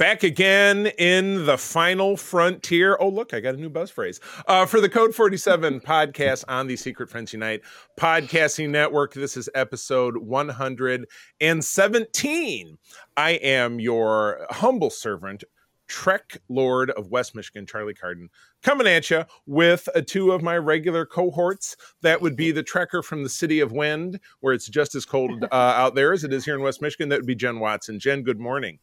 [0.00, 2.96] Back again in the final frontier.
[2.98, 4.18] Oh, look, I got a new buzz phrase
[4.48, 7.60] uh, for the Code 47 podcast on the Secret Friends Unite
[7.98, 9.12] podcasting network.
[9.12, 12.78] This is episode 117.
[13.18, 15.44] I am your humble servant,
[15.86, 18.30] Trek Lord of West Michigan, Charlie Carden,
[18.62, 21.76] coming at you with uh, two of my regular cohorts.
[22.00, 25.44] That would be the Trekker from the City of Wind, where it's just as cold
[25.52, 27.10] uh, out there as it is here in West Michigan.
[27.10, 28.00] That would be Jen Watson.
[28.00, 28.78] Jen, good morning.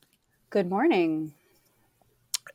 [0.49, 1.33] Good morning.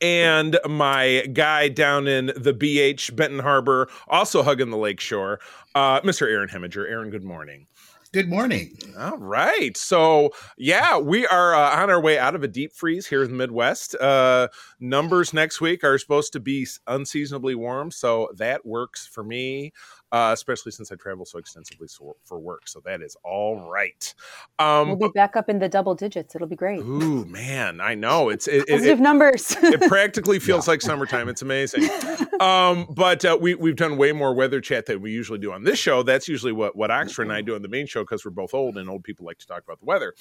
[0.01, 5.39] And my guy down in the BH, Benton Harbor, also hugging the lakeshore,
[5.75, 6.27] uh, Mr.
[6.27, 6.89] Aaron Heminger.
[6.89, 7.67] Aaron, good morning.
[8.11, 8.77] Good morning.
[8.97, 9.75] All right.
[9.77, 13.29] So, yeah, we are uh, on our way out of a deep freeze here in
[13.29, 13.95] the Midwest.
[13.95, 17.91] Uh, numbers next week are supposed to be unseasonably warm.
[17.91, 19.71] So, that works for me
[20.13, 22.67] uh, especially since I travel so extensively so, for work.
[22.67, 24.13] So that is all right.
[24.59, 26.35] Um, we'll be back up in the double digits.
[26.35, 26.79] It'll be great.
[26.81, 29.57] Ooh, man, I know it's it, positive it, numbers.
[29.63, 31.27] it practically feels like summertime.
[31.27, 31.89] It's amazing.
[32.39, 35.63] Um, but uh, we we've done way more weather chat than we usually do on
[35.63, 36.03] this show.
[36.03, 38.53] That's usually what what Oxford and I do on the main show because we're both
[38.53, 40.13] old and old people like to talk about the weather.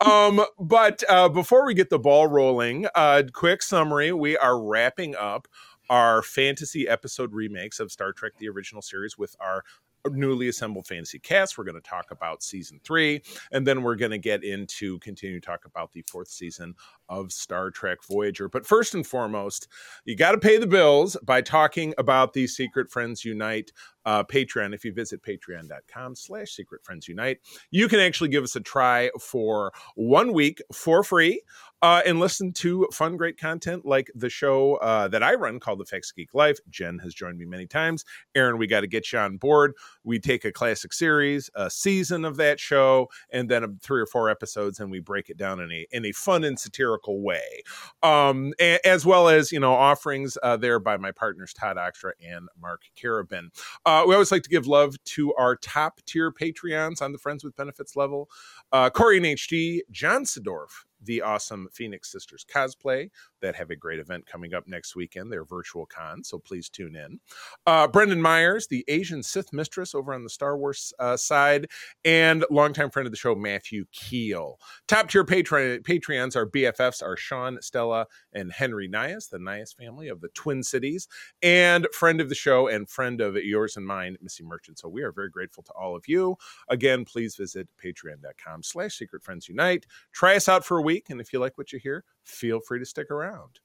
[0.00, 5.16] Um, but uh, before we get the ball rolling, uh, quick summary: we are wrapping
[5.16, 5.48] up
[5.90, 9.64] our fantasy episode remakes of Star Trek the original series with our
[10.10, 11.58] newly assembled fantasy cast.
[11.58, 15.40] We're going to talk about season three, and then we're going to get into continue
[15.40, 16.74] to talk about the fourth season
[17.08, 18.48] of Star Trek Voyager.
[18.48, 19.68] But first and foremost,
[20.04, 23.72] you got to pay the bills by talking about the Secret Friends Unite
[24.06, 24.74] uh, Patreon.
[24.74, 27.38] If you visit patreon.com slash secret friends unite,
[27.70, 31.42] you can actually give us a try for one week for free
[31.86, 35.78] uh, and listen to fun, great content like the show uh, that I run called
[35.78, 36.58] The Facts Geek Life.
[36.68, 38.04] Jen has joined me many times.
[38.34, 39.72] Aaron, we got to get you on board.
[40.02, 44.28] We take a classic series, a season of that show, and then three or four
[44.28, 47.62] episodes, and we break it down in a in a fun and satirical way,
[48.02, 52.14] um, a, as well as you know offerings uh, there by my partners Todd Oxtra
[52.20, 53.50] and Mark Carabin.
[53.84, 57.44] Uh, we always like to give love to our top tier Patreons on the Friends
[57.44, 58.28] with Benefits level:
[58.72, 63.98] uh, Corey and HD, John Sidorf, the awesome Phoenix Sisters cosplay that have a great
[63.98, 66.24] event coming up next weekend, their virtual con.
[66.24, 67.20] So please tune in.
[67.66, 71.68] Uh, Brendan Myers, the Asian Sith mistress over on the Star Wars uh, side,
[72.04, 74.58] and longtime friend of the show, Matthew Keel.
[74.88, 80.08] Top tier Patreon, Patreons, our BFFs are Sean, Stella, and Henry Nyhus, the Nyhus family
[80.08, 81.08] of the Twin Cities,
[81.42, 84.78] and friend of the show and friend of yours and mine, Missy Merchant.
[84.78, 86.36] So we are very grateful to all of you.
[86.68, 89.86] Again, please visit patreon.com slash secret friends unite.
[90.12, 91.10] Try us out for a week.
[91.10, 93.60] And if you like what you hear, feel free to stick around.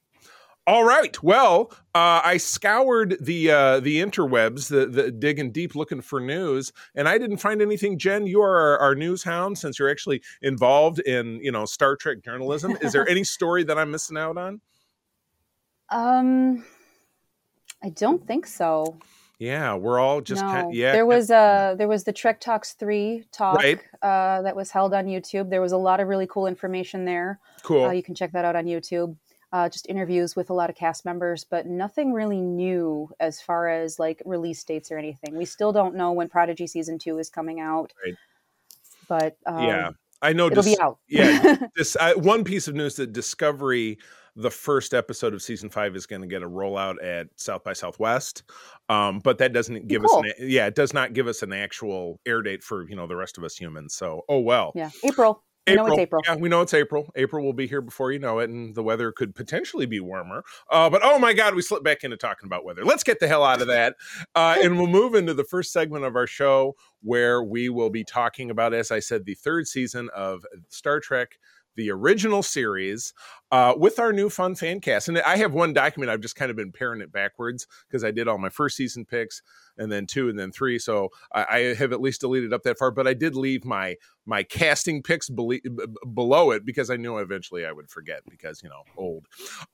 [0.64, 1.20] All right.
[1.22, 6.72] Well, uh, I scoured the uh, the interwebs, the, the digging deep, looking for news,
[6.94, 7.98] and I didn't find anything.
[7.98, 11.96] Jen, you are our, our news hound since you're actually involved in you know Star
[11.96, 12.76] Trek journalism.
[12.80, 14.60] Is there any story that I'm missing out on?
[15.90, 16.64] Um,
[17.82, 18.98] I don't think so.
[19.42, 20.48] Yeah, we're all just no.
[20.48, 20.92] kind of, yeah.
[20.92, 23.80] There was uh there was the Trek Talks three talk right.
[24.00, 25.50] uh, that was held on YouTube.
[25.50, 27.40] There was a lot of really cool information there.
[27.62, 27.84] Cool.
[27.84, 29.16] Uh, you can check that out on YouTube
[29.52, 33.68] uh, just interviews with a lot of cast members, but nothing really new as far
[33.68, 35.36] as like release dates or anything.
[35.36, 37.92] We still don't know when Prodigy season two is coming out.
[38.04, 38.14] Right.
[39.08, 39.90] But um, yeah,
[40.22, 40.46] I know.
[40.46, 40.98] It'll dis- be out.
[41.06, 43.98] yeah, this uh, one piece of news that Discovery
[44.36, 47.72] the first episode of season five is going to get a rollout at South by
[47.72, 48.44] Southwest,
[48.88, 50.20] um, but that doesn't give cool.
[50.20, 53.06] us an yeah, it does not give us an actual air date for you know
[53.06, 53.94] the rest of us humans.
[53.94, 55.42] So oh well, yeah, April.
[55.66, 55.86] April.
[55.86, 56.22] know it's April.
[56.26, 57.08] Yeah, we know it's April.
[57.14, 60.42] April will be here before you know it, and the weather could potentially be warmer.
[60.68, 62.84] Uh, but oh my God, we slipped back into talking about weather.
[62.84, 63.94] Let's get the hell out of that.
[64.34, 68.02] Uh, and we'll move into the first segment of our show where we will be
[68.02, 71.38] talking about, as I said, the third season of Star Trek
[71.76, 73.14] the original series
[73.52, 75.08] uh, with our new fun fan cast.
[75.08, 78.10] And I have one document, I've just kind of been pairing it backwards because I
[78.10, 79.42] did all my first season picks
[79.76, 80.78] and then two and then three.
[80.78, 83.96] So I, I, have at least deleted up that far, but I did leave my
[84.24, 85.62] my casting picks be-
[86.14, 89.26] below it because I knew eventually I would forget because you know old.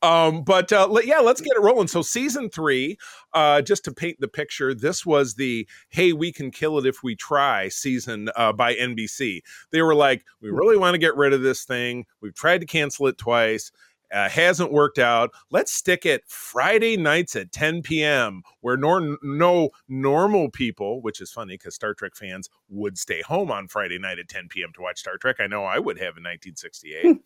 [0.03, 1.89] Um, but uh, yeah, let's get it rolling.
[1.89, 2.97] So season three,
[3.35, 7.03] uh, just to paint the picture, this was the "Hey, we can kill it if
[7.03, 9.41] we try" season uh, by NBC.
[9.71, 12.07] They were like, "We really want to get rid of this thing.
[12.21, 13.68] We've tried to cancel it twice."
[14.13, 15.31] Uh, hasn't worked out.
[15.51, 21.31] Let's stick it Friday nights at 10 p.m., where nor- no normal people, which is
[21.31, 24.73] funny because Star Trek fans would stay home on Friday night at 10 p.m.
[24.75, 25.37] to watch Star Trek.
[25.41, 27.17] I know I would have in 1968.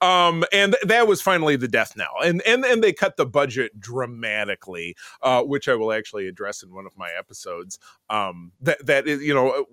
[0.00, 2.14] um, and th- that was finally the death knell.
[2.24, 6.72] And and and they cut the budget dramatically, uh, which I will actually address in
[6.74, 7.78] one of my episodes.
[8.08, 9.66] Um, that that is, you know,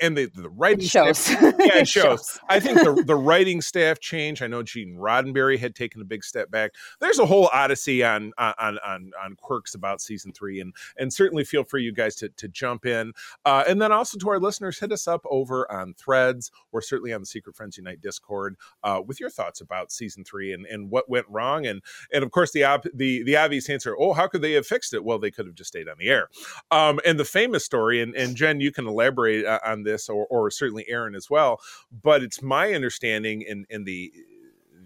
[0.00, 1.18] and the, the writing shows.
[1.18, 2.04] Staff, yeah, it, shows.
[2.04, 2.40] shows.
[2.48, 4.42] I think the, the writing staff changed.
[4.42, 6.72] I know Gene Roddenberry had taken a big step back.
[7.00, 11.44] There's a whole odyssey on on on on quirks about season three, and and certainly
[11.44, 13.12] feel free you guys to to jump in.
[13.44, 17.12] Uh, and then also to our listeners, hit us up over on Threads or certainly
[17.12, 20.90] on the Secret Friends Unite Discord uh, with your thoughts about season three and and
[20.90, 21.82] what went wrong, and
[22.12, 23.94] and of course the op- the the obvious answer.
[23.98, 25.04] Oh, how could they have fixed it?
[25.04, 26.28] Well, they could have just stayed on the air.
[26.70, 30.26] Um, and the famous story, and and Jen, you can elaborate uh, on this, or
[30.30, 31.60] or certainly Aaron as well.
[32.02, 34.12] But it's my understanding in in the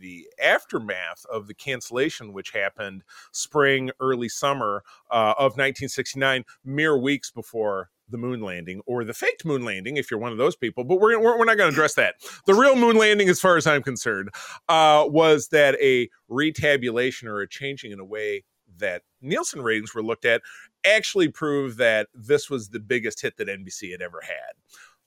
[0.00, 3.02] the aftermath of the cancellation, which happened
[3.32, 9.44] spring, early summer uh, of 1969, mere weeks before the moon landing or the faked
[9.44, 10.85] moon landing, if you're one of those people.
[10.85, 12.14] But we're, we're, we're not going to address that.
[12.46, 14.31] The real moon landing, as far as I'm concerned,
[14.69, 18.44] uh, was that a retabulation or a changing in a way
[18.79, 20.43] that Nielsen ratings were looked at
[20.90, 24.55] actually proved that this was the biggest hit that NBC had ever had.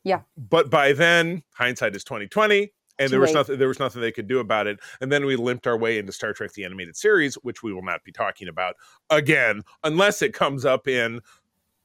[0.03, 0.21] Yeah.
[0.37, 3.35] But by then, hindsight is 2020 and Too there was late.
[3.35, 5.97] nothing there was nothing they could do about it and then we limped our way
[5.97, 8.75] into star trek the animated series which we will not be talking about
[9.09, 11.21] again unless it comes up in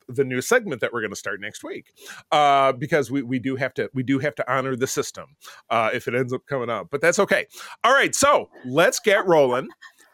[0.09, 1.93] the new segment that we're going to start next week
[2.31, 5.27] uh, because we, we do have to we do have to honor the system
[5.71, 7.47] uh, if it ends up coming up but that's okay
[7.83, 9.69] all right so let's get rolling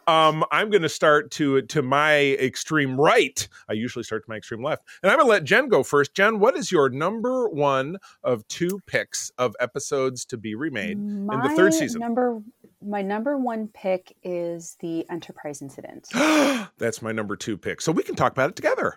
[0.07, 3.47] um, I'm going to start to to my extreme right.
[3.69, 6.15] I usually start to my extreme left, and I'm going to let Jen go first.
[6.15, 11.27] Jen, what is your number one of two picks of episodes to be remade in
[11.27, 12.01] the third season?
[12.01, 12.41] Number
[12.85, 16.09] my number one pick is the Enterprise incident.
[16.79, 17.81] That's my number two pick.
[17.81, 18.97] So we can talk about it together.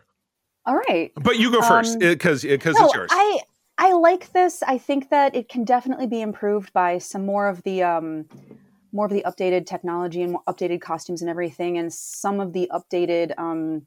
[0.66, 1.12] All right.
[1.16, 3.10] But you go first Um, because because No, it's yours.
[3.13, 3.40] I
[3.78, 4.63] I like this.
[4.63, 8.25] I think that it can definitely be improved by some more of the um,
[8.95, 12.71] more of the updated technology and more updated costumes and everything, and some of the
[12.74, 13.86] updated um,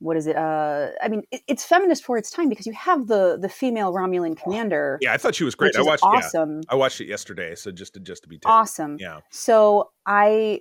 [0.00, 0.34] what is it?
[0.34, 3.92] Uh, I mean, it, it's feminist for its time because you have the the female
[3.92, 5.76] Romulan commander, yeah, I thought she was great.
[5.76, 6.02] I watched.
[6.02, 7.54] Yeah, awesome, I watched it yesterday.
[7.54, 8.96] So just to just to be awesome.
[8.98, 9.20] Yeah.
[9.30, 10.60] So I,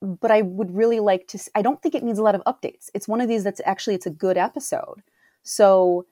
[0.00, 1.40] but I would really like to.
[1.56, 2.88] I don't think it needs a lot of updates.
[2.94, 5.02] It's one of these that's actually it's a good episode.
[5.42, 6.06] So,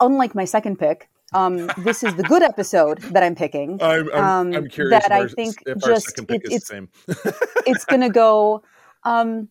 [0.00, 3.80] unlike my second pick, um, this is the good episode that I'm picking.
[3.82, 6.66] I'm, I'm, Um, I'm curious that if I think just- second pick it- is the
[6.66, 6.88] same.
[7.66, 8.62] It's going to go.
[9.04, 9.48] Um,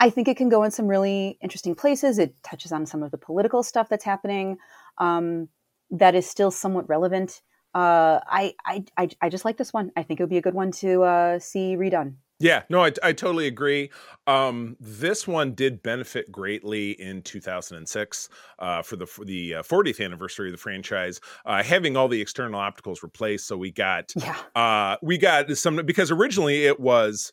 [0.00, 2.18] I think it can go in some really interesting places.
[2.18, 4.56] It touches on some of the political stuff that's happening
[4.98, 5.48] um,
[5.90, 7.42] that is still somewhat relevant.
[7.74, 9.90] Uh, I, I, I, I just like this one.
[9.96, 12.14] I think it would be a good one to uh, see redone.
[12.40, 13.90] Yeah, no, I, I totally agree.
[14.28, 18.28] Um, this one did benefit greatly in 2006
[18.60, 22.20] uh, for the for the uh, 40th anniversary of the franchise, uh, having all the
[22.20, 23.48] external opticals replaced.
[23.48, 24.36] So we got Yeah.
[24.54, 27.32] uh, we got some because originally it was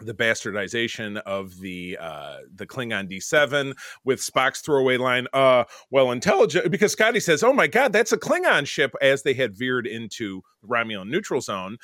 [0.00, 3.74] the bastardization of the uh the Klingon D7
[4.04, 8.18] with Spock's throwaway line uh well intelligent because Scotty says oh my god that's a
[8.18, 11.76] Klingon ship as they had veered into the Romulan neutral zone.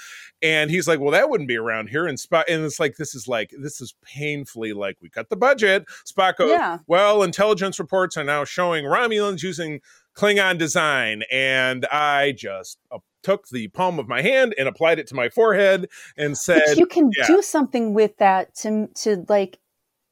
[0.42, 2.06] And he's like well that wouldn't be around here.
[2.06, 5.36] And Spock and it's like this is like this is painfully like we cut the
[5.36, 5.84] budget.
[6.06, 6.78] Spock goes Yeah.
[6.86, 9.80] well intelligence reports are now showing Romulans using
[10.16, 12.78] Klingon design and I just
[13.22, 16.78] took the palm of my hand and applied it to my forehead and said But
[16.78, 17.26] you can yeah.
[17.26, 19.58] do something with that to to like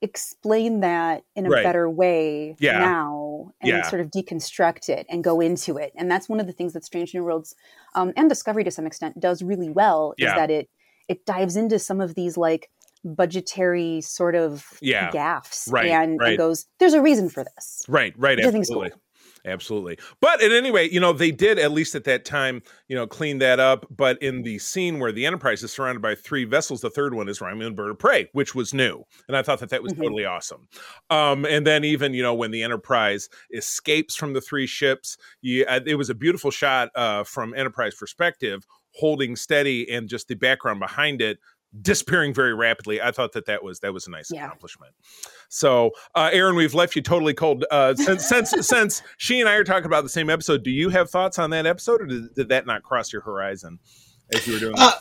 [0.01, 1.65] explain that in a Right.
[1.65, 2.79] better way Yeah.
[2.79, 3.83] now and Yeah.
[3.83, 5.93] sort of deconstruct it and go into it.
[5.97, 7.57] And that's one of the things that Strange New Worlds
[7.97, 10.69] um, and Discovery to some extent does really well is that it
[11.09, 12.71] it dives into some of these like
[13.03, 15.11] budgetary sort of Yeah.
[15.11, 16.31] gaffes Right, and, right.
[16.31, 17.83] and goes, there's a reason for this.
[17.89, 18.91] Right, right, Which I think is absolutely.
[18.91, 19.01] cool.
[19.49, 19.99] Absolutely.
[20.21, 23.07] But at any rate, you know, they did at least at that time, you know,
[23.07, 23.87] clean that up.
[23.91, 27.29] But in the scene where the Enterprise is surrounded by three vessels, the third one
[27.29, 29.03] is Romulan Bird of Prey, which was new.
[29.27, 30.03] And I thought that that was Mhm.
[30.03, 30.69] totally awesome.
[31.11, 35.65] Um, and then even, you know, when the Enterprise escapes from the three ships, you,
[35.67, 40.35] uh, it was a beautiful shot uh, from Enterprise perspective, holding steady and just the
[40.35, 41.39] background behind it
[41.83, 43.01] disappearing very rapidly.
[43.01, 44.47] I thought that that was that was a nice Yeah.
[44.47, 44.95] accomplishment.
[45.49, 47.65] So, uh, Aaron, we've left you totally cold.
[47.71, 50.89] Uh, since since since she and I are talking about the same episode, do you
[50.91, 53.79] have thoughts on that episode, or did, did that not cross your horizon
[54.33, 54.75] as you were doing?
[54.79, 54.93] Uh,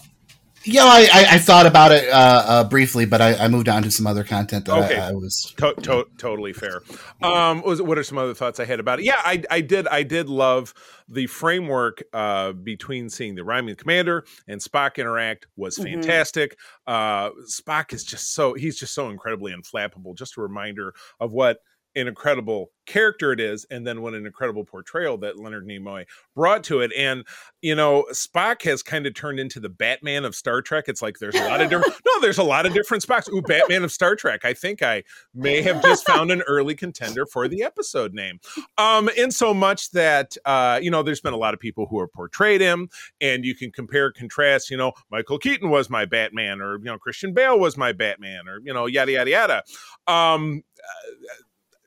[0.67, 3.83] Yeah, I, I, I thought about it uh, uh, briefly, but I, I, moved on
[3.83, 4.99] to some other content that okay.
[4.99, 6.81] I, I, was to- to- totally fair.
[7.21, 9.05] Um, was, what are some other thoughts I had about it?
[9.05, 9.87] Yeah, I, I did.
[9.87, 10.73] I did love
[11.07, 16.01] the framework uh, between seeing the Romulan commander and Spock interact was mm-hmm.
[16.01, 16.57] fantastic.
[16.87, 17.43] Mm-hmm.
[17.45, 20.15] Spock is just so he's just so incredibly unflappable.
[20.15, 21.59] Just a reminder of what
[21.97, 26.63] an incredible character it is, and then what an incredible portrayal that Leonard Nimoy brought
[26.65, 26.91] to it.
[26.97, 27.25] And
[27.61, 30.85] you know, Spock has kind of turned into the Batman of Star Trek.
[30.87, 31.93] It's like there's a lot of different.
[32.05, 33.31] no, there's a lot of different Spocks.
[33.31, 34.45] Ooh, Batman of Star Trek.
[34.45, 38.39] I think I may have just found an early contender for the episode name.
[38.77, 41.99] Um, in so much that uh, you know, there's been a lot of people who
[41.99, 42.89] have portrayed him,
[43.19, 44.69] and you can compare contrast.
[44.69, 48.47] You know, Michael Keaton was my Batman, or you know, Christian Bale was my Batman,
[48.47, 49.63] or you know, yada yada yada.
[50.07, 51.11] Um, uh,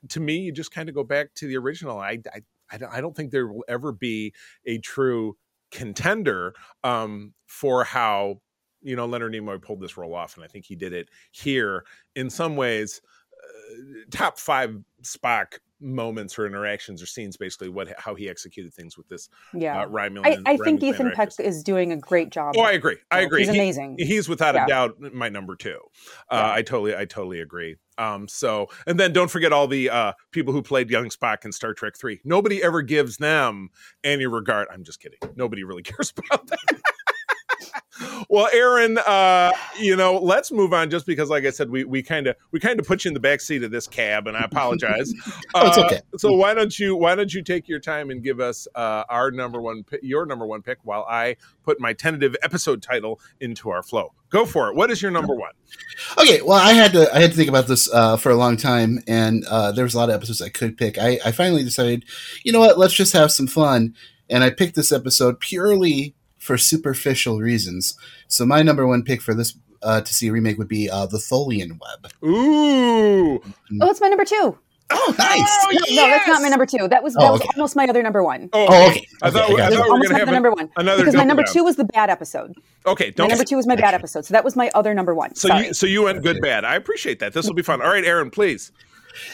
[0.09, 1.99] to me, you just kind of go back to the original.
[1.99, 4.33] I, I, I don't think there will ever be
[4.65, 5.37] a true
[5.71, 6.53] contender
[6.83, 8.41] um, for how
[8.81, 11.85] you know Leonard Nimoy pulled this role off, and I think he did it here
[12.15, 13.01] in some ways.
[13.33, 13.75] Uh,
[14.11, 19.07] top five Spock moments or interactions or scenes basically what how he executed things with
[19.07, 19.81] this yeah.
[19.81, 22.97] Uh, Romulan, I, I think Ethan Peck is doing a great job oh I agree.
[23.09, 23.41] I agree.
[23.41, 23.95] He's he, amazing.
[23.97, 24.65] he's without yeah.
[24.65, 25.79] a doubt my number two.
[26.29, 26.53] Uh, yeah.
[26.53, 27.77] I totally I totally agree.
[27.97, 31.51] Um so and then don't forget all the uh people who played young Spock in
[31.51, 33.69] Star Trek 3 nobody ever gives them
[34.03, 34.67] any regard.
[34.71, 35.19] I'm just kidding.
[35.35, 36.81] Nobody really cares about that
[38.29, 42.03] well, Aaron, uh, you know, let's move on just because, like I said, we we
[42.03, 44.37] kind of we kind of put you in the back seat of this cab, and
[44.37, 45.13] I apologize.
[45.55, 45.97] oh, it's okay.
[45.97, 49.03] Uh, so why don't you why don't you take your time and give us uh,
[49.09, 53.69] our number one your number one pick while I put my tentative episode title into
[53.69, 54.13] our flow.
[54.29, 54.75] Go for it.
[54.75, 55.51] What is your number one?
[56.17, 58.57] Okay, well, I had to I had to think about this uh, for a long
[58.57, 60.97] time, and uh, there was a lot of episodes I could pick.
[60.97, 62.05] I, I finally decided,
[62.43, 62.77] you know what?
[62.77, 63.95] Let's just have some fun,
[64.29, 67.95] and I picked this episode purely for superficial reasons.
[68.27, 71.05] So my number one pick for this uh, to see a remake would be uh,
[71.05, 72.11] the Tholian Web.
[72.23, 73.41] Ooh!
[73.81, 74.57] Oh, it's my number two.
[74.93, 75.39] Oh, nice.
[75.39, 75.95] Oh, no, yes!
[75.95, 76.87] no, that's not my number two.
[76.87, 78.49] That was, that oh, was almost my other number one.
[78.53, 79.07] Oh, oh okay.
[79.21, 80.69] I thought, okay, I thought we were going to have number one.
[80.75, 82.55] Another because my number two was the bad episode.
[82.85, 83.25] Okay, don't.
[83.25, 85.35] My number two was my bad episode, so that was my other number one.
[85.35, 86.65] So you, so you went good bad.
[86.65, 87.33] I appreciate that.
[87.33, 87.81] This will be fun.
[87.81, 88.71] All right, Aaron, please.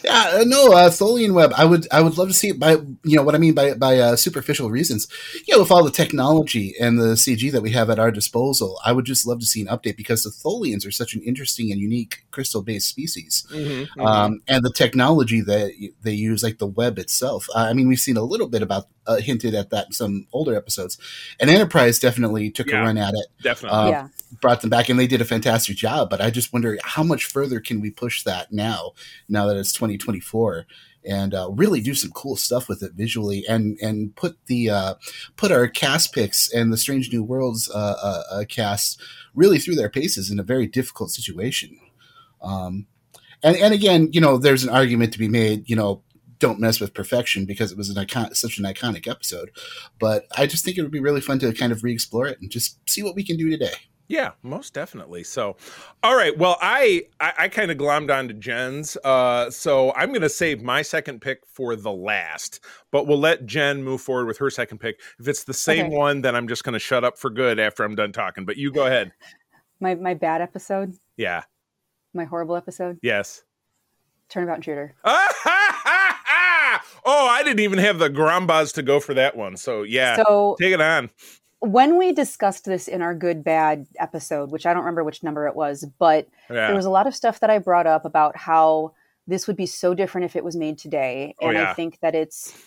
[0.03, 1.53] Yeah, uh, no, uh, Tholian Web.
[1.55, 3.73] I would, I would love to see it by, you know, what I mean by
[3.73, 5.07] by uh, superficial reasons.
[5.45, 8.79] You know, with all the technology and the CG that we have at our disposal,
[8.85, 11.71] I would just love to see an update because the Tholians are such an interesting
[11.71, 14.01] and unique crystal-based species, mm-hmm, mm-hmm.
[14.01, 17.47] Um, and the technology that they use, like the web itself.
[17.55, 20.55] I mean, we've seen a little bit about uh, hinted at that in some older
[20.55, 20.97] episodes,
[21.39, 23.27] and Enterprise definitely took yeah, a run at it.
[23.41, 24.07] Definitely, uh, yeah.
[24.41, 26.09] Brought them back, and they did a fantastic job.
[26.09, 28.91] But I just wonder how much further can we push that now?
[29.27, 30.65] Now that it's 2024
[31.05, 34.95] and uh, really do some cool stuff with it visually and and put the uh,
[35.35, 39.01] put our cast picks and the Strange New Worlds uh, uh, uh cast
[39.33, 41.79] really through their paces in a very difficult situation.
[42.41, 42.87] Um,
[43.43, 45.69] and and again, you know, there's an argument to be made.
[45.69, 46.03] You know,
[46.39, 49.51] don't mess with perfection because it was an icon such an iconic episode.
[49.99, 52.51] But I just think it would be really fun to kind of re-explore it and
[52.51, 53.73] just see what we can do today.
[54.07, 55.23] Yeah, most definitely.
[55.23, 55.57] So,
[56.01, 56.37] all right.
[56.37, 58.95] Well, I I, I kind of glommed onto Jen's.
[59.03, 62.61] Uh, so I'm going to save my second pick for the last,
[62.91, 65.01] but we'll let Jen move forward with her second pick.
[65.19, 65.95] If it's the same okay.
[65.95, 68.45] one, then I'm just going to shut up for good after I'm done talking.
[68.45, 69.11] But you go ahead.
[69.79, 70.95] My my bad episode.
[71.17, 71.43] Yeah.
[72.11, 72.97] My horrible episode.
[73.03, 73.43] Yes.
[74.27, 74.95] Turnabout intruder.
[75.05, 75.19] oh,
[77.05, 79.55] I didn't even have the Grambas to go for that one.
[79.55, 81.11] So yeah, so, take it on
[81.67, 85.47] when we discussed this in our good bad episode, which I don't remember which number
[85.47, 86.67] it was, but yeah.
[86.67, 88.93] there was a lot of stuff that I brought up about how
[89.27, 91.35] this would be so different if it was made today.
[91.41, 91.71] Oh, and yeah.
[91.71, 92.57] I think that it's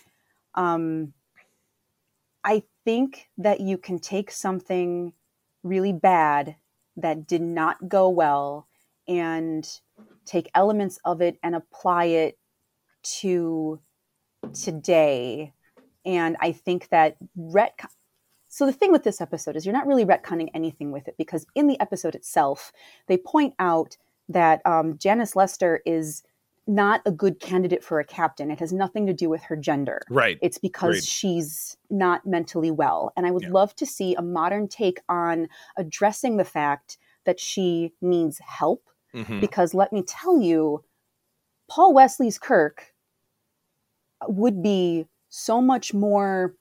[0.54, 1.12] um
[2.44, 5.12] I think that you can take something
[5.62, 6.56] really bad
[6.96, 8.66] that did not go well
[9.08, 9.66] and
[10.24, 12.38] take elements of it and apply it
[13.02, 13.80] to
[14.52, 15.52] today.
[16.04, 17.88] And I think that retcon
[18.50, 21.46] so the thing with this episode is you're not really retconning anything with it because
[21.54, 22.72] in the episode itself,
[23.06, 23.96] they point out
[24.28, 26.24] that um, Janice Lester is
[26.66, 28.50] not a good candidate for a captain.
[28.50, 30.02] It has nothing to do with her gender.
[30.10, 30.36] Right.
[30.42, 33.12] It's because she's not mentally well.
[33.16, 33.50] And I would yeah.
[33.50, 38.84] love to see a modern take on addressing the fact that she needs help.
[39.14, 39.38] Mm-hmm.
[39.40, 40.84] Because let me tell you,
[41.68, 42.94] Paul Wesley's Kirk
[44.26, 46.54] would be so much more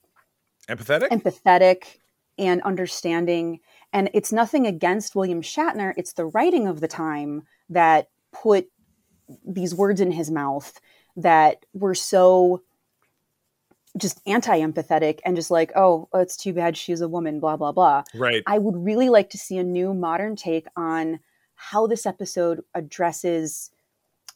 [0.69, 1.09] empathetic?
[1.09, 1.83] Empathetic
[2.37, 3.59] and understanding.
[3.91, 5.93] And it's nothing against william shatner.
[5.97, 8.69] It's the writing of the time that put
[9.45, 10.79] these words in his mouth
[11.15, 12.63] that were so
[13.97, 18.03] just anti-empathetic and just like oh it's too bad she's a woman blah blah blah.
[18.15, 18.43] Right.
[18.47, 21.19] I would really like to see a new modern take on
[21.55, 23.71] how this episode addresses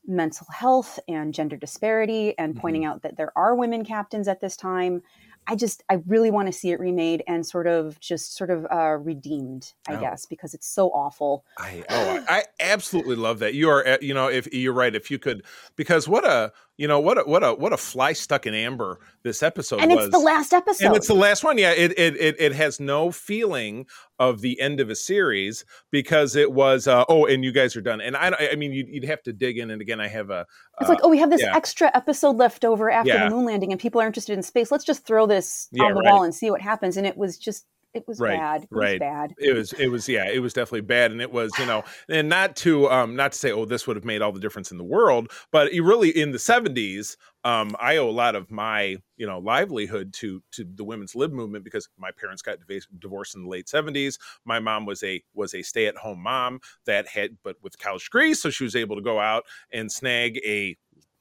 [0.05, 2.91] mental health and gender disparity and pointing mm-hmm.
[2.91, 5.01] out that there are women captains at this time
[5.47, 8.65] I just I really want to see it remade and sort of just sort of
[8.71, 9.99] uh, redeemed, I oh.
[9.99, 11.45] guess, because it's so awful.
[11.57, 13.53] I oh I absolutely love that.
[13.53, 15.43] You are you know if you're right if you could
[15.75, 18.99] because what a you know what a what a what a fly stuck in amber
[19.23, 20.05] this episode and was.
[20.05, 22.79] it's the last episode and it's the last one yeah it, it it it has
[22.79, 23.85] no feeling
[24.19, 27.81] of the end of a series because it was uh, oh and you guys are
[27.81, 30.29] done and i i mean you'd, you'd have to dig in and again i have
[30.29, 30.45] a
[30.79, 31.55] it's like oh we have this yeah.
[31.55, 33.25] extra episode left over after yeah.
[33.25, 35.93] the moon landing and people are interested in space let's just throw this yeah, on
[35.93, 36.11] the right.
[36.11, 38.63] wall and see what happens and it was just it was right, bad.
[38.63, 38.93] It right.
[38.93, 39.33] was bad.
[39.37, 41.11] It was it was yeah, it was definitely bad.
[41.11, 43.95] And it was, you know, and not to um not to say, oh, this would
[43.95, 47.75] have made all the difference in the world, but it really in the 70s, um,
[47.79, 51.63] I owe a lot of my, you know, livelihood to to the women's lib movement
[51.63, 52.57] because my parents got
[52.99, 54.17] divorced in the late 70s.
[54.45, 58.49] My mom was a was a stay-at-home mom that had but with college degrees, so
[58.49, 60.77] she was able to go out and snag a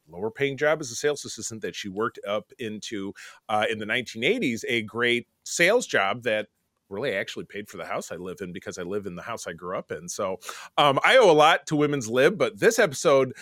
[0.08, 3.12] lower paying job as a sales assistant that she worked up into
[3.48, 6.48] uh, in the 1980s a great sales job that
[6.92, 9.22] really I actually paid for the house I live in because I live in the
[9.22, 10.08] house I grew up in.
[10.08, 10.38] So
[10.78, 13.32] um, I owe a lot to Women's Lib, but this episode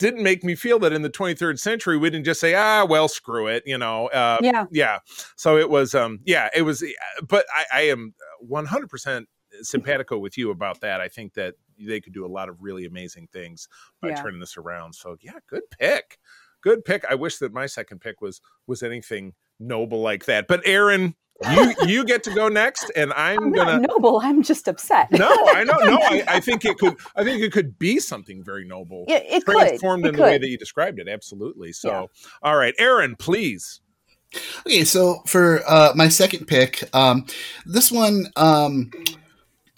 [0.00, 3.06] didn't make me feel that in the 23rd century we didn't just say ah well
[3.06, 4.64] screw it you know uh, yeah.
[4.72, 4.98] yeah.
[5.36, 6.82] So it was um yeah it was
[7.28, 8.14] but I, I am
[8.50, 9.26] 100%
[9.62, 11.00] simpatico with you about that.
[11.00, 13.68] I think that they could do a lot of really amazing things
[14.00, 14.22] by yeah.
[14.22, 14.94] turning this around.
[14.94, 16.18] So yeah good pick.
[16.62, 17.04] Good pick.
[17.08, 20.48] I wish that my second pick was was anything noble like that.
[20.48, 21.14] But Aaron
[21.48, 24.20] you you get to go next, and I'm, I'm gonna noble.
[24.22, 25.10] I'm just upset.
[25.10, 25.78] no, I know.
[25.78, 26.96] No, I, I, think it could.
[27.16, 29.04] I think it could be something very noble.
[29.08, 30.10] It, it transformed could.
[30.10, 30.30] in it the could.
[30.30, 31.08] way that you described it.
[31.08, 31.72] Absolutely.
[31.72, 32.28] So, yeah.
[32.42, 33.80] all right, Aaron, please.
[34.66, 37.26] Okay, so for uh, my second pick, um,
[37.64, 38.26] this one.
[38.36, 38.90] Um,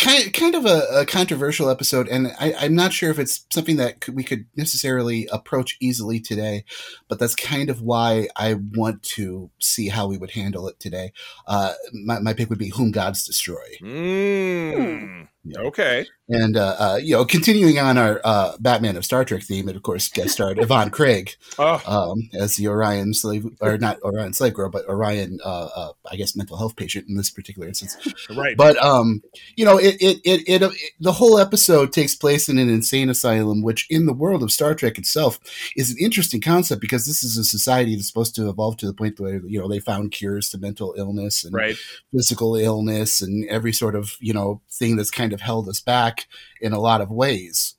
[0.02, 3.76] kind kind of a, a controversial episode, and I, am not sure if it's something
[3.76, 6.64] that we could necessarily approach easily today.
[7.08, 11.12] But that's kind of why I want to see how we would handle it today.
[11.46, 15.28] Uh, my, my pick would be "Whom Gods Destroy." Mm.
[15.56, 16.06] Okay.
[16.28, 19.76] And uh, uh, you know, continuing on our uh, Batman of Star Trek theme, it
[19.76, 21.82] of course, guest starred Yvonne Craig oh.
[21.84, 26.16] um, as the Orion slave, or not Orion slave girl, but Orion, uh, uh, I
[26.16, 27.96] guess, mental health patient in this particular instance.
[28.36, 28.56] right.
[28.56, 29.20] But um,
[29.56, 33.10] you know, it it, it it it the whole episode takes place in an insane
[33.10, 35.40] asylum, which in the world of Star Trek itself
[35.76, 38.94] is an interesting concept because this is a society that's supposed to evolve to the
[38.94, 41.76] point where you know they found cures to mental illness and right.
[42.14, 46.26] physical illness and every sort of you know thing that's kind of held us back
[46.60, 47.74] in a lot of ways.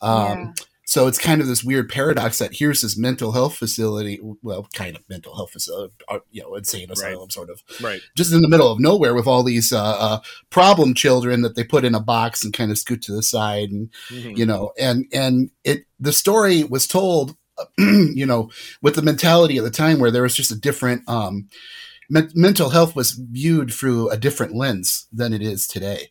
[0.00, 0.52] Um, yeah.
[0.88, 4.96] So it's kind of this weird paradox that here's this mental health facility, well, kind
[4.96, 7.32] of mental health facility, uh, you know, insane asylum, right.
[7.32, 10.94] sort of, right, just in the middle of nowhere with all these uh, uh, problem
[10.94, 13.90] children that they put in a box and kind of scoot to the side, and
[14.08, 14.30] mm-hmm.
[14.30, 17.36] you know, and and it the story was told,
[17.78, 21.06] you know, with the mentality of the time where there was just a different.
[21.06, 21.50] Um,
[22.08, 26.08] mental health was viewed through a different lens than it is today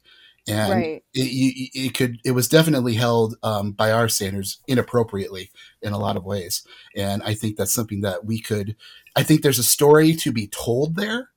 [0.47, 1.03] and right.
[1.13, 6.17] it, it, could it was definitely held um, by our standards inappropriately in a lot
[6.17, 8.75] of ways and i think that's something that we could
[9.15, 11.29] i think there's a story to be told there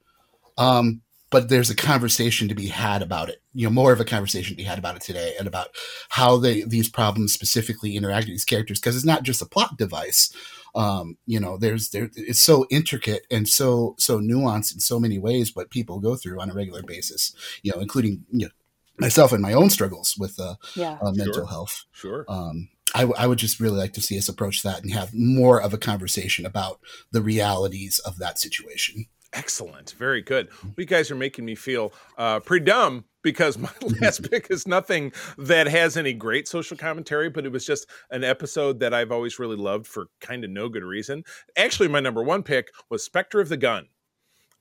[0.59, 4.05] um, but there's a conversation to be had about it you know more of a
[4.05, 5.69] conversation to be had about it today and about
[6.11, 9.77] how they these problems specifically interact with these characters because it's not just a plot
[9.77, 10.33] device
[10.75, 15.19] um, you know there's there it's so intricate and so so nuanced in so many
[15.19, 18.53] ways what people go through on a regular basis you know including you know
[19.01, 20.99] myself and my own struggles with uh, yeah.
[21.03, 21.47] uh, mental sure.
[21.47, 21.85] health.
[21.93, 22.25] Sure.
[22.29, 25.15] Um, I, w- I would just really like to see us approach that and have
[25.15, 26.81] more of a conversation about
[27.13, 29.07] the realities of that situation.
[29.33, 29.93] Excellent.
[29.93, 30.49] Very good.
[30.63, 34.67] Well, you guys are making me feel uh, pretty dumb because my last pick is
[34.67, 39.13] nothing that has any great social commentary, but it was just an episode that I've
[39.13, 41.23] always really loved for kind of no good reason.
[41.57, 43.87] Actually, my number one pick was Spectre of the Gun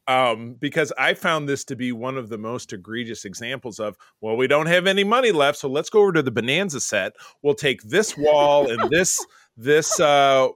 [0.09, 4.35] um, because I found this to be one of the most egregious examples of, well,
[4.35, 7.13] we don't have any money left, so let's go over to the Bonanza set.
[7.43, 9.23] We'll take this wall and this
[9.55, 10.47] this uh,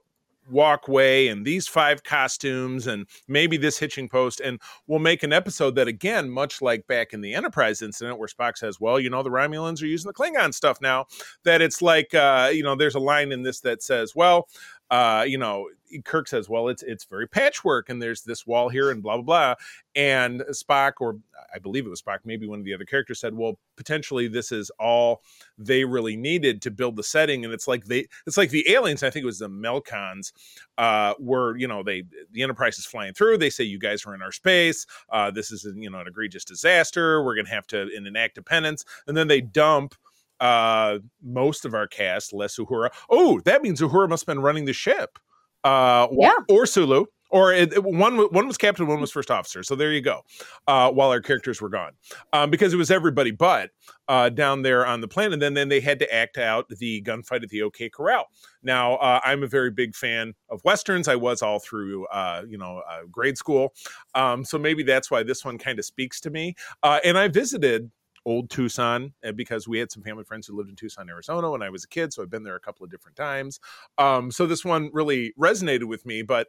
[0.50, 5.74] walkway and these five costumes and maybe this hitching post and we'll make an episode
[5.74, 9.22] that again much like back in the enterprise incident where spock says well you know
[9.22, 11.06] the romulans are using the klingon stuff now
[11.44, 14.48] that it's like uh you know there's a line in this that says well
[14.94, 15.68] uh, you know,
[16.04, 19.24] Kirk says, "Well, it's it's very patchwork, and there's this wall here, and blah blah
[19.24, 19.54] blah."
[19.96, 21.18] And Spock, or
[21.52, 24.52] I believe it was Spock, maybe one of the other characters said, "Well, potentially this
[24.52, 25.22] is all
[25.58, 29.02] they really needed to build the setting." And it's like they, it's like the aliens.
[29.02, 30.32] I think it was the Melkons,
[30.78, 33.38] uh, were you know they the Enterprise is flying through.
[33.38, 34.86] They say, "You guys are in our space.
[35.10, 37.20] Uh, this is you know an egregious disaster.
[37.24, 39.96] We're going to have to enact penance." And then they dump
[40.44, 44.64] uh most of our cast less uhura oh that means uhura must have been running
[44.66, 45.18] the ship
[45.64, 46.32] uh, Yeah.
[46.50, 49.62] or Sulu, or it, it- one one was captain, one was first officer.
[49.62, 50.20] So there you go.
[50.66, 51.92] Uh, while our characters were gone,
[52.34, 53.70] um, because it was everybody but
[54.08, 55.32] uh, down there on the planet.
[55.32, 58.26] And then then they had to act out the gunfight at the OK Corral.
[58.62, 61.08] Now uh, I'm a very big fan of westerns.
[61.08, 63.72] I was all through uh, you know uh, grade school,
[64.14, 66.54] um, so maybe that's why this one kind of speaks to me.
[66.82, 67.90] Uh, and I visited
[68.26, 71.62] old Tucson uh, because we had some family friends who lived in Tucson, Arizona when
[71.62, 72.12] I was a kid.
[72.12, 73.60] So I've been there a couple of different times.
[73.98, 76.48] Um, so this one really resonated with me, but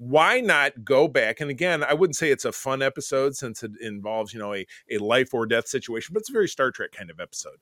[0.00, 1.40] why not go back?
[1.40, 4.66] And again, I wouldn't say it's a fun episode since it involves, you know, a,
[4.90, 7.56] a life or death situation, but it's a very Star Trek kind of episode.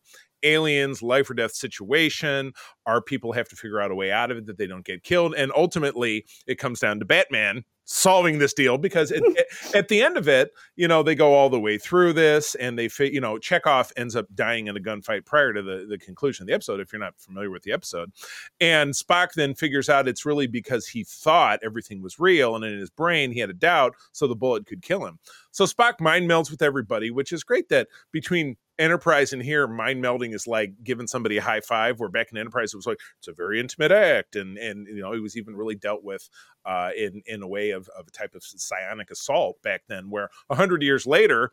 [0.45, 2.53] Aliens, life or death situation.
[2.87, 5.03] Our people have to figure out a way out of it that they don't get
[5.03, 5.35] killed.
[5.35, 10.03] And ultimately, it comes down to Batman solving this deal because it, at- at the
[10.03, 13.21] end of it, you know, they go all the way through this and they, you
[13.21, 16.53] know, Chekhov ends up dying in a gunfight prior to the, the conclusion of the
[16.53, 18.13] episode, if you're not familiar with the episode.
[18.61, 22.79] And Spock then figures out it's really because he thought everything was real and in
[22.79, 25.19] his brain he had a doubt, so the bullet could kill him.
[25.51, 30.05] So Spock mind melds with everybody, which is great that between Enterprise and here, mind
[30.05, 31.99] melding is like giving somebody a high five.
[31.99, 35.01] Where back in Enterprise, it was like it's a very intimate act, and and you
[35.01, 36.29] know it was even really dealt with
[36.65, 40.11] uh, in in a way of, of a type of psionic assault back then.
[40.11, 41.51] Where a hundred years later,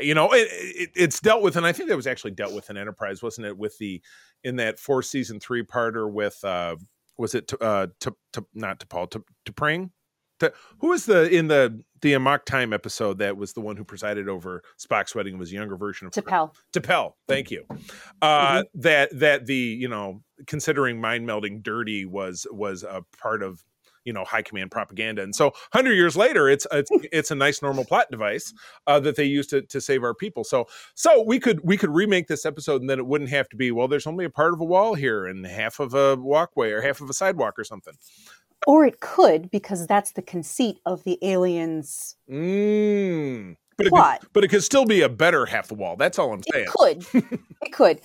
[0.00, 2.68] you know it, it, it's dealt with, and I think that was actually dealt with
[2.68, 3.56] in Enterprise, wasn't it?
[3.56, 4.02] With the
[4.42, 6.74] in that four season three parter with uh,
[7.16, 9.92] was it to, uh, to, to not to Paul to to Pring.
[10.42, 13.84] To, who was the in the the Amok Time episode that was the one who
[13.84, 16.52] presided over Spock's wedding was a younger version of T'Pel.
[16.72, 17.64] T'Pel, thank you.
[18.20, 23.64] Uh, That that the you know considering mind melding dirty was was a part of
[24.04, 27.62] you know high command propaganda, and so hundred years later, it's it's it's a nice
[27.62, 28.52] normal plot device
[28.88, 30.42] uh, that they use to to save our people.
[30.42, 33.56] So so we could we could remake this episode, and then it wouldn't have to
[33.56, 33.86] be well.
[33.88, 37.00] There's only a part of a wall here and half of a walkway or half
[37.00, 37.94] of a sidewalk or something.
[38.66, 42.16] Or it could, because that's the conceit of the aliens.
[42.30, 43.56] Mm.
[43.76, 44.20] But it, Plot.
[44.20, 45.96] could, but it could still be a better half the wall.
[45.96, 46.66] That's all I'm saying.
[46.66, 47.06] It could.
[47.62, 48.00] it could.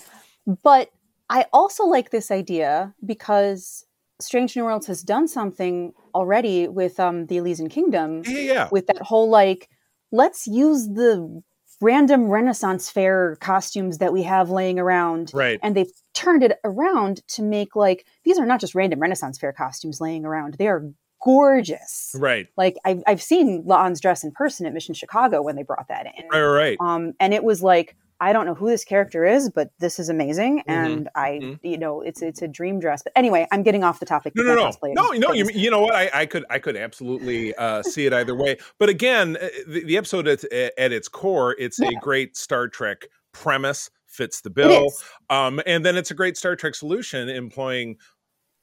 [0.64, 0.90] But
[1.30, 3.86] I also like this idea because
[4.20, 8.70] Strange New Worlds has done something already with um, the Elysian Kingdom Yeah, yeah.
[8.72, 9.70] with that whole like,
[10.12, 11.44] let's use the
[11.82, 15.32] random Renaissance fair costumes that we have laying around.
[15.34, 15.60] Right.
[15.62, 19.54] And they've turned it around to make like, these are not just random Renaissance fair
[19.54, 20.90] costumes laying around, they are
[21.24, 22.16] gorgeous.
[22.18, 22.48] Right.
[22.58, 26.06] Like, I've, I've seen La'an's dress in person at Mission Chicago when they brought that
[26.06, 26.28] in.
[26.32, 26.42] Right.
[26.42, 26.78] Right.
[26.80, 30.10] Um, and it was like, I don't know who this character is, but this is
[30.10, 30.64] amazing, Mhm.
[30.68, 31.60] and I, Mhm.
[31.64, 33.04] you know, it's it's a dream dress.
[33.04, 34.34] But anyway, I'm getting off the topic.
[34.36, 35.32] No, no, no, no, no.
[35.34, 35.94] You, you know what?
[35.94, 38.58] I, I could, I could absolutely uh, see it either way.
[38.80, 43.06] But again, uh, the, the episode at, at its core, it's a great Star Trek
[43.34, 44.92] premise, fits the bill,
[45.30, 47.98] um, and then it's a great Star Trek solution employing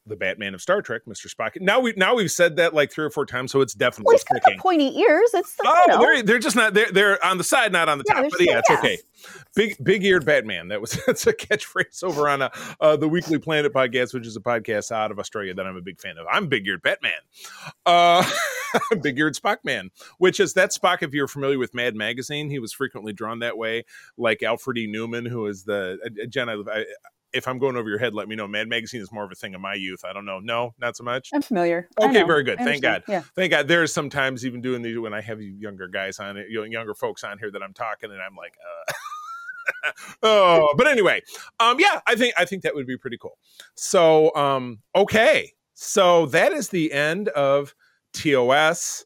[0.07, 1.61] the Batman of Star Trek, Mister Spock.
[1.61, 4.14] Now we, now we've said that like three or four times, so it's Well, definitely
[4.17, 5.31] he's got the pointy ears.
[5.33, 7.88] It's the, Oh, you know, they're, they're just not they're they're on the side, not
[7.88, 8.31] on the Yeah, top.
[8.31, 8.99] But yeah, it's still- okay.
[9.55, 10.69] Big big eared Batman.
[10.69, 14.37] That was that's a catchphrase over on a, uh, the Weekly Planet podcast, which is
[14.37, 16.27] a podcast out of Australia that I'm a big fan of.
[16.31, 17.12] I'm big eared Batman.
[17.87, 18.29] Uh,
[19.03, 21.03] big eared Spock man, which is that Spock.
[21.03, 23.85] If you're familiar with Mad Magazine, he was frequently drawn that way,
[24.19, 24.87] like Alfred E.
[24.93, 26.49] Neuman, who is the uh, Jen.
[26.49, 26.85] I, I,
[27.35, 28.47] if I'm going over your head, let me know.
[28.47, 30.05] Mad Magazine is more of a thing of my youth.
[30.05, 30.38] I don't know.
[30.38, 31.31] No, not so much.
[31.35, 31.88] I'm familiar.
[32.01, 32.59] Okay, very good.
[32.59, 32.83] Thank.
[32.83, 33.03] God.
[33.09, 33.23] Yeah.
[33.35, 33.68] Thank God.
[33.68, 37.38] There's sometimes even doing these when I have younger guys on it, younger folks on
[37.38, 38.57] here that I'm talking, and I'm like,
[38.88, 38.92] uh,
[40.23, 40.68] oh.
[40.77, 41.23] But anyway,
[41.61, 43.37] um, yeah, I think I think that would be pretty cool.
[43.75, 47.75] So, um, okay, so that is the end of
[48.12, 49.05] TOS.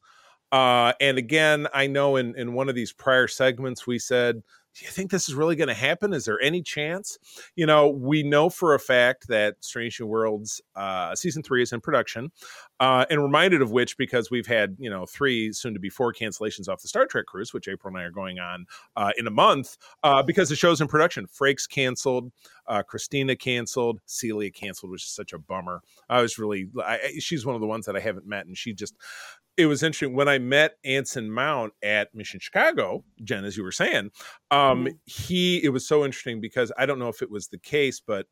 [0.53, 4.43] Uh, and again, I know in in one of these prior segments we said.
[4.79, 6.13] Do you think this is really going to happen?
[6.13, 7.19] Is there any chance?
[7.57, 11.73] You know, we know for a fact that Strange New Worlds uh, season three is
[11.73, 12.31] in production
[12.81, 16.13] uh, and reminded of which because we've had you know three soon to be four
[16.13, 19.27] cancellations off the star trek cruise which april and i are going on uh, in
[19.27, 22.31] a month uh, because the show's in production frakes canceled
[22.67, 27.45] uh, christina canceled celia canceled which is such a bummer i was really I, she's
[27.45, 28.97] one of the ones that i haven't met and she just
[29.59, 33.73] it was interesting when I met Anson Mount at Mission Chicago, Jen, as you were
[33.73, 34.11] saying.
[34.53, 38.01] Um, He, it was so interesting because I don't know if it was the case,
[38.01, 38.27] but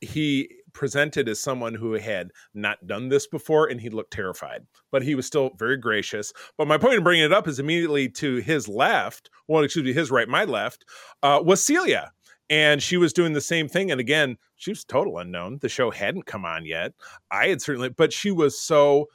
[0.00, 5.02] he presented as someone who had not done this before and he looked terrified but
[5.02, 6.32] he was still very gracious.
[6.58, 9.92] But my point in bringing it up is immediately to his left well excuse me
[9.92, 10.84] his right my left
[11.22, 12.10] uh, was celia.
[12.50, 15.58] And she was doing the same thing and again she was total unknown.
[15.60, 16.94] The show hadn't come on yet.
[17.30, 19.06] I had certainly but she was so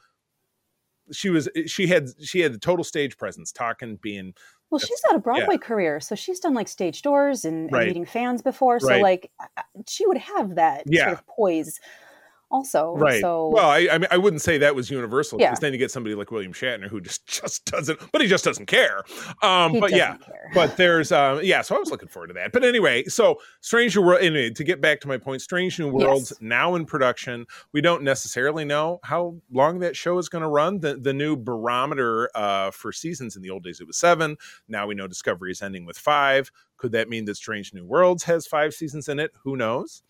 [1.12, 4.34] she was eh, she had she had the total stage presence talking being
[4.70, 8.04] Well, she's got a Broadway career, so she's done like stage doors and, and meeting
[8.04, 8.80] fans before.
[8.80, 9.02] So Right.
[9.02, 9.30] like,
[9.88, 11.06] she would have that Yeah.
[11.06, 11.80] sort of poise,
[12.50, 12.94] also.
[12.96, 15.60] right So well I, I mean i wouldn't say that was universal because Yeah.
[15.60, 18.66] then you get somebody like william shatner who just just doesn't but he just doesn't
[18.66, 19.02] care
[19.42, 20.50] um he but yeah care.
[20.54, 23.94] but there's um yeah so i was looking forward to that but anyway so strange
[23.96, 26.38] new world anyway to get back to my point strange new worlds Yes.
[26.40, 30.80] now in production we don't necessarily know how long that show is going to run
[30.80, 34.36] the the new barometer uh for seasons in the old days it was seven
[34.68, 38.24] now we know discovery is ending with five could that mean that strange new worlds
[38.24, 40.02] has five seasons in it who knows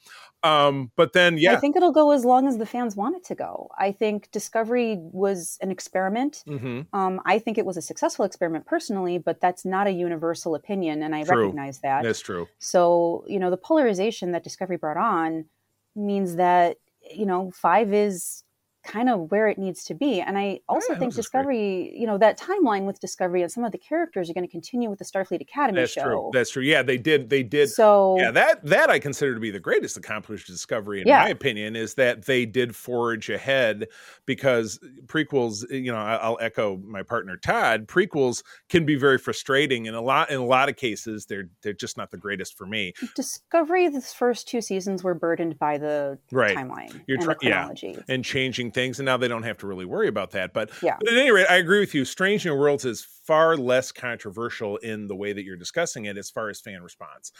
[0.42, 1.52] um but then yeah.
[1.52, 3.70] I think it'll go as long as the fans want it to go.
[3.78, 6.44] I think Discovery was an experiment.
[6.46, 10.54] hmm Um, I think it was a successful experiment personally, but that's not a universal
[10.54, 11.42] opinion, and I True.
[11.42, 12.02] recognize that.
[12.02, 15.46] that's true So, you know, the polarization that Discovery brought on
[15.94, 16.76] means that,
[17.14, 18.44] you know, five is
[18.88, 20.20] kind of where it needs to be.
[20.20, 21.42] And I also yeah, think this great.
[21.42, 24.50] Discovery, you know, that timeline with Discovery and some of the characters are going to
[24.50, 26.02] continue with the Starfleet Academy that's show.
[26.04, 29.40] true that's true yeah they did they did so, yeah that that i consider to
[29.40, 31.22] be the greatest accomplishment discovery in Yeah.
[31.24, 33.86] my opinion is that they did forge ahead
[34.26, 39.86] because prequels eh, you know i'll echo my partner todd prequels can be very frustrating
[39.86, 42.66] and a lot in a lot of cases they're they're just not the greatest for
[42.66, 47.34] me Discovery, the first two seasons were burdened by the right timeline You're and try-
[47.40, 48.02] the yeah.
[48.08, 50.96] and changing things and now they don't have to really worry about that but, Yeah.
[51.00, 54.76] but at any rate i agree with you strange new worlds is far less controversial
[54.78, 57.32] in the way that you're discussing it as far as fan response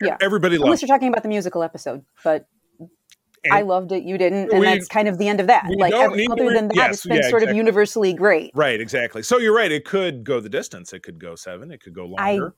[0.00, 0.16] Yeah.
[0.20, 2.46] everybody Unless loves you're talking about the musical episode, but
[3.52, 4.02] I loved it.
[4.04, 5.66] You didn't, and We- that's kind of the end of that.
[5.76, 7.50] Like don't every, need other to- than that, yes, it's been yeah, sort exactly.
[7.50, 8.50] of universally great.
[8.54, 9.22] Right, exactly.
[9.22, 9.70] So you're right.
[9.72, 10.92] It could go the distance.
[10.92, 11.70] It could go seven.
[11.70, 12.54] It could go I- longer.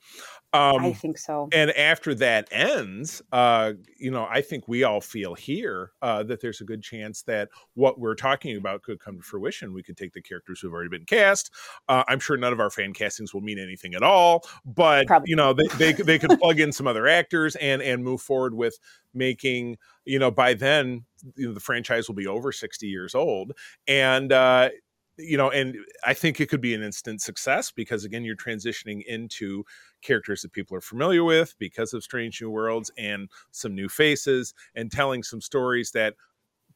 [0.52, 1.48] um, I think so.
[1.52, 6.40] and after that ends, uh, you know, I think we all feel here uh, that
[6.40, 9.74] there's a good chance that what we're talking about could come to fruition.
[9.74, 11.50] We could take the characters who've already been cast.
[11.88, 15.28] Uh, I'm sure none of our fan castings will mean anything at all, but Probably.
[15.30, 18.54] you know, they they, they could plug in some other actors and and move forward
[18.54, 18.78] with
[19.18, 19.76] making.
[20.04, 21.04] You know, by then,
[21.36, 23.52] you know, the franchise will be over 60 years old,
[23.86, 24.70] and uh,
[25.18, 25.76] you know, and
[26.06, 29.64] I think it could be an instant success because again, you're transitioning into
[30.00, 34.54] characters that people are familiar with because of Strange New Worlds and some new faces
[34.76, 36.14] and telling some stories that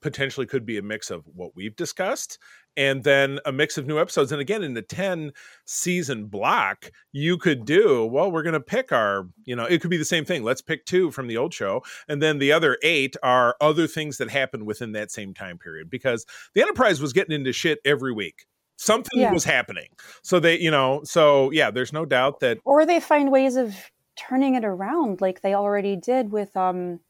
[0.03, 2.39] potentially could be a mix of what we've discussed
[2.77, 4.33] and then a mix of new episodes.
[4.33, 5.33] And again in the 10
[5.65, 9.91] season block you could do well we're going to pick our you know it could
[9.91, 10.43] be the same thing.
[10.43, 14.19] Let's pick two from the old show and then the other eight are other things
[14.19, 18.13] that happened within that same time period because the enterprise was getting into shit every
[18.13, 18.47] week.
[18.77, 19.33] Something Yeah.
[19.33, 19.89] was happening.
[20.23, 23.75] So they you know so yeah there's no doubt that or they find ways of
[24.17, 27.01] turning it around like they already did with um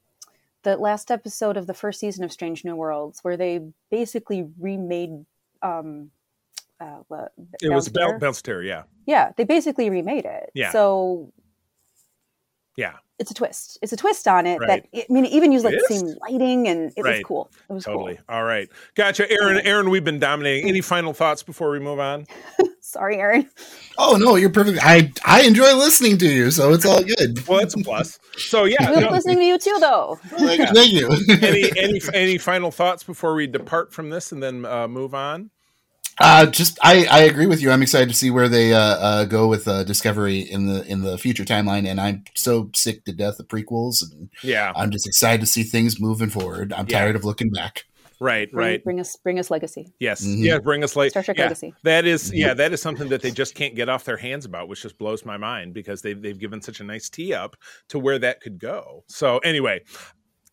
[0.62, 5.25] the last episode of the first season of strange new worlds where they basically remade
[5.62, 6.11] um
[6.81, 6.98] uh,
[7.61, 7.88] it was?
[7.88, 10.72] Bel- Belster, yeah yeah they basically remade it Yeah.
[10.72, 11.33] so
[12.76, 12.94] yeah.
[13.18, 13.78] It's a twist.
[13.82, 14.82] It's a twist on it Right.
[14.92, 17.52] that i mean it even used like the same lighting and it was cool.
[17.70, 18.16] It was totally.
[18.16, 18.68] Cool all right.
[18.96, 19.30] Gotcha.
[19.30, 20.68] Aaron aaron we've been dominating.
[20.68, 22.26] Any final thoughts before we move on?
[22.80, 23.48] Sorry aaron.
[23.96, 24.80] Oh no, you're perfect.
[24.82, 27.46] I I enjoy listening to you, so it's all good.
[27.46, 28.18] well that's a plus.
[28.37, 30.18] So yeah we like no, listening to you too though.
[30.24, 31.08] Thank, thank you.
[31.42, 35.50] any any any final thoughts before we depart from this and then uh, move on
[36.20, 37.70] Uh, just I, I agree with you.
[37.70, 41.03] I'm excited to see where they uh, uh, go with uh, Discovery in the in
[41.03, 45.07] the future timeline, and I'm so sick to death of prequels, and yeah I'm just
[45.07, 46.72] excited to see things moving forward.
[46.72, 46.98] I'm Yeah.
[47.01, 47.85] tired of looking back.
[48.20, 50.44] right bring, right bring us bring us legacy yes Mhm.
[50.44, 51.75] yeah bring us late Star Trek yeah, Legacy.
[51.83, 54.68] that is yeah that is something that they just can't get off their hands about
[54.68, 57.57] which just blows my mind because they've, they've given such a nice tee up
[57.88, 59.81] to where that could go so anyway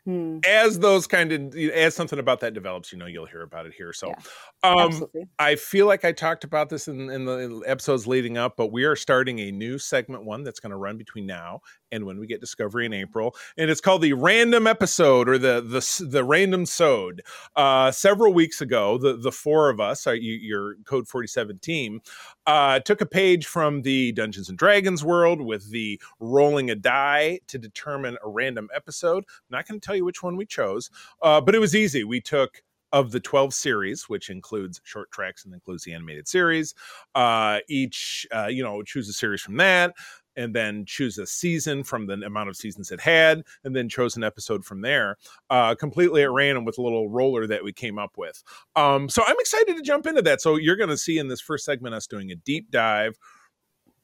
[0.09, 3.65] Hmm, as those kind of as something about that develops you know you'll hear about
[3.65, 3.93] it here.
[3.93, 4.15] So Yeah.
[4.63, 5.05] um
[5.37, 8.83] I feel like I talked about this in, in the episodes leading up, but we
[8.83, 12.27] are starting a new segment one that's going to run between now and when we
[12.27, 16.65] get Discovery in April, and it's called the Random Episode or the the the Random
[16.65, 17.21] Sode.
[17.55, 21.59] Uh, several weeks ago, the the four of us, uh, you, your Code Forty Seven
[21.59, 22.01] team,
[22.45, 27.39] uh, took a page from the Dungeons and Dragons world with the rolling a die
[27.47, 29.23] to determine a random episode.
[29.27, 30.89] I'm not going to tell you which one we chose,
[31.21, 32.03] uh, but it was easy.
[32.03, 36.73] We took of the 12 series, which includes short treks and includes the animated series.
[37.15, 39.93] Uh, each, uh, you know, choose a series from that.
[40.39, 44.15] And then choose a season from the amount of seasons it had, and then chose
[44.15, 45.17] an episode from there,
[45.49, 48.41] uh, completely at random with a little roller that we came up with.
[48.75, 50.41] Um, so I'm excited to jump into that.
[50.41, 53.19] So you're going to see in this first segment us doing a deep dive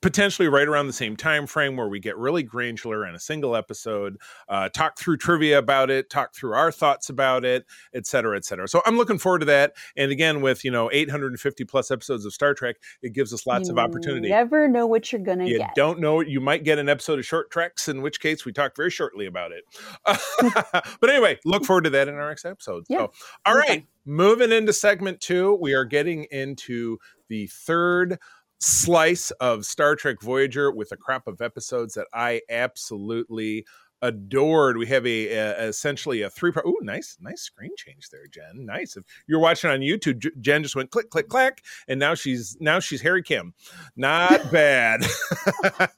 [0.05, 3.55] potentially right around the same time frame where we get really granular in a single
[3.55, 4.17] episode
[4.49, 7.65] uh, talk through trivia about it talk through our thoughts about it
[7.95, 8.67] et cetera et cetera.
[8.67, 9.73] So i'm looking forward to that.
[9.97, 13.67] And again with you know 850 plus episodes of star trek it gives us lots
[13.67, 14.29] you of opportunity.
[14.29, 15.73] never know what you're gonna you get.
[15.73, 18.75] don't know you might get an episode of short treks in which case we talk
[18.75, 19.63] very shortly about it.
[21.01, 22.83] But anyway look forward to that in our next episode.
[22.89, 22.97] Yeah.
[22.99, 23.11] so
[23.47, 23.69] all Okay.
[23.69, 28.19] right moving into segment two we are getting into the third
[28.65, 33.63] slice of Star Trek Voyager with a crop of episodes that I absolutely
[34.01, 34.77] adored.
[34.77, 36.65] We have a, a essentially a three part.
[36.65, 38.65] Ooh, nice, nice screen change there, Jen.
[38.65, 38.97] Nice.
[38.97, 42.57] If you're watching on YouTube, J- Jen just went click, click, clack, and now she's
[42.59, 43.53] now she's Harry Kim.
[43.95, 45.03] Not bad.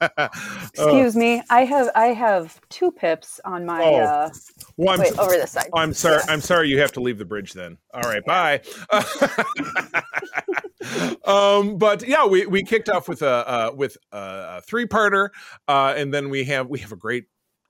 [0.00, 0.28] Uh,
[0.74, 4.30] excuse me i have i have two pips on my Oh, uh
[4.76, 6.20] well, I'm, wait over this side I'm sorry.
[6.26, 6.32] Yeah.
[6.32, 6.68] I'm sorry.
[6.68, 7.78] You have to leave the bridge then.
[7.92, 8.24] All right.
[8.24, 8.60] Bye.
[11.24, 15.30] um, but yeah, we, we kicked off with a uh, with a, three parter,
[15.66, 17.24] uh, and then we have we have a great.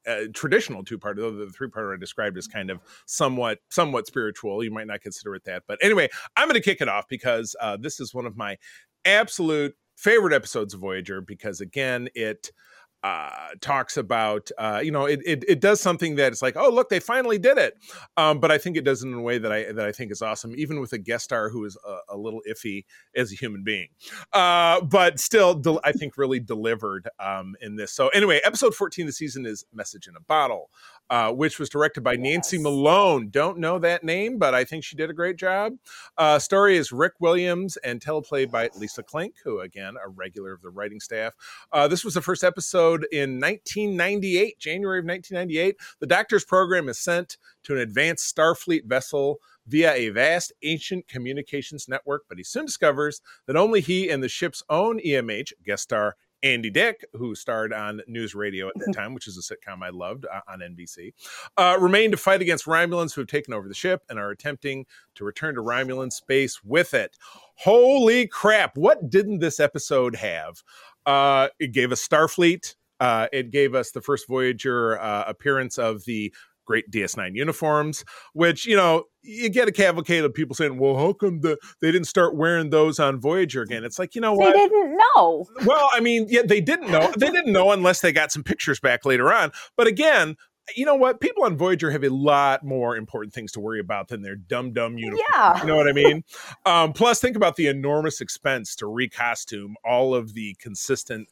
[0.08, 4.06] Uh, traditional two part, though the three part I described as kind of somewhat somewhat
[4.06, 4.64] spiritual.
[4.64, 7.54] You might not consider it that, but anyway, I'm going to kick it off because
[7.60, 8.56] uh, this is one of my
[9.04, 12.52] absolute favorite episodes of Voyager because again, it
[13.02, 13.30] uh,
[13.60, 16.88] talks about uh, you know it, it it does something that it's like oh look
[16.88, 17.74] they finally did it.
[18.16, 20.10] Um, but I think it does it in a way that I that I think
[20.10, 22.84] is awesome even with a guest star who is a, a little iffy
[23.14, 23.88] as a human being.
[24.32, 27.92] Uh, but still del- I think really delivered um, in this.
[27.92, 30.70] So anyway episode 14 of the season is message in a bottle
[31.10, 33.28] uh, which was directed by Nancy Malone.
[33.30, 35.74] Don't know that name but I think she did a great job.
[36.16, 40.62] Uh, story is Rick Williams and teleplay by Lisa Klink who again a regular of
[40.62, 41.34] the writing staff.
[41.72, 45.76] Uh, this was the first episode in 1998, January of 1998.
[46.00, 51.88] The Doctor's program is sent to an advanced Starfleet vessel via a vast ancient communications
[51.88, 56.16] network, but he soon discovers that only he and the ship's own EMH, guest star
[56.42, 59.90] Andy Dick, who starred on News Radio at that time, which is a sitcom I
[59.90, 61.12] loved uh, on NBC,
[61.56, 64.86] uh, remain to fight against Romulans who have taken over the ship and are attempting
[65.16, 67.16] to return to Romulan space with it.
[67.56, 68.76] Holy crap!
[68.76, 70.62] What didn't this episode have?
[71.06, 72.76] Uh, it gave us Starfleet.
[73.00, 76.34] Uh, it gave us the first Voyager uh, appearance of the
[76.68, 78.04] great DS9 uniforms,
[78.34, 81.90] which you know you get a cavalcade of people saying, "Well, how come the, they
[81.90, 84.52] didn't start wearing those on Voyager again?" It's like you know they what?
[84.52, 87.12] They didn't know well, I mean, yeah, they didn't know.
[87.16, 89.50] They didn't know unless they got some pictures back later on.
[89.76, 90.36] But again,
[90.76, 91.20] you know what?
[91.20, 94.72] People on Voyager have a lot more important things to worry about than their dumb
[94.72, 95.24] dumb uniforms.
[95.34, 96.24] yeah You know what I mean?
[96.66, 101.28] um, plus, think about the enormous expense to recostume all of the consistent.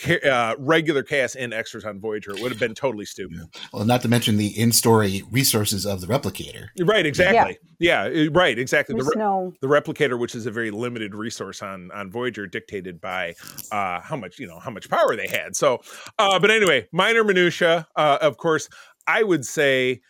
[0.00, 3.38] Ca- Uh, regular cast and extras on Voyager it would have been totally stupid.
[3.72, 6.68] Well, not to mention the in-story resources of the replicator.
[6.80, 7.06] Right?
[7.06, 7.58] Exactly.
[7.78, 8.04] Yeah.
[8.04, 8.58] eh, right.
[8.58, 8.94] Exactly.
[8.96, 13.00] The re- no the replicator which is a very limited resource on on voyager dictated
[13.00, 13.34] by
[13.72, 15.78] uh how much you know how much power they had so
[16.18, 18.68] uh but anyway minor minutia uh of course
[19.06, 20.00] i would say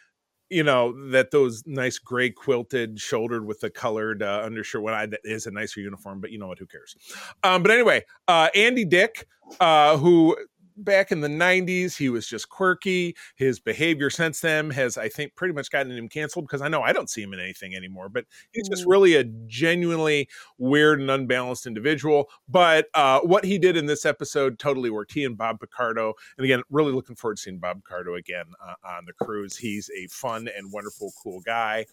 [0.51, 5.07] you know that those nice gray quilted shouldered with the colored uh, undershirt well I,
[5.07, 6.97] that is a nicer uniform but you know what who cares?
[7.43, 9.27] Um but anyway uh andy dick
[9.61, 10.37] uh who
[10.85, 13.17] back in the 90s he was just quirky.
[13.37, 16.83] His behavior since then has i think pretty much gotten him canceled because i know
[16.83, 18.91] i don't see him in anything anymore but he's just Mm.
[18.91, 24.59] really a genuinely weird and unbalanced individual but uh what he did in this episode
[24.59, 25.13] totally worked.
[25.13, 28.75] He and bob picardo and again really looking forward to seeing bob picardo again uh,
[28.87, 29.57] on the cruise.
[29.57, 31.87] He's a fun and wonderful cool guy.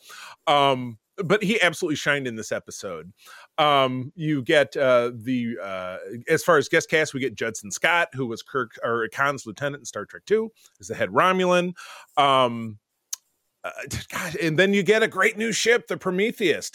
[0.47, 3.11] Um but he absolutely shined in this episode
[3.57, 5.97] um you get uh the uh
[6.29, 9.81] as far as guest cast we get judson scott who was kirk or khan's lieutenant
[9.81, 11.73] in star trek 2 is the head romulan
[12.17, 12.77] um
[13.65, 13.71] uh,
[14.09, 16.71] God, and then you get a great new ship, the Prometheus,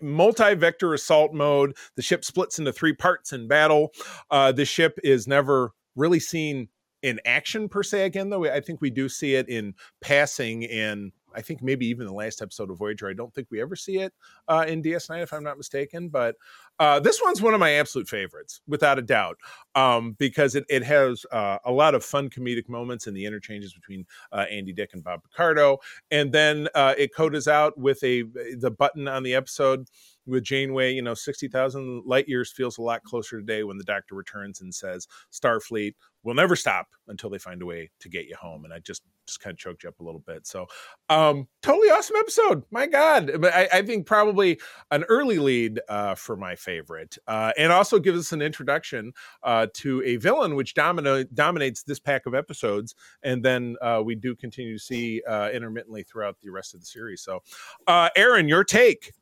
[0.00, 1.76] multi vector assault mode.
[1.96, 3.90] The ship splits into three parts in battle.
[4.30, 6.68] Uh, the ship is never really seen
[7.02, 8.44] in action per se again, though.
[8.44, 11.12] I think we do see it in passing in.
[11.34, 13.08] I think maybe even the last episode of Voyager.
[13.08, 14.12] I don't think we ever see it
[14.48, 16.08] uh, in DS9, if I'm not mistaken.
[16.08, 16.36] But
[16.78, 19.38] uh, this one's one of my absolute favorites, without a doubt,
[19.74, 23.72] um, because it, it has uh, a lot of fun comedic moments in the interchanges
[23.72, 25.78] between uh, Andy Dick and Bob Picardo,
[26.10, 28.22] and then uh, it codas out with a
[28.58, 29.88] the button on the episode
[30.26, 30.94] with Janeway.
[30.94, 34.60] You know, sixty thousand light years feels a lot closer today when the Doctor returns
[34.60, 38.64] and says, "Starfleet will never stop until they find a way to get you home."
[38.64, 40.46] And I just just kind of choked you up a little bit.
[40.46, 40.66] So,
[41.08, 42.62] um, totally awesome episode.
[42.70, 44.60] My God, I, I think probably
[44.90, 49.12] an early lead uh, for my favorite, uh, and also gives us an introduction
[49.42, 54.14] uh, to a villain which domino- dominates this pack of episodes, and then uh, we
[54.14, 57.22] do continue to see uh, intermittently throughout the rest of the series.
[57.22, 57.42] So,
[57.86, 59.12] uh, Aaron, your take.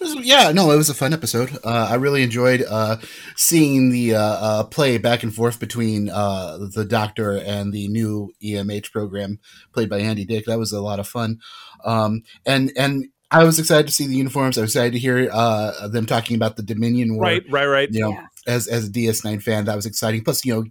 [0.00, 1.56] Yeah, no, it was a fun episode.
[1.64, 2.96] Uh, I really enjoyed uh,
[3.36, 9.38] seeing the uh, play back and forth between the Doctor and the new EMH program
[9.72, 10.46] played by Andy Dick.
[10.46, 11.38] That was a lot of fun,
[11.84, 14.56] um, and and I was excited to see the uniforms.
[14.56, 17.24] I was excited to hear uh, them talking about the Dominion War.
[17.24, 17.88] Right, right, right.
[17.90, 20.22] You know, yeah as as a DS9 fan, that was exciting.
[20.22, 20.64] Plus, you know,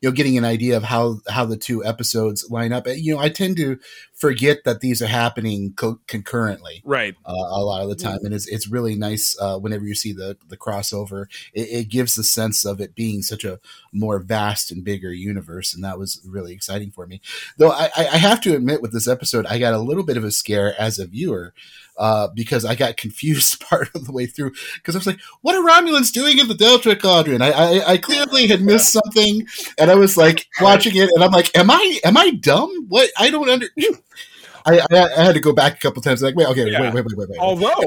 [0.00, 2.86] you know, getting an idea of how how the two episodes line up.
[2.86, 3.78] You know, I tend to
[4.14, 7.14] forget that these are happening co- concurrently, right?
[7.24, 10.12] Uh, a lot of the time, and it's it's really nice uh, whenever you see
[10.12, 11.26] the the crossover.
[11.52, 13.58] It, it, gives the sense of it being such a
[13.92, 17.20] more vast and bigger universe, and that was really exciting for me.
[17.58, 20.24] Though I, I have to admit, with this episode, I got a little bit of
[20.24, 21.52] a scare as a viewer
[22.00, 25.54] uh, because I got confused part of the way through because I was like, "What
[25.54, 29.46] are Romulans doing in the Delta Quadrant?" I, I, I clearly had missed something,
[29.78, 32.86] and I was like watching it, and I'm like, "Am I am I dumb?
[32.88, 33.68] What I don't under."
[34.66, 36.22] I, I, had to go back a couple times.
[36.22, 36.82] Like, wait, okay, yeah.
[36.82, 37.38] wait, wait, wait, wait, wait.
[37.38, 37.82] Although,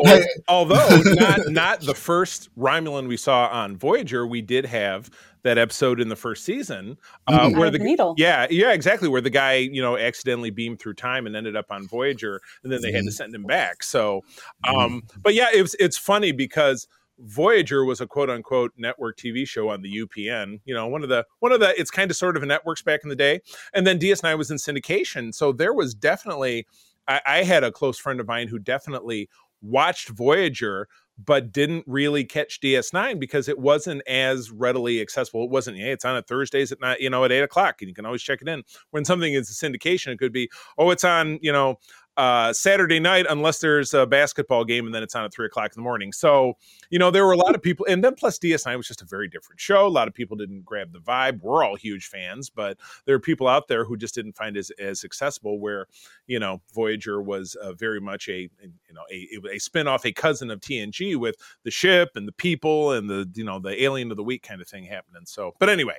[0.47, 5.11] although not not the first Romulan we saw on Voyager, we did have
[5.43, 7.59] that episode in the first season uh, mm-hmm.
[7.59, 8.15] where the needle.
[8.17, 11.65] yeah yeah exactly where the guy you know accidentally beamed through time and ended up
[11.69, 12.95] on Voyager and then they mm-hmm.
[12.95, 13.15] had to mm-hmm.
[13.15, 13.83] send him back.
[13.83, 14.21] So,
[14.65, 14.75] mm-hmm.
[14.75, 16.87] um, but yeah, it's it's funny because.
[17.19, 20.59] Voyager was a quote unquote network TV show on the UPN.
[20.65, 22.81] You know, one of the one of the it's kind of sort of a networks
[22.81, 23.39] back in the day.
[23.71, 25.31] And then DS9 was in syndication.
[25.33, 26.65] So there was definitely
[27.07, 29.29] I, I had a close friend of mine who definitely
[29.61, 30.87] watched Voyager
[31.17, 35.43] but didn't really catch DS9 because it wasn't as readily accessible.
[35.43, 37.89] It wasn't, hey, it's on at Thursdays at night, you know, at eight o'clock, and
[37.89, 38.63] you can always check it in.
[38.91, 41.79] When something is a syndication, it could be, oh, it's on, you know,
[42.17, 45.71] uh, Saturday night unless there's a basketball game and then it's on at three o'clock
[45.71, 46.11] in the morning.
[46.11, 46.53] So,
[46.89, 49.05] you know, there were a lot of people, and then plus DS9 was just a
[49.05, 49.87] very different show.
[49.87, 51.41] A lot of people didn't grab the vibe.
[51.41, 54.59] We're all huge fans, but there are people out there who just didn't find it
[54.59, 55.59] as, as accessible.
[55.59, 55.87] Where,
[56.27, 60.11] you know, Voyager was uh, very much a, you know, a, a spin off, a
[60.11, 64.11] cousin of TNG with the ship and the people and the, you know, the alien
[64.11, 65.23] of the week kind of thing happening.
[65.25, 65.97] So, but anyway,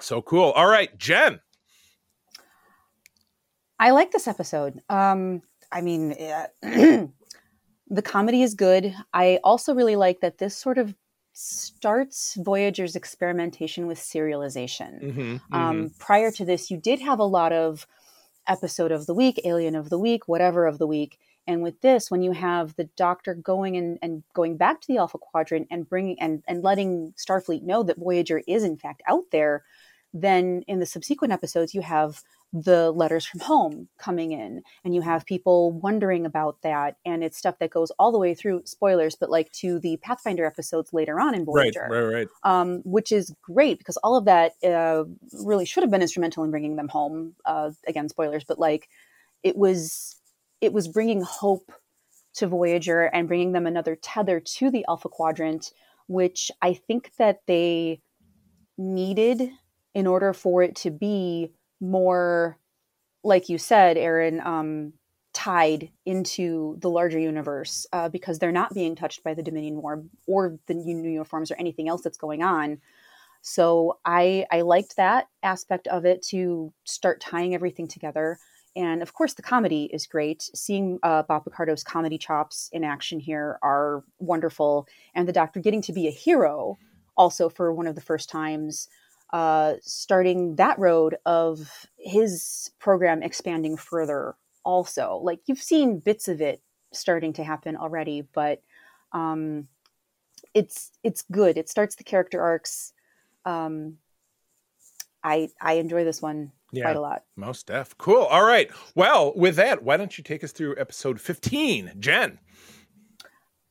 [0.00, 0.50] so cool.
[0.52, 1.40] All right, Jen.
[3.78, 4.80] I like this episode.
[4.88, 6.46] Um, I mean, uh,
[7.88, 8.94] the comedy is good.
[9.12, 10.94] I also really like that this sort of
[11.32, 15.02] starts Voyager's experimentation with serialization.
[15.02, 15.54] Mm-hmm, mm-hmm.
[15.54, 17.86] Um, prior to this, you did have a lot of
[18.46, 21.18] episode of the week, alien of the week, whatever of the week.
[21.46, 24.98] And with this, when you have the doctor going and, and going back to the
[24.98, 29.24] Alpha Quadrant and bringing and, and letting Starfleet know that Voyager is in fact out
[29.30, 29.64] there,
[30.14, 32.22] then in the subsequent episodes, you have
[32.54, 37.36] the letters from home coming in and you have people wondering about that and it's
[37.36, 41.18] stuff that goes all the way through spoilers but like to the pathfinder episodes later
[41.18, 42.28] on in voyager right right right.
[42.44, 45.02] um, which is great because all of that uh,
[45.32, 48.88] really should have been instrumental in bringing them home uh, again spoilers but like
[49.42, 50.20] it was
[50.60, 51.72] it was bringing hope
[52.34, 55.72] to voyager and bringing them another tether to the alpha quadrant
[56.06, 58.00] which i think that they
[58.78, 59.50] needed
[59.92, 61.50] in order for it to be
[61.90, 62.58] more,
[63.22, 64.92] like you said, Aaron, um,
[65.32, 70.04] tied into the larger universe uh, because they're not being touched by the Dominion War
[70.26, 72.78] or the new uniforms or anything else that's going on.
[73.42, 78.38] So I I liked that aspect of it to start tying everything together.
[78.76, 80.50] And of course, the comedy is great.
[80.54, 85.82] Seeing uh, Bob Picardo's comedy chops in action here are wonderful, and the Doctor getting
[85.82, 86.78] to be a hero
[87.16, 88.88] also for one of the first times
[89.32, 95.20] uh, starting that road of his program expanding further also.
[95.22, 96.62] Like you've seen bits of it
[96.92, 98.62] starting to happen already but
[99.12, 99.68] um,
[100.52, 101.56] it's it's good.
[101.56, 102.92] It starts the character arcs.
[103.44, 103.98] Um,
[105.22, 107.24] i i enjoy this one yeah, quite a lot.
[107.36, 107.96] most def.
[107.98, 108.22] Cool.
[108.24, 108.70] All right.
[108.94, 112.38] Well with that why don't you take us through episode 15 jen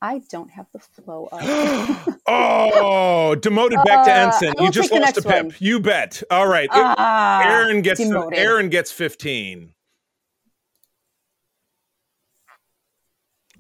[0.04, 2.20] I don't have the flow up.
[2.28, 4.54] oh, demoted back to uh, ensign.
[4.60, 5.46] You just lost a pip.
[5.46, 5.56] One.
[5.60, 6.22] You bet.
[6.30, 6.68] All right.
[6.70, 8.38] Uh, Aaron gets demoted.
[8.38, 9.72] Aaron gets 15.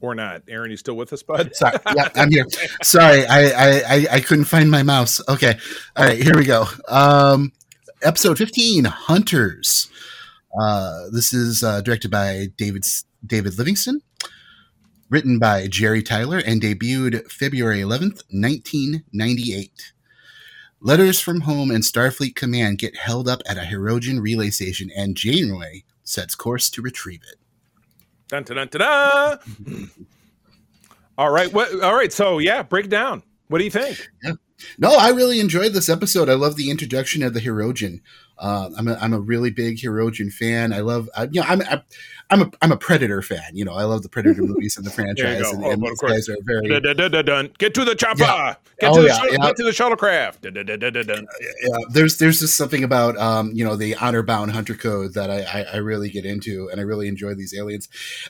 [0.01, 0.43] Or not.
[0.49, 1.55] Aaron, you still with us, bud?
[1.55, 1.77] Sorry.
[1.95, 2.45] Yeah, I'm here.
[2.81, 5.21] Sorry, I, I, I couldn't find my mouse.
[5.29, 5.57] Okay.
[5.95, 6.65] All right, here we go.
[6.89, 7.53] Um,
[8.01, 9.89] episode 15, Hunters.
[10.59, 12.85] Uh, this is uh, directed by David
[13.25, 14.01] David Livingston
[15.13, 19.93] written by Jeri Taylor and debuted February 11th, 1998.
[20.81, 25.15] Letters from home and Starfleet Command get held up at a Hirogen relay station, and
[25.15, 27.37] Janeway sets course to retrieve it.
[28.27, 29.89] Dun, dun, dun,
[31.19, 31.53] All right.
[31.53, 31.79] What?
[31.83, 32.11] All right.
[32.11, 33.21] So yeah, break down.
[33.49, 34.09] What do you think?
[34.23, 34.33] Yeah.
[34.79, 36.27] No, I really enjoyed this episode.
[36.27, 38.01] I love the introduction of the Hirogen.
[38.37, 40.73] Uh, I'm a, I'm a really big Hirogen fan.
[40.73, 41.81] I love, I, you know, I'm, I'm,
[42.29, 43.51] I'm a, I'm a Predator fan.
[43.53, 45.49] You know, I love the Predator movies and the franchise.
[45.51, 46.11] And, Oh, and but these of course.
[46.13, 47.49] guys are very, Dun, dun, dun, dun.
[47.59, 48.21] Get to the chopper.
[48.23, 48.55] Yeah.
[48.79, 49.37] Get, Oh, to the yeah, shuttle- yeah.
[49.37, 50.41] get to the shuttlecraft.
[50.41, 51.27] Dun, dun, dun, dun.
[51.61, 55.29] yeah, there's there's just something about um, you know the honor bound hunter code that
[55.29, 57.87] I, I, I really get into and I really enjoy these aliens.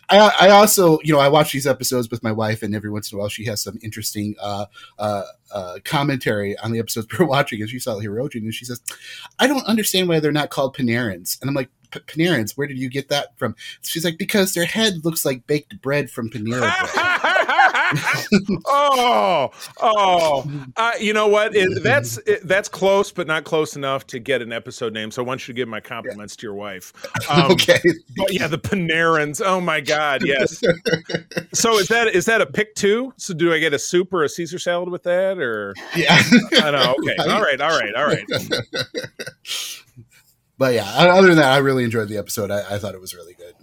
[0.09, 3.11] I, I also you know I watch these episodes with my wife and every once
[3.11, 4.65] in a while she has some interesting uh,
[4.99, 5.23] uh,
[5.53, 8.81] uh, commentary on the episodes we're watching and she saw Hirogen and she says
[9.39, 12.77] I don't understand why they're not called Panarins and I'm like "P- Panarins where did
[12.79, 13.55] you get that from?
[13.81, 17.09] She's like because their head looks like baked bread from Panera.
[18.67, 19.49] oh,
[19.81, 20.51] oh!
[20.75, 21.55] Uh, you know what?
[21.55, 25.11] It, that's it, that's close, but not close enough to get an episode name.
[25.11, 26.93] So I want you to give my compliments to your wife.
[27.29, 27.79] Um, okay,
[28.17, 29.41] But yeah, the Panarins.
[29.43, 30.61] Oh my God, yes.
[31.53, 33.13] So is that is that a pick two?
[33.17, 36.21] So do I get a soup or a Caesar salad with that, or yeah.
[36.53, 36.95] I don't know?
[36.99, 38.25] Okay, all right, all right, all right.
[40.57, 42.51] but yeah, other than that, I really enjoyed the episode.
[42.51, 43.53] I, I thought it was really good.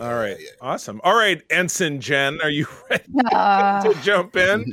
[0.00, 1.00] All right, awesome.
[1.04, 4.64] All right, Ensign Jen, are you ready Uh, to jump in?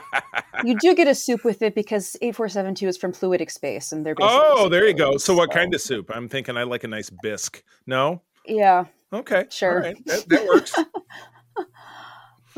[0.64, 4.14] you do get a soup with it because 8472 is from Fluidic Space and they're
[4.14, 5.06] basically oh, there you go.
[5.08, 6.10] aliens, So what kind of soup?
[6.14, 7.62] I'm thinking I like a nice bisque.
[7.86, 8.86] No, Yeah.
[9.12, 9.72] okay, Sure.
[9.74, 9.96] all right.
[10.06, 10.74] that, that works.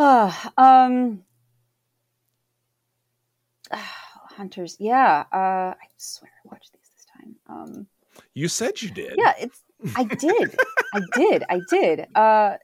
[0.00, 1.24] Ah, um
[3.72, 3.94] ah,
[4.36, 4.76] Hunters.
[4.78, 5.24] Yeah.
[5.32, 7.34] Uh I swear I watched these this time.
[7.48, 7.86] Um
[8.34, 9.14] You said you did.
[9.18, 9.60] yeah, it's
[9.94, 10.56] I did.
[10.94, 11.44] I did.
[11.48, 12.06] I did.
[12.14, 12.56] Uh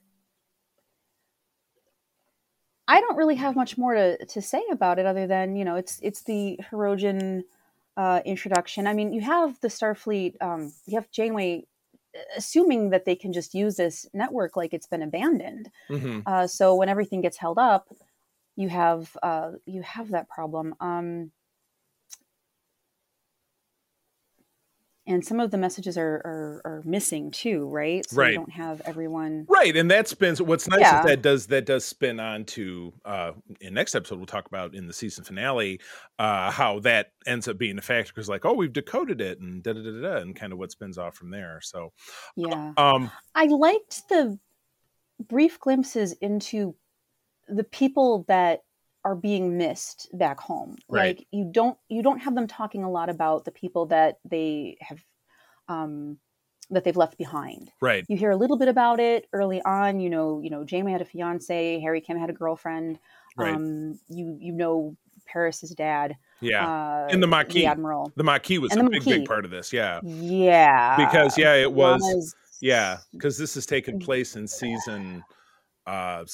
[2.87, 5.77] I don't really have much more to, to say about it other than, you know,
[5.77, 7.45] it's it's the Hirogen
[7.97, 8.87] uh, introduction.
[8.87, 11.67] I mean, you have the Starfleet, um, you have Janeway
[12.15, 15.71] uh, assuming that they can just use this network like it's been abandoned.
[15.89, 17.89] hmm Uh, so when everything gets held up,
[18.57, 20.75] you have uh, you have that problem.
[20.81, 21.33] Um,
[25.07, 28.09] and some of the messages are, are, are missing too, right?
[28.09, 28.31] So Right.
[28.33, 29.45] you don't have everyone.
[29.49, 30.41] Right, and that spins.
[30.41, 31.01] What's nice Yeah.
[31.01, 34.75] is that does that does spin on to uh, in next episode we'll talk about
[34.75, 35.81] in the season finale
[36.19, 39.63] uh, how that ends up being a factor because like oh we've decoded it and
[39.63, 41.61] da da da da da, and kind of what spins off from there.
[41.63, 41.93] So
[42.37, 44.39] Yeah, um I liked the
[45.29, 46.75] brief glimpses into
[47.47, 48.63] the people that
[49.05, 50.77] are being missed back home.
[50.89, 51.17] Right.
[51.19, 54.77] Like you don't you don't have them talking a lot about the people that they
[54.81, 54.99] have
[55.69, 56.19] um,
[56.71, 57.71] that they've left behind.
[57.81, 60.01] right you hear a little bit about it early on.
[60.01, 62.99] You know, you know, Jamie had a fiance, Harry Kim had a girlfriend.
[63.37, 64.97] right Um, you you know
[65.27, 67.55] Paris's dad, yeah uh, And the Maquis.
[67.55, 68.13] the admiral.
[68.17, 71.73] the Maquis was and a big big part of this yeah Yeah, because yeah it
[71.73, 75.23] was Lana's- yeah because this has taken place in season
[75.87, 76.25] uh,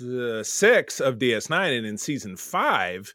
[0.00, 3.12] uh six of DS9 and in season five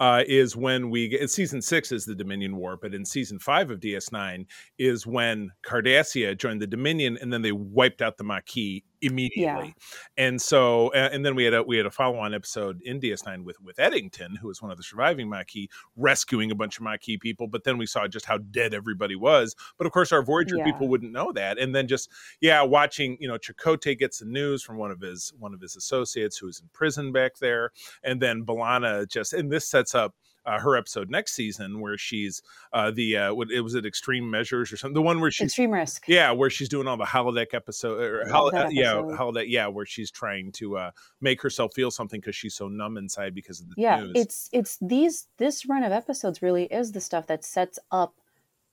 [0.00, 3.70] uh, is when we get season six is the Dominion War, but in season five
[3.70, 4.46] of DS9
[4.78, 9.74] is when Cardassia joined the Dominion, and then they wiped out the Maquis immediately.
[10.16, 13.44] And so, and then we had a we had a follow on episode in DS9
[13.44, 17.18] with with Eddington, who was one of the surviving Maquis, rescuing a bunch of Maquis
[17.18, 17.46] people.
[17.46, 19.54] But then we saw just how dead everybody was.
[19.78, 20.64] But of course, our Voyager Yeah.
[20.64, 21.58] people wouldn't know that.
[21.58, 25.32] And then just yeah, watching you know Chakotay gets the news from one of his
[25.38, 27.70] one of his associates who is in prison back there,
[28.02, 30.14] and then B'Elanna just and this sets up.
[30.46, 32.42] Uh, her episode next season, where she's
[32.74, 35.46] uh, the uh, what it was it extreme measures or something, the one where she's
[35.46, 36.04] extreme risk.
[36.06, 39.18] yeah, where she's doing all the holodeck episode, or Love hol- that uh, yeah, episode.
[39.18, 40.90] holodeck, yeah, where she's trying to uh,
[41.22, 44.12] make herself feel something because she's so numb inside because of the yeah news.
[44.14, 48.14] it's it's these this run of episodes really is the stuff that sets up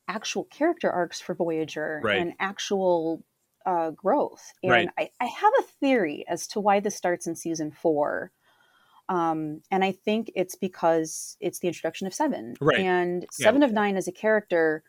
[0.07, 2.17] actual character arcs for voyager Right.
[2.19, 3.24] and actual
[3.65, 4.89] uh, growth and Right.
[4.97, 8.32] I, I have a theory as to why this starts in season four
[9.10, 12.80] um, and i think it's because it's the introduction of seven Right.
[12.80, 13.45] and Yeah.
[13.45, 14.84] seven of nine as a character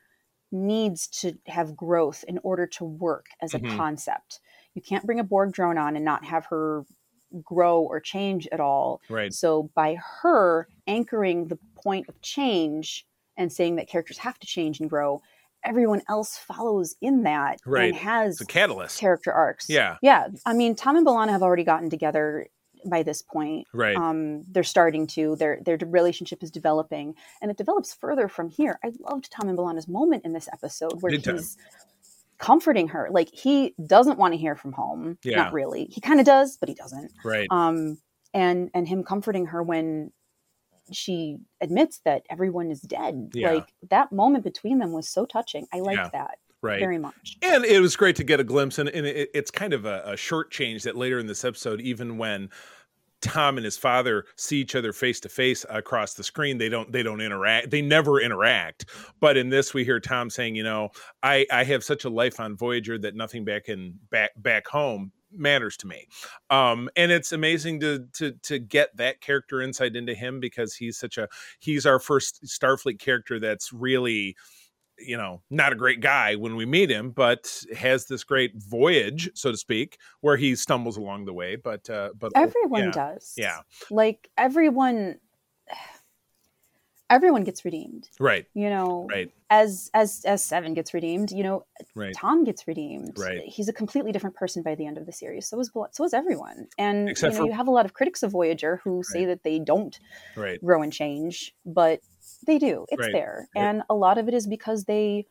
[0.51, 3.77] needs to have growth in order to work as a Mhm.
[3.77, 4.41] concept
[4.75, 6.85] you can't bring a borg drone on and not have her
[7.43, 13.07] grow or change at all right, so by her anchoring the point of change
[13.39, 15.23] and saying that characters have to change and grow,
[15.65, 17.85] everyone else follows in that Right.
[17.93, 19.01] and has it's a catalyst.
[19.01, 19.71] character arcs.
[19.71, 20.29] Yeah, Yeah.
[20.45, 22.49] I mean, Tom and B'Elanna have already gotten together
[22.87, 23.67] by this point.
[23.73, 25.37] right, Um, they're starting to.
[25.37, 28.79] Their their relationship is developing, and it develops further from here.
[28.85, 31.37] I loved Tom and B'Elanna's moment in this episode where Big time.
[31.37, 31.57] he's
[32.39, 33.09] comforting her.
[33.11, 35.19] Like he doesn't want to hear from home.
[35.23, 35.37] Yeah.
[35.37, 35.85] Not really.
[35.91, 37.99] He kind of does, but he doesn't right, um
[38.35, 40.11] and and him comforting her when
[40.91, 43.53] she admits that everyone is dead Yeah.
[43.53, 46.09] like that moment between them was so touching i liked Yeah.
[46.13, 46.81] that right.
[46.81, 49.73] very much and it was great to get a glimpse and, and it, it's kind
[49.73, 52.49] of a, a short change that later in this episode even when
[53.23, 56.59] Tom and his father see each other face to face across the screen.
[56.59, 57.71] They don't they don't interact.
[57.71, 58.87] They never interact.
[59.21, 60.91] But in this, we hear Tom saying, you know,
[61.23, 65.13] I I have such a life on Voyager that nothing back in back back home
[65.35, 66.07] matters to me
[66.51, 70.99] um and it's amazing to to to get that character insight into him because he's
[70.99, 71.27] such a
[71.59, 74.37] he's our first starfleet character that's really
[74.99, 79.31] you know not a great guy when we meet him but has this great voyage
[79.35, 83.35] so to speak where he stumbles along the way but uh but everyone yeah, does.
[83.37, 83.59] yeah.
[83.91, 85.19] Like everyone
[87.11, 88.09] everyone gets redeemed.
[88.19, 88.47] Right.
[88.55, 89.31] You know right.
[89.51, 92.15] as as as seven gets redeemed you know right.
[92.17, 93.19] Tom gets redeemed.
[93.19, 93.43] Right.
[93.45, 95.47] he's a completely different person by the end of the series.
[95.47, 96.69] So is so is everyone.
[96.79, 99.21] And Except you know for- you have a lot of critics of voyager who say
[99.21, 99.27] Right.
[99.29, 99.99] that they don't
[100.37, 100.63] right.
[100.65, 102.01] grow and change but
[102.47, 103.13] they do it's Right.
[103.13, 103.71] there Yep.
[103.71, 105.27] and a lot of it is because they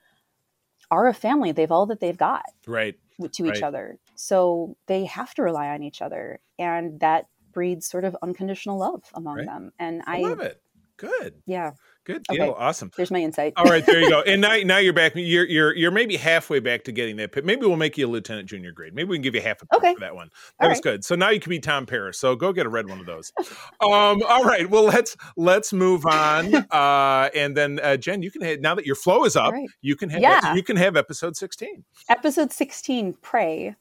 [0.92, 2.98] are a family they've all that they've got right
[3.34, 3.64] to each Right.
[3.64, 8.78] other so they have to rely on each other and that breeds sort of unconditional
[8.80, 9.46] love among Right.
[9.46, 10.62] them and i i, love it
[10.98, 12.48] good yeah good Okay.
[12.48, 12.92] awesome.
[12.98, 13.54] There's my insight.
[13.58, 14.22] All right there you go.
[14.22, 15.14] And now now you're back.
[15.16, 18.10] You're you're you're maybe halfway back to getting that pit maybe we'll make you a
[18.10, 18.94] lieutenant junior grade.
[18.94, 19.94] Maybe we can give you half a Okay.
[19.94, 20.30] for that one.
[20.60, 20.84] That All was right.
[20.84, 21.04] good.
[21.06, 22.18] So now you can be tom paris.
[22.20, 23.32] So go get a red one of those.
[23.82, 24.70] Um all right.
[24.70, 26.54] Well let's let's move on.
[26.72, 29.68] Uh and then uh jen you can have now that your flow is up right.
[29.82, 30.54] you can have Yeah.
[30.56, 33.76] you can have episode 16 episode 16 Prey.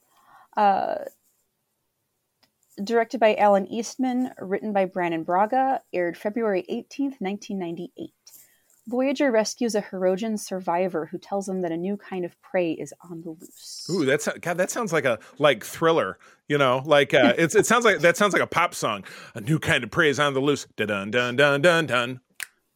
[0.57, 0.97] uh,
[2.85, 8.11] directed by allan eastman written by brannon braga aired february 18th 1998
[8.89, 12.93] voyager rescues a Hirogen survivor who tells them that a new kind of prey is
[13.09, 14.57] on the loose Ooh, that's God.
[14.57, 16.19] That sounds like a like thriller.
[16.49, 19.05] You know, like uh, it's it sounds like that sounds like a pop song.
[19.37, 20.67] A new kind of prey is on the loose.
[20.77, 22.21] Dun dun dun dun dun.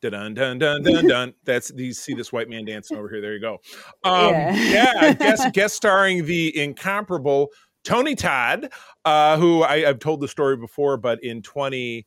[0.03, 1.35] Dun dun dun dun dun.
[1.45, 3.21] That's you see this white man dancing over here.
[3.21, 3.59] There you go.
[4.05, 4.55] Um, Yeah.
[4.55, 7.49] yeah, guest guest starring the incomparable
[7.85, 8.71] Tony Todd,
[9.05, 12.07] uh, who I, I've told the story before, but in twenty.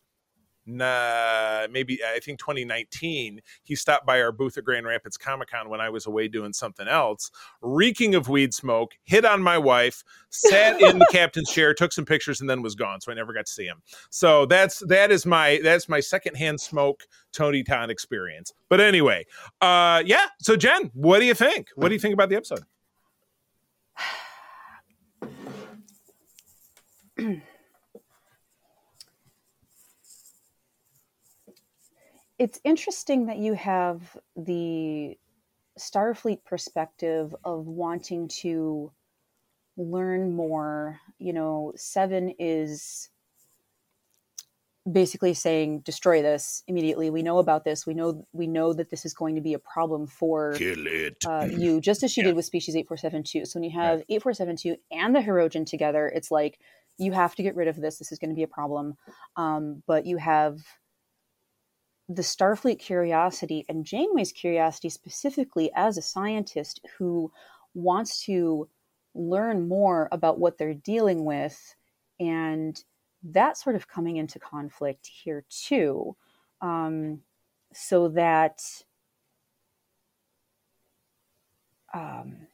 [0.70, 5.70] Nah, maybe I think 2019, he stopped by our booth at Grand Rapids Comic Con
[5.70, 10.04] when I was away doing something else, reeking of weed smoke, hit on my wife,
[10.30, 13.00] sat in the captain's chair, took some pictures, and then was gone.
[13.00, 13.82] So I never got to see him.
[14.10, 18.52] So that's that is my that's my secondhand smoke Tony Todd experience.
[18.68, 19.26] But anyway,
[19.62, 20.26] uh, yeah.
[20.42, 21.70] So Jen, what do you think?
[21.76, 22.64] What do you think about the episode?
[32.40, 35.18] it's interesting that you have the
[35.80, 38.92] Starfleet perspective of wanting to
[39.78, 41.00] learn more.
[41.20, 43.10] You know, Seven is
[44.90, 47.10] basically saying destroy this immediately.
[47.10, 47.86] We know about this.
[47.86, 50.58] We know we know that this is going to be a problem for
[51.26, 52.28] uh, you just as she Yeah.
[52.28, 56.60] did with species 8472 so when you have 8472 and the Hirogen together it's like
[56.98, 58.96] you have to get rid of this this is going to be a problem
[59.36, 60.60] um, but you have
[62.10, 67.32] the starfleet curiosity and janeway's curiosity specifically as a scientist who
[67.74, 68.68] wants to
[69.14, 71.76] learn more about what they're dealing with
[72.20, 72.84] and
[73.24, 76.16] that sort of coming into conflict here too
[76.62, 77.20] um,
[77.74, 78.62] so that
[81.94, 82.48] um,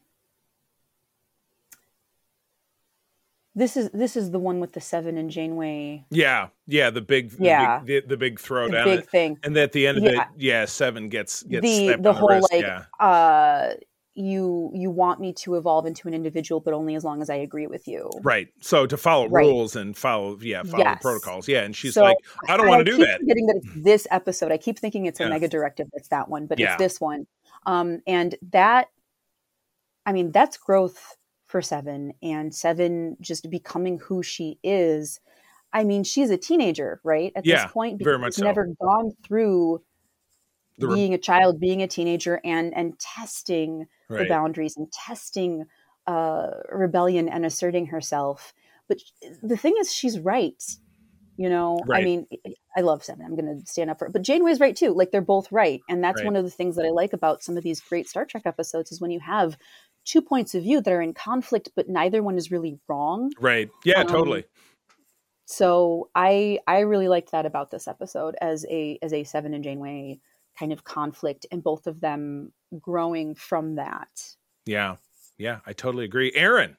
[3.56, 6.90] this is this is the one with the seven and Janeway Yeah, yeah.
[6.90, 7.80] The big, the Yeah.
[7.80, 9.38] big, the, the big the throwdown, big thing.
[9.44, 10.22] and at the end of Yeah.
[10.22, 12.52] it, yeah, seven gets gets The the whole wrist.
[12.52, 13.74] like yeah, uh
[14.16, 17.36] you you want me to evolve into an individual, but only as long as I
[17.36, 18.12] agree with you.
[18.22, 18.48] right.
[18.62, 19.44] So to follow Right.
[19.44, 21.00] rules and follow, yeah, follow Yes.
[21.00, 21.48] the protocols.
[21.48, 23.20] Yeah, and she's So, like, I don't want to do that.
[23.22, 25.30] Forgetting that it's this episode, I keep thinking it's a Yeah.
[25.30, 25.90] mega directive.
[25.94, 27.26] That's that one, but it's this one.
[27.66, 28.90] Um, and that,
[30.06, 31.18] I mean, that's growth
[31.54, 35.20] for Seven, and Seven just becoming who she is.
[35.72, 37.32] I mean, she's a teenager, right?
[37.36, 38.46] At Yeah, this point, very much she's so.
[38.46, 39.84] never gone through
[40.80, 45.66] The re- being a child, being a teenager, and and testing the boundaries and testing
[46.08, 48.52] uh, rebellion and asserting herself.
[48.88, 48.98] But
[49.44, 50.60] the thing is, she's right.
[51.38, 52.26] You know, I mean,
[52.76, 53.26] I love Seven.
[53.26, 54.14] I'm going to stand up for it.
[54.14, 54.92] But Janeway's right too.
[54.94, 56.26] Like they're both right, and that's Right.
[56.26, 58.92] one of the things that I like about some of these great Star Trek episodes
[58.92, 59.56] is when you have
[60.06, 63.32] two points of view that are in conflict, but neither one is really wrong.
[63.40, 63.70] Right.
[63.84, 64.46] Yeah, Um, totally.
[65.46, 69.64] So I I really liked that about this episode as a as a Seven and
[69.64, 70.20] Janeway
[70.58, 74.36] kind of conflict, and both of them growing from that.
[74.66, 74.96] Yeah.
[75.38, 76.32] Yeah, I totally agree.
[76.36, 76.78] Aaron.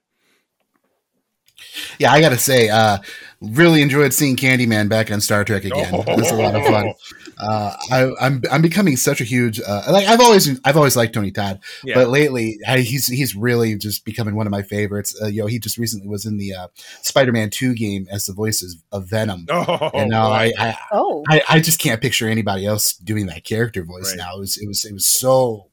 [1.99, 2.99] Yeah, I gotta say, uh,
[3.41, 5.95] really enjoyed seeing Candyman back on Star Trek again.
[5.95, 6.93] It was a lot of fun.
[7.39, 11.15] Uh, I, I'm I'm becoming such a huge uh, like I've always I've always liked
[11.15, 11.95] Tony Todd, Yeah.
[11.97, 15.17] but lately I, he's he's really just becoming one of my favorites.
[15.21, 16.69] Uh, you know, he just recently was in the uh,
[17.03, 20.31] Spider-Man Two game as the voices of Venom, oh, and now.
[20.31, 24.19] I, I Oh, I, I just can't picture anybody else doing that character voice Right.
[24.19, 24.37] now.
[24.37, 25.69] It was it was it was so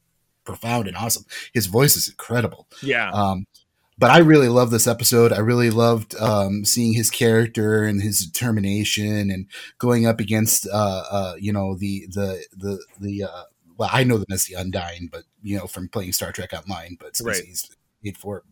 [0.46, 1.26] profound and awesome.
[1.54, 2.68] His voice is incredible.
[2.82, 3.12] yeah.
[3.12, 3.46] Um,
[4.02, 5.32] but I really love this episode.
[5.32, 9.46] I really loved um, seeing his character and his determination and
[9.78, 13.44] going up against uh, uh, you know the the the the uh,
[13.78, 16.98] well I know them as the Undying, but you know from playing Star Trek Online,
[17.00, 17.44] but since Right.
[17.46, 17.70] he's
[18.04, 18.44] eight four,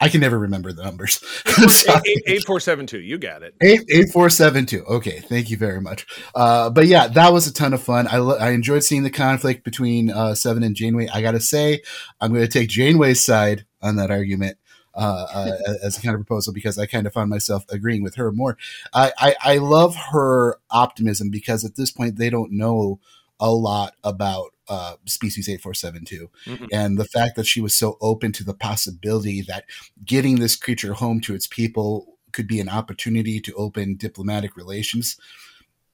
[0.00, 1.14] I can never remember the numbers.
[1.46, 2.00] Sorry.
[2.06, 3.00] Eight- eight- eight four seven two.
[3.00, 3.54] You got it.
[3.62, 4.84] Eight eight four seven two.
[4.84, 6.06] Okay, thank you very much.
[6.34, 8.06] Uh, but yeah, that was a ton of fun.
[8.10, 11.08] I lo- I enjoyed seeing the conflict between uh, Seven and Janeway.
[11.12, 11.80] I gotta say,
[12.20, 14.56] I'm going to take Janeway's side on that argument
[14.96, 18.14] uh, uh, as a kind of proposal because I kind of found myself agreeing with
[18.16, 18.56] her more.
[18.92, 23.00] I, I I love her optimism because at this point they don't know
[23.40, 26.68] a lot about uh, species 8472 Mhm.
[26.72, 29.64] and the fact that she was so open to the possibility that
[30.04, 35.16] getting this creature home to its people could be an opportunity to open diplomatic relations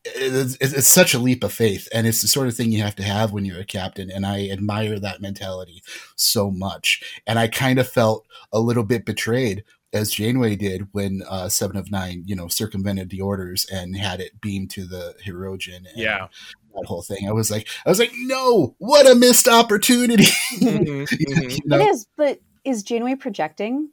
[0.04, 2.82] it's, it's it's such a leap of faith and it's the sort of thing you
[2.82, 5.82] have to have when you're a captain and i admire that mentality
[6.16, 11.22] so much and i kind of felt a little bit betrayed as janeway did when
[11.28, 15.14] uh, seven of nine you know circumvented the orders and had it beamed to the
[15.26, 16.28] hirogen and Yeah.
[16.74, 20.24] that whole thing i was like i was like no what a missed opportunity
[20.54, 21.50] Mhm, mhm.
[21.50, 21.78] You know?
[21.80, 22.06] it is.
[22.16, 23.90] But is Janeway projecting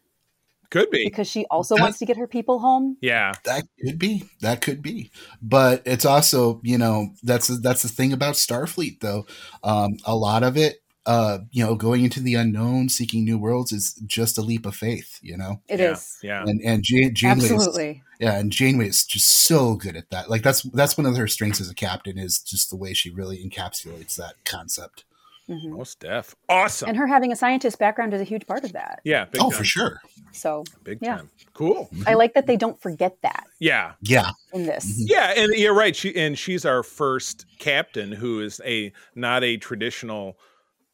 [0.69, 1.03] Could be.
[1.05, 2.97] because she also wants to get her people home?
[3.01, 3.31] Yeah.
[3.45, 4.23] That could be.
[4.41, 5.11] That could be.
[5.41, 9.25] But it's also, you know, that's that's the thing about Starfleet, though.
[9.63, 13.71] Um, a lot of it, uh, you know, going into the unknown, seeking new worlds,
[13.71, 15.19] is just a leap of faith.
[15.21, 15.91] You know, It yeah.
[15.91, 16.43] is Yeah.
[16.45, 18.03] and and Jane, Janeway, is, absolutely.
[18.19, 20.29] yeah, and Janeway is just so good at that.
[20.29, 23.09] Like that's that's one of her strengths as a captain is just the way she
[23.09, 25.05] really encapsulates that concept.
[25.49, 25.69] Mhm.
[25.77, 26.35] Most deaf.
[26.49, 26.89] Awesome.
[26.89, 28.99] And her having a scientist background is a huge part of that.
[29.05, 29.25] yeah.
[29.25, 29.57] Big oh, time.
[29.57, 30.01] for sure.
[30.33, 31.17] So Big Yeah.
[31.17, 31.29] time.
[31.53, 31.89] Cool.
[32.05, 33.93] I like that they don't forget that Yeah.
[34.01, 34.85] Yeah, in this.
[34.85, 35.05] Mhm.
[35.07, 35.95] Yeah, and you're right.
[35.95, 40.37] She and she's our first captain who is a not a traditional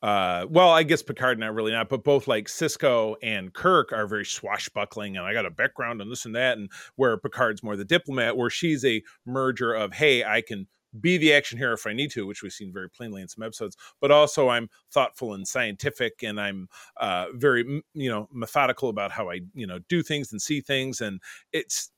[0.03, 4.05] uh well, I guess Picard not really not, but both like Sisko and Kirk are
[4.05, 7.75] very swashbuckling and I got a background and this and that and where Picard's more
[7.75, 10.67] the diplomat where she's a merger of hey, I can
[10.99, 13.43] be the action hero if I need to, which we've seen very plainly in some
[13.43, 16.67] episodes, but also I'm thoughtful and scientific and I'm
[16.97, 21.01] uh very you know methodical about how I, you know, do things and see things
[21.01, 21.19] and
[21.51, 21.91] it's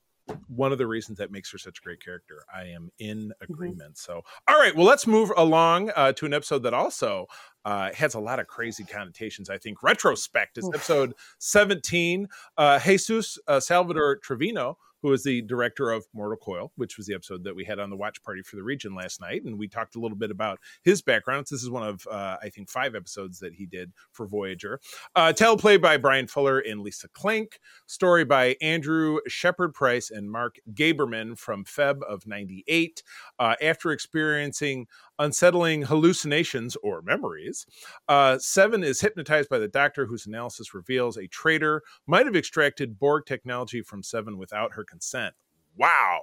[0.47, 2.43] one of the reasons that makes her such a great character.
[2.53, 3.97] I am in agreement.
[3.97, 7.27] So, all right, well, let's move along uh, to an episode that also
[7.63, 9.49] uh, has a lot of crazy connotations.
[9.49, 12.27] I think retrospect is episode 17.
[12.57, 17.13] Uh, Jesus uh, Salvador Trevino, who is the director of Mortal Coil, which was the
[17.13, 19.67] episode that we had on the watch party for the region last night, and we
[19.67, 21.45] talked a little bit about his background.
[21.45, 24.79] This is one of uh, I think five episodes that he did for Voyager.
[25.15, 27.59] Uh, teleplay by Bryan Fuller and Lisa Klink.
[27.85, 33.03] Story by Andrew Shepard Price and Mark Gaberman from Feb of 98.
[33.37, 34.87] Uh, after experiencing
[35.19, 37.65] unsettling hallucinations or memories,
[38.07, 42.99] uh, Seven is hypnotized by the doctor, whose analysis reveals a traitor might have extracted
[42.99, 45.33] Borg technology from Seven without her consent.
[45.77, 46.19] Wow.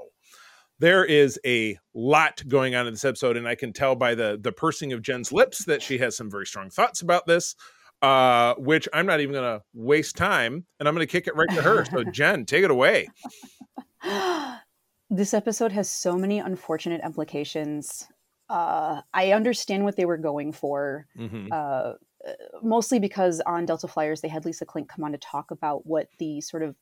[0.78, 4.38] There is a lot going on in this episode, and I can tell by the
[4.40, 7.54] the pursing of Jen's lips that she has some very strong thoughts about this
[8.02, 11.36] uh, which I'm not even going to waste time and I'm going to kick it
[11.36, 11.84] right to her.
[11.84, 13.08] So, Jen, take it away.
[15.10, 18.08] this episode has so many unfortunate implications.
[18.52, 21.48] Uh, I understand what they were going for, Mhm.
[21.50, 21.94] uh,
[22.62, 26.08] mostly because on Delta Flyers they had Lisa Klink come on to talk about what
[26.18, 26.76] the sort of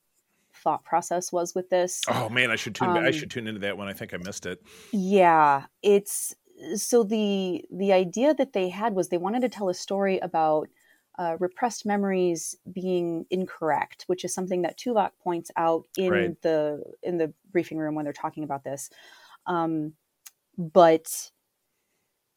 [0.52, 2.02] thought process was with this.
[2.08, 2.90] Oh man, I should tune.
[2.90, 3.86] I Um, should tune into that one.
[3.86, 4.60] I think I missed it.
[4.92, 6.34] Yeah, it's
[6.74, 10.68] so the the idea that they had was they wanted to tell a story about
[11.18, 16.42] uh, repressed memories being incorrect, which is something that Tuvok points out in Right.
[16.42, 18.90] the in the briefing room when they're talking about this.
[19.46, 19.94] Um,
[20.58, 21.30] but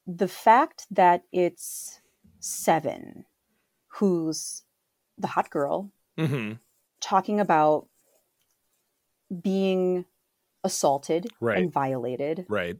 [0.07, 1.99] the fact that it's
[2.39, 3.25] Seven,
[3.87, 4.63] who's
[5.17, 6.53] the hot girl, hmm
[6.99, 7.87] talking about
[9.41, 10.05] being
[10.63, 11.57] assaulted Right.
[11.57, 12.77] and violated Right.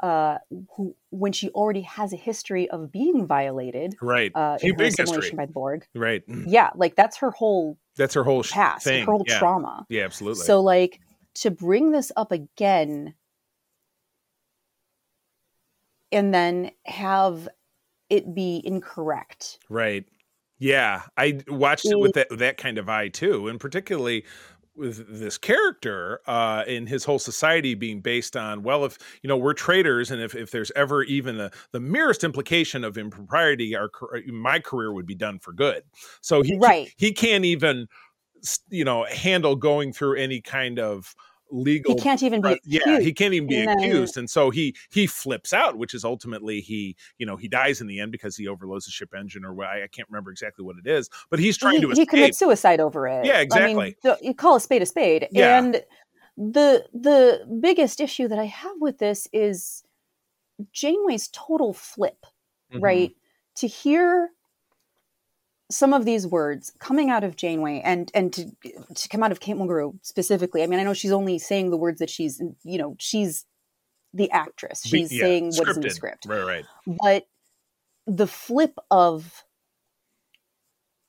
[0.00, 0.38] uh,
[0.76, 4.30] who, when she already has a history of being violated Right.
[4.34, 5.30] uh, She in big history.
[5.36, 5.86] by the Borg.
[5.94, 6.22] Right.
[6.46, 9.04] Yeah, like that's her whole That's her whole past, thing.
[9.06, 9.38] her whole yeah.
[9.38, 9.86] trauma.
[9.88, 10.44] Yeah, absolutely.
[10.44, 11.00] So, like,
[11.36, 13.14] to bring this up again
[16.12, 17.48] and then have
[18.10, 19.58] it be incorrect.
[19.68, 20.04] Right.
[20.58, 24.24] Yeah, I watched it with that that kind of eye too, and particularly
[24.76, 29.36] with this character uh, and his whole society being based on well if you know
[29.36, 33.90] we're traitors and if, if there's ever even a, the merest implication of impropriety our
[34.26, 35.82] my career would be done for good
[36.20, 36.92] so he right.
[36.96, 37.86] he can't even
[38.68, 41.14] you know handle going through any kind of
[41.50, 44.74] legal he can't even be uh, yeah he can't even be accused and so he
[44.90, 48.36] he flips out which is ultimately he you know he dies in the end because
[48.36, 51.38] he overloads the ship engine or I, I can't remember exactly what it is but
[51.38, 52.10] he's trying he, to escape.
[52.10, 55.28] he commits suicide over it yeah exactly I mean, you call a spade a spade
[55.30, 55.58] yeah.
[55.58, 55.82] and
[56.36, 59.84] the the biggest issue that i have with this is
[60.72, 62.26] janeway's total flip
[62.72, 62.82] mm-hmm.
[62.82, 63.12] right
[63.56, 64.30] to hear
[65.70, 68.50] some of these words coming out of Janeway and and to
[68.94, 70.62] to come out of Kate Mulgrew specifically.
[70.62, 73.44] I mean, I know she's only saying the words that she's you know she's
[74.14, 74.82] the actress.
[74.84, 76.26] She's yeah, saying what is in the script.
[76.26, 76.64] Right, right.
[76.86, 77.26] But
[78.06, 79.44] the flip of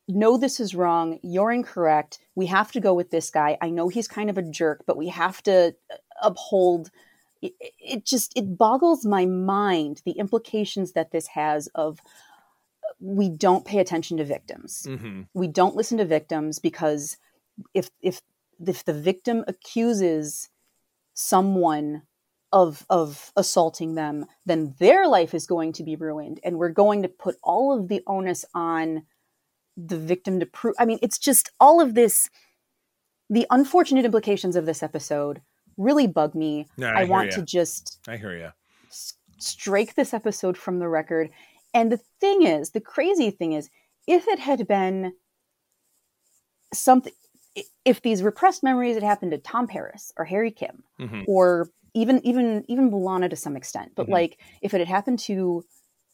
[0.08, 1.20] no, this is wrong.
[1.22, 2.20] You're incorrect.
[2.36, 3.58] We have to go with this guy.
[3.62, 6.90] I know he's kind of a jerk, but we have to uh, uphold.
[7.42, 12.00] It, it just it boggles my mind the implications that this has of
[13.00, 14.86] we don't pay attention to victims.
[14.88, 15.24] Mm-hmm.
[15.34, 17.18] We don't listen to victims because
[17.74, 18.22] if if
[18.66, 20.50] if the victim accuses
[21.14, 22.04] someone
[22.52, 27.02] of of assaulting them, then their life is going to be ruined, and we're going
[27.04, 29.04] to put all of the onus on
[29.76, 30.76] the victim to prove.
[30.80, 32.30] I mean, it's just all of this.
[33.30, 35.42] The unfortunate implications of this episode
[35.76, 36.68] really bug me.
[36.78, 37.38] No, I, I want you.
[37.38, 38.52] to just I hear you.
[39.38, 41.30] strike this episode from the record
[41.74, 43.70] and the thing is, the crazy thing is,
[44.08, 45.14] if it had been
[46.74, 47.14] something,
[47.86, 51.24] if these repressed memories had happened to Tom Paris or Harry Kim, mm-hmm.
[51.28, 54.14] or even even even B'Elanna to some extent, but mm-hmm.
[54.14, 55.64] like if it had happened to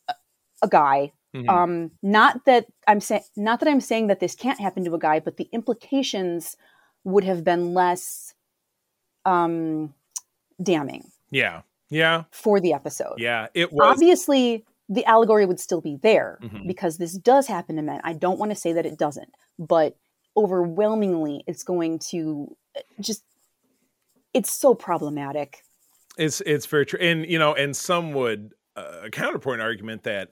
[0.08, 0.16] a,
[0.62, 1.50] a guy, mm-hmm.
[1.50, 5.00] um, not that I'm saying, not that I'm saying that this can't happen to a
[5.00, 6.58] guy, but the implications
[7.04, 8.34] would have been less
[9.26, 9.94] um
[10.62, 11.12] damning.
[11.32, 11.62] Yeah.
[11.90, 12.24] Yeah.
[12.32, 13.16] For the episode.
[13.18, 13.48] Yeah.
[13.54, 16.68] It was obviously the allegory would still be there mm-hmm.
[16.68, 18.02] because this does happen to men.
[18.04, 19.96] I don't want to say that it doesn't, but
[20.36, 23.24] overwhelmingly it's going to uh, just
[24.34, 25.62] it's so problematic.
[26.18, 27.00] It's it's very true.
[27.00, 30.30] And you know, and some would uh, a counterpoint argument that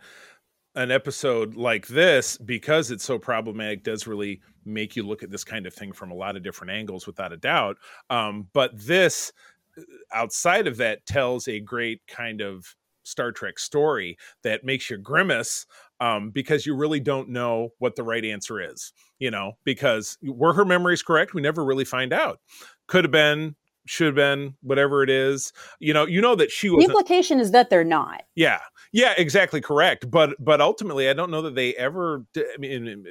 [0.75, 5.43] an episode like this because it's so problematic does really make you look at this
[5.43, 7.75] kind of thing from a lot of different angles without a doubt
[8.09, 9.33] um, but this
[9.77, 9.81] uh,
[10.13, 15.65] outside of that tells a great kind of Star Trek story that makes you grimace
[15.99, 20.53] um, because you really don't know what the right answer is, you know, because were
[20.53, 21.33] her memories correct?
[21.33, 22.39] We never really find out.
[22.87, 25.51] Could have been, should have been, whatever it is.
[25.79, 26.85] You know, you know that she was.
[26.85, 28.23] The implication is that they're not.
[28.35, 28.59] Yeah,
[28.91, 30.09] yeah, exactly correct.
[30.09, 32.25] But but ultimately, I don't know that they ever.
[32.37, 33.05] I mean,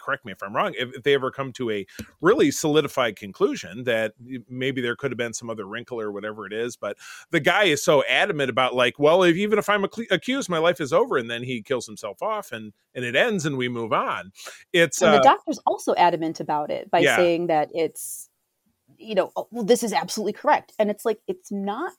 [0.00, 0.74] correct me if I'm wrong.
[0.76, 1.86] If, if, they ever come to a
[2.20, 4.14] really solidified conclusion that
[4.48, 6.96] maybe there could have been some other wrinkle or whatever it is, but
[7.30, 10.80] the guy is so adamant about like, well, if, even if I'm accused, my life
[10.80, 13.92] is over, and then he kills himself off, and and it ends, and we move
[13.92, 14.32] on.
[14.72, 17.16] It's and the uh, doctor's also adamant about it by yeah.
[17.16, 18.29] saying that it's
[19.00, 20.72] you know, oh, well, this is absolutely correct.
[20.78, 21.92] And it's like, it's not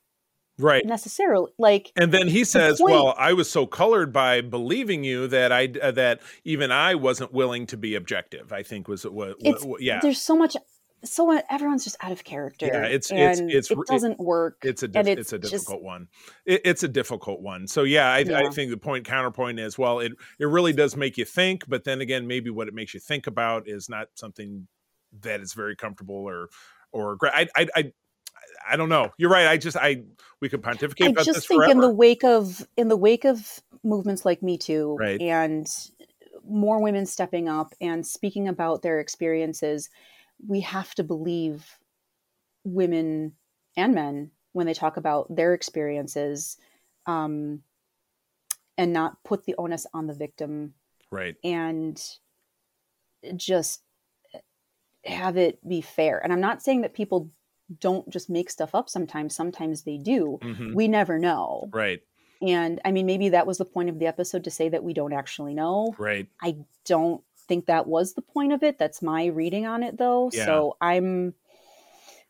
[0.58, 0.86] right.
[0.86, 5.28] necessarily like and then he says the well i was so colored by believing you
[5.28, 9.36] that i uh, that even i wasn't willing to be objective i think was what,
[9.42, 10.00] what yeah.
[10.02, 10.56] there's so much
[11.04, 12.68] so everyone's just out of character.
[12.68, 15.84] Yeah it's it's it's it doesn't work it's a diff- it's, it's, a difficult just,
[15.84, 16.08] one.
[16.46, 17.68] It, it's a difficult one.
[17.68, 18.40] So yeah I, yeah.
[18.40, 21.84] I, think the point counterpoint is well it it really does make you think but
[21.84, 24.68] then again maybe what it makes you think about is not something
[25.22, 26.50] that is very comfortable or
[26.92, 27.94] or I, I, I,
[28.70, 29.12] I don't know.
[29.18, 29.48] You're right.
[29.48, 30.04] I just, I,
[30.40, 31.18] we could pontificate.
[31.18, 31.72] I just think forever.
[31.72, 35.22] in the wake of, in the wake of movements like Me Too, right.
[35.22, 35.68] and
[36.48, 39.90] more women stepping up and speaking about their experiences,
[40.48, 41.78] we have to believe
[42.64, 43.34] women
[43.78, 46.58] and men when they talk about their experiences,
[47.06, 47.64] um,
[48.78, 50.74] and not put the onus on the victim,
[51.12, 51.36] right?
[51.44, 52.02] And
[53.36, 53.82] just
[55.06, 56.20] have it be fair.
[56.20, 57.30] And I'm not saying that people
[57.80, 59.36] don't just make stuff up sometimes.
[59.36, 60.40] Sometimes they do.
[60.42, 60.74] Mm-hmm.
[60.74, 61.70] We never know.
[61.72, 62.02] Right.
[62.42, 64.94] And I mean, maybe that was the point of the episode to say that we
[64.94, 65.96] don't actually know.
[65.98, 66.28] Right.
[66.42, 68.78] I don't think that was the point of it.
[68.78, 70.32] That's my reading on it, though.
[70.34, 70.46] Yeah.
[70.46, 71.36] So I'm,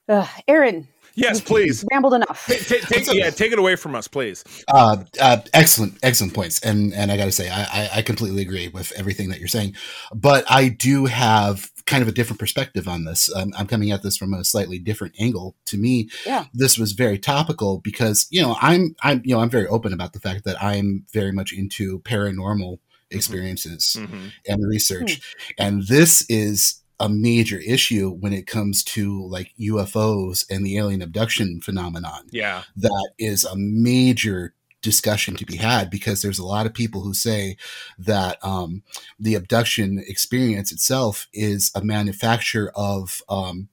[0.10, 1.86] uh, Aaron, Yes, please.
[1.92, 2.46] Rambled enough.
[2.48, 4.44] Take, take, yeah, take it away from us, please.
[4.68, 8.70] Uh, uh, excellent, excellent points, and and I got to say, I, I completely agree
[8.70, 9.76] with everything that you're saying,
[10.14, 13.34] but I do have kind of a different perspective on this.
[13.36, 15.56] Um, I'm coming at this from a slightly different angle.
[15.66, 16.46] To me, yeah.
[16.54, 20.14] this was very topical because you know I'm I'm you know I'm very open about
[20.14, 23.16] the fact that I'm very much into paranormal mm-hmm.
[23.16, 24.28] experiences mm-hmm.
[24.48, 25.66] and research, mm-hmm.
[25.66, 31.02] and this is a major issue when it comes to like UFOs and the alien
[31.02, 32.28] abduction phenomenon.
[32.30, 32.62] Yeah.
[32.76, 37.14] That is a major discussion to be had because there's a lot of people who
[37.14, 37.58] say
[37.98, 38.84] that um,
[39.20, 43.70] the abduction experience itself is a manufacture of um,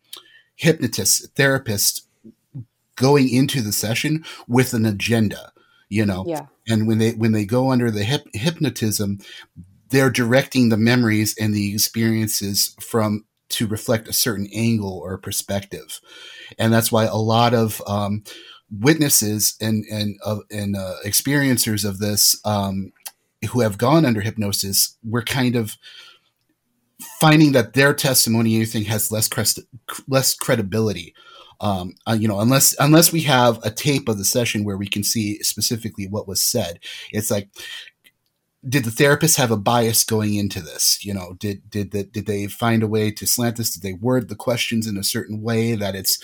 [0.57, 2.03] hypnotists, therapists
[2.97, 5.53] going into the session with an agenda,
[5.89, 6.25] you know.
[6.27, 6.47] Yeah.
[6.69, 9.21] And when they when they go under the hip, hypnotism,
[9.91, 16.01] they're directing the memories and the experiences from to reflect a certain angle or perspective,
[16.59, 18.23] and that's why a lot of um,
[18.71, 22.93] witnesses and and uh, and uh, experiencers of this um,
[23.51, 25.77] who have gone under hypnosis were kind of
[27.21, 29.61] finding that their testimony anything has less crest-
[30.07, 31.15] less credibility.
[31.61, 34.87] Um, uh, you know unless unless we have a tape of the session where we
[34.87, 36.79] can see specifically what was said.
[37.11, 37.49] It's like
[38.69, 41.05] did the therapist have a bias going into this?
[41.05, 43.71] You know did did that did they find a way to slant this?
[43.71, 46.23] Did they word the questions in a certain way that it's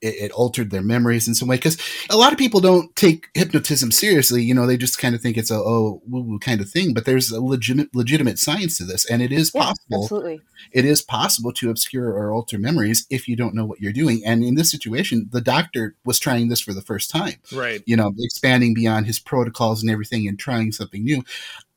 [0.00, 1.78] it, it altered their memories in some way because
[2.10, 5.36] a lot of people don't take hypnotism seriously you know they just kind of think
[5.36, 8.84] it's a oh woo woo kind of thing but there's a legitimate legitimate science to
[8.84, 10.40] this and it is Yeah, possible absolutely.
[10.72, 14.22] it is possible to obscure or alter memories if you don't know what you're doing
[14.24, 17.82] and in this situation the doctor was trying this for the first time Right.
[17.86, 21.22] you know expanding beyond his protocols and everything and trying something new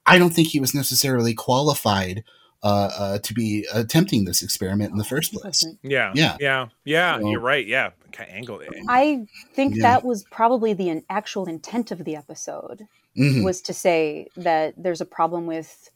[0.06, 2.24] i don't think he was necessarily qualified
[2.64, 6.12] uh, uh, to be attempting this experiment in the first place Yeah.
[6.16, 6.38] Yeah.
[6.40, 6.68] Yeah.
[6.86, 7.20] Yeah.
[7.20, 7.66] So- You're right.
[7.66, 7.92] Yeah.
[8.12, 8.62] Kind of angle.
[8.88, 9.82] I think Yeah.
[9.84, 12.88] that was probably the actual intent of the episode
[13.18, 13.44] Mhm.
[13.44, 15.90] was to say that there's a problem with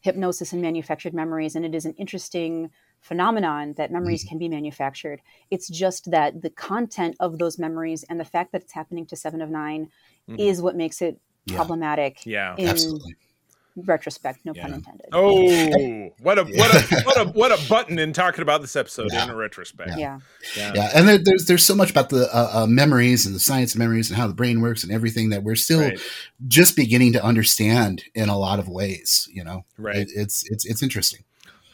[0.00, 4.28] hypnosis and manufactured memories, and it is an interesting phenomenon that memories Mm-hmm.
[4.28, 5.20] can be manufactured.
[5.50, 9.16] It's just that the content of those memories and the fact that it's happening to
[9.16, 9.90] Seven of 9
[10.28, 10.38] Mhm.
[10.38, 11.56] is what makes it Yeah.
[11.56, 12.54] problematic Yeah.
[12.56, 13.14] in absolutely
[13.76, 14.40] retrospect.
[14.44, 15.06] No pun intended.
[15.12, 19.10] Oh, what a what a what a what a button in talking about this episode
[19.12, 19.24] Yeah.
[19.24, 19.92] in a retrospect.
[19.98, 20.20] yeah.
[20.56, 20.72] Yeah.
[20.74, 23.74] yeah and there, there's there's so much about the uh, uh, memories and the science
[23.74, 26.00] of memories and how the brain works and everything that we're still Right.
[26.48, 29.96] just beginning to understand in a lot of ways you know Right.
[29.96, 31.24] It- it's it's it's interesting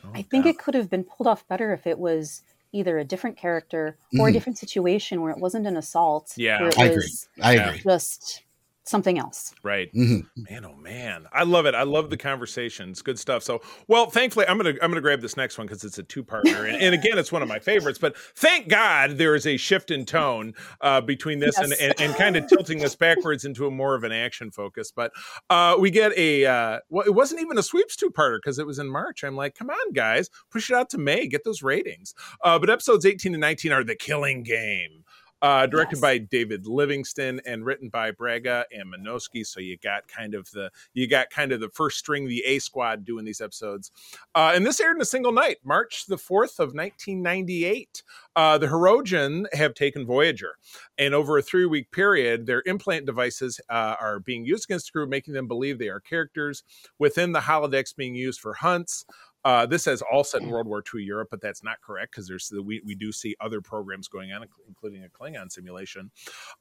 [0.04, 0.50] Oh, I think God.
[0.50, 2.42] it could have been pulled off better if it was
[2.72, 4.32] either a different character or a Mhm.
[4.34, 6.32] different situation where it wasn't an assault.
[6.36, 6.60] Yeah.
[6.62, 7.08] where I agree.
[7.40, 8.42] i agree just
[8.84, 9.54] something else.
[9.62, 9.88] right.
[9.92, 11.74] hmm Man, oh man, I love it.
[11.74, 13.00] I love the conversations.
[13.02, 13.42] Good stuff.
[13.42, 16.24] So, well, thankfully, I'm gonna I'm gonna grab this next one because it's a two
[16.24, 17.98] partner, and, and again, it's one of my favorites.
[17.98, 21.80] But thank God there is a shift in tone uh, between this and, Yes.
[21.80, 24.90] and and kind of tilting us backwards into a more of an action focus.
[24.94, 25.12] But
[25.50, 28.66] uh, we get a uh, well, it wasn't even a sweeps two parter because it
[28.66, 29.22] was in March.
[29.22, 32.14] I'm like, come on, guys, push it out to May, get those ratings.
[32.42, 35.01] Uh, but episodes 18 and 19 are the Killing Game.
[35.42, 36.00] Uh, directed Yes.
[36.00, 39.44] by David Livingston and written by Braga and Menosky.
[39.44, 42.60] So you got kind of the you got kind of the first string, the A
[42.60, 43.90] squad doing these episodes.
[44.36, 48.02] Uh, and this aired in a single night, March the 4th of 1998.
[48.36, 50.54] Uh, the Hirogen have taken Voyager,
[50.96, 54.92] and over a three week period, their implant devices uh, are being used against the
[54.92, 56.62] crew, making them believe they are characters
[56.98, 59.04] within the holodecks being used for hunts.
[59.44, 62.28] Uh, this says all set in World War II Europe, but that's not correct because
[62.28, 66.10] there's we we do see other programs going on, including a Klingon simulation.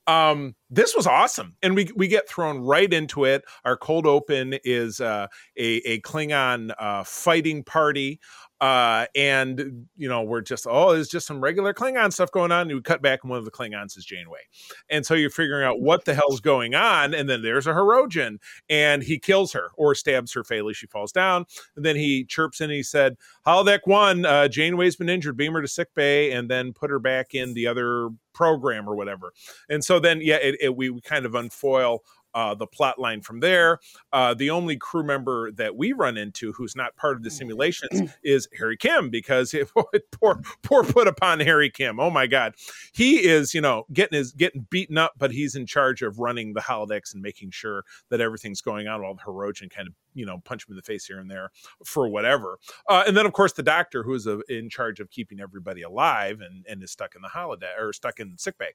[0.07, 3.43] Um, this was awesome, and we we get thrown right into it.
[3.65, 5.27] Our cold open is uh,
[5.57, 8.19] a a Klingon uh, fighting party.
[8.61, 12.67] Uh, and you know, we're just oh, there's just some regular Klingon stuff going on.
[12.67, 14.41] And we cut back, and one of the Klingons is Janeway,
[14.87, 17.15] and so you're figuring out what the hell's going on.
[17.15, 18.37] And then there's a Hirogen,
[18.69, 20.75] and he kills her or stabs her fatally.
[20.75, 21.45] She falls down,
[21.75, 22.65] and then he chirps in.
[22.65, 23.15] And he said,
[23.47, 25.37] "Holodeck one, uh, Janeway's been injured.
[25.37, 28.95] Beam her to sick bay, and then put her back in the other program or
[28.95, 29.33] whatever."
[29.69, 32.03] And so then, yeah, it, it, we, we kind of unfoil
[32.33, 33.79] uh, the plot line from there.
[34.11, 38.11] Uh, the only crew member that we run into who's not part of the simulations
[38.23, 39.69] is Harry Kim because it,
[40.11, 41.99] poor poor put upon Harry Kim.
[41.99, 42.55] Oh my God,
[42.93, 46.53] he is you know getting his getting beaten up, but he's in charge of running
[46.53, 50.25] the holodecks and making sure that everything's going on while the Hirogen kind of you
[50.25, 51.51] know punch him in the face here and there
[51.85, 52.59] for whatever.
[52.89, 56.41] Uh, and then of course the doctor who's uh in charge of keeping everybody alive
[56.41, 58.71] and and is stuck in the holiday or stuck in sickbay.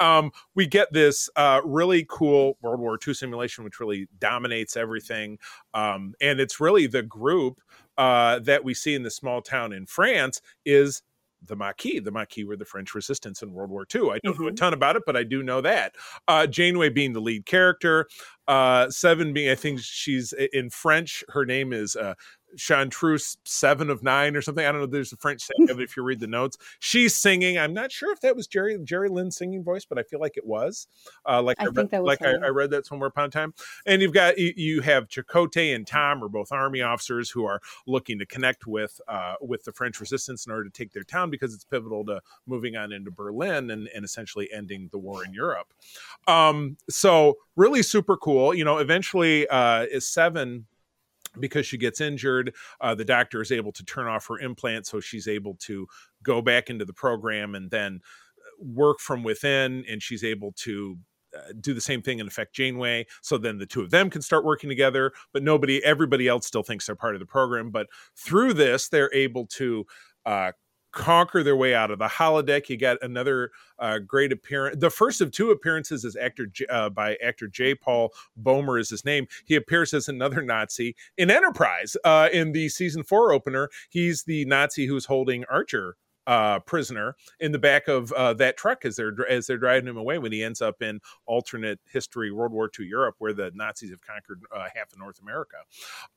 [0.00, 5.38] Um, we get this uh, really cool World War II simulation, which really dominates everything.
[5.74, 7.60] Um, and it's really the group
[7.98, 11.02] uh, that we see in the small town in France is
[11.42, 12.00] the Maquis.
[12.00, 14.10] The Maquis were the French resistance in World War II.
[14.10, 14.56] I don't know a Mhm.
[14.56, 15.94] ton about it, but I do know that.
[16.28, 18.06] Uh, Janeway being the lead character.
[18.50, 21.22] Uh, seven being, I think she's in French.
[21.28, 22.14] Her name is uh,
[22.56, 24.64] Chantreuse seven of nine or something.
[24.64, 24.86] I don't know.
[24.86, 26.56] There's a French saying of it if you read the notes.
[26.78, 27.58] She's singing.
[27.58, 30.36] I'm not sure if that was Jeri Jeri Ryan's singing voice, but I feel like
[30.36, 30.86] it was.
[31.28, 33.54] Uh, like I, I read, like I, I, read that somewhere upon time.
[33.86, 37.60] And you've got you, you, have Chakotay and Tom are both army officers who are
[37.86, 41.30] looking to connect with uh, with the French resistance in order to take their town
[41.30, 45.32] because it's pivotal to moving on into Berlin and, and essentially ending the war in
[45.32, 45.72] Europe.
[46.26, 48.54] Um, so really super cool.
[48.54, 50.66] You know, eventually uh, is seven
[51.38, 54.98] because she gets injured uh, the doctor is able to turn off her implant so
[54.98, 55.86] she's able to
[56.24, 60.98] go back into the program and then uh, work from within and she's able to
[61.36, 63.06] uh, do the same thing and affect Janeway.
[63.22, 66.64] So then the two of them can start working together, but nobody, everybody else still
[66.64, 67.70] thinks they're part of the program.
[67.70, 67.86] But
[68.16, 69.86] through this, they're able to
[70.26, 70.50] uh,
[70.92, 72.68] conquer their way out of the holodeck.
[72.68, 74.76] You got another uh, great appearance.
[74.80, 77.74] The first of two appearances is actor J, uh, by actor J.
[77.74, 79.26] Paul Boehmer is his name.
[79.44, 83.68] He appears as another Nazi in Enterprise uh, in the season four opener.
[83.88, 88.84] He's the Nazi who's holding Archer uh, prisoner in the back of uh, that truck
[88.84, 92.52] as they're as they're driving him away when he ends up in alternate history World
[92.52, 95.56] War II Europe where the Nazis have conquered uh, half of North America.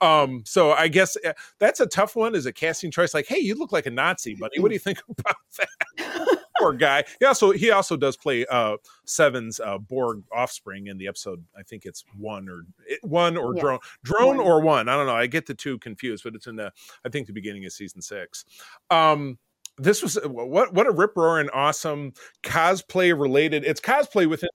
[0.02, 3.14] Um, so I guess uh, that's a tough one as a casting choice.
[3.14, 4.60] Like, hey, you look like a Nazi, buddy.
[4.60, 6.40] What do you think about that?
[6.60, 7.04] Poor guy.
[7.20, 11.44] He also he also does play uh, Seven's uh, Borg offspring in the episode.
[11.58, 12.66] I think it's one or
[13.02, 13.62] one or yeah.
[13.62, 14.48] drone drone one.
[14.48, 14.90] or one.
[14.90, 15.16] I don't know.
[15.16, 16.72] I get the two confused, but it's in the
[17.06, 18.46] I think the beginning of season six.
[18.90, 19.40] Um,
[19.78, 22.14] this was uh, what what a rip roaring awesome
[22.44, 24.50] cosplay related it's cosplay within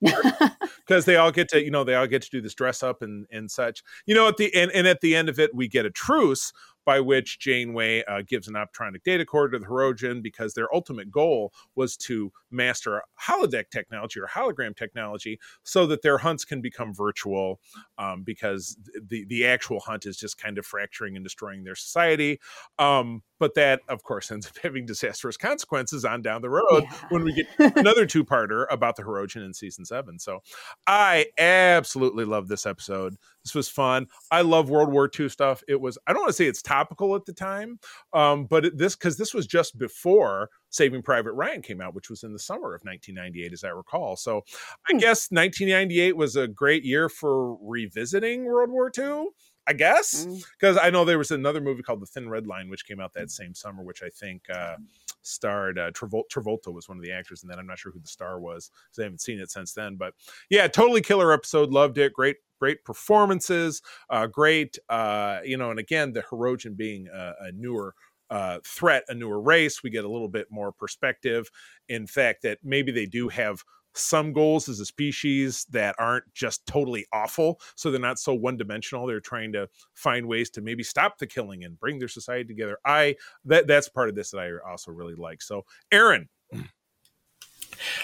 [0.85, 3.01] because they all get to you know they all get to do this dress up
[3.01, 5.67] and and such you know at the and, and at the end of it we
[5.67, 6.53] get a truce
[6.85, 11.11] by which Janeway uh, gives an optronic data core to the Hirogen because their ultimate
[11.11, 16.91] goal was to master holodeck technology or hologram technology so that their hunts can become
[16.91, 17.59] virtual
[17.99, 18.75] um, because
[19.07, 22.39] the, the actual hunt is just kind of fracturing and destroying their society.
[22.79, 26.93] Um, but that, of course, ends up having disastrous consequences on down the road yeah.
[27.09, 30.19] when we get another two parter about the Hirogen in season seven.
[30.19, 30.39] So
[30.85, 33.15] I absolutely love this episode.
[33.43, 34.07] This was fun.
[34.29, 35.63] I love World War II stuff.
[35.67, 37.79] It was, I don't want to say it's topical at the time,
[38.13, 42.09] um, but it, this, because this was just before Saving Private Ryan came out, which
[42.09, 44.15] was in the summer of 1998, as I recall.
[44.15, 44.43] So
[44.87, 44.97] I hmm.
[44.97, 49.27] guess 1998 was a great year for revisiting World War II.
[49.69, 50.25] I guess
[50.59, 50.83] because mm.
[50.83, 53.29] I know there was another movie called The Thin Red Line, which came out that
[53.29, 54.77] same summer, which I think uh,
[55.21, 57.99] starred uh, Travol- Travolta was one of the actors, and then I'm not sure who
[57.99, 59.95] the star was because I haven't seen it since then.
[59.95, 60.15] But
[60.49, 61.69] yeah, totally killer episode.
[61.69, 62.13] Loved it.
[62.13, 67.51] Great great performances, uh, great, uh, you know, and again, the Hirogen being a, a
[67.53, 67.95] newer
[68.29, 71.49] uh, threat, a newer race, we get a little bit more perspective.
[71.87, 73.63] In fact, that maybe they do have
[73.99, 77.59] some goals as a species that aren't just totally awful.
[77.75, 79.05] So they're not so one dimensional.
[79.05, 82.77] They're trying to find ways to maybe stop the killing and bring their society together.
[82.85, 85.41] I that that's part of this that I also really like.
[85.41, 86.29] So, Aaron.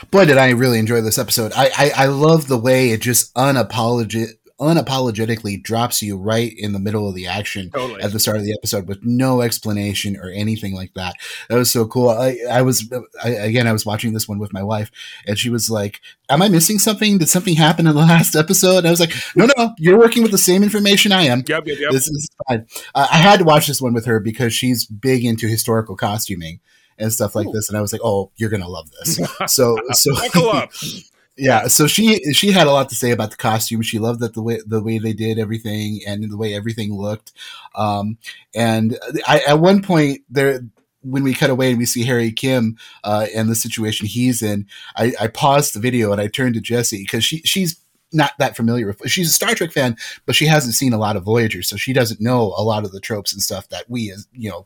[0.09, 1.51] Boy, did I really enjoy this episode.
[1.55, 6.79] I, I, I love the way it just unapologetic unapologetically drops you right in the
[6.79, 8.01] middle of the action totally.
[8.01, 11.15] at the start of the episode with no explanation or anything like that.
[11.49, 12.09] That was so cool.
[12.09, 12.91] I, I was,
[13.21, 14.91] I, again, I was watching this one with my wife
[15.27, 15.99] and she was like,
[16.29, 17.17] am I missing something?
[17.17, 18.79] Did something happen in the last episode?
[18.79, 21.43] And I was like, no, no, you're working with the same information I am.
[21.45, 21.91] Yep, yep, yep.
[21.91, 22.65] This is fine.
[22.93, 26.61] Uh, I had to watch this one with her because she's big into historical costuming
[26.97, 27.51] and stuff like Ooh.
[27.51, 27.67] this.
[27.69, 29.19] And I was like, oh, you're going to love this.
[29.47, 30.15] So, so,
[31.37, 33.81] yeah so she she had a lot to say about the costume.
[33.81, 37.33] She loved that the way the way they did everything and the way everything looked.
[37.75, 38.17] Um
[38.53, 40.61] and i at one point there
[41.05, 44.65] when we cut away and we see Harry Kim uh, and the situation he's in,
[44.95, 47.79] I, I paused the video and I turned to Jesse because she she's
[48.15, 49.01] not that familiar with.
[49.05, 51.93] She's a Star Trek fan, but she hasn't seen a lot of Voyager, so she
[51.93, 54.65] doesn't know a lot of the tropes and stuff that we, as you know,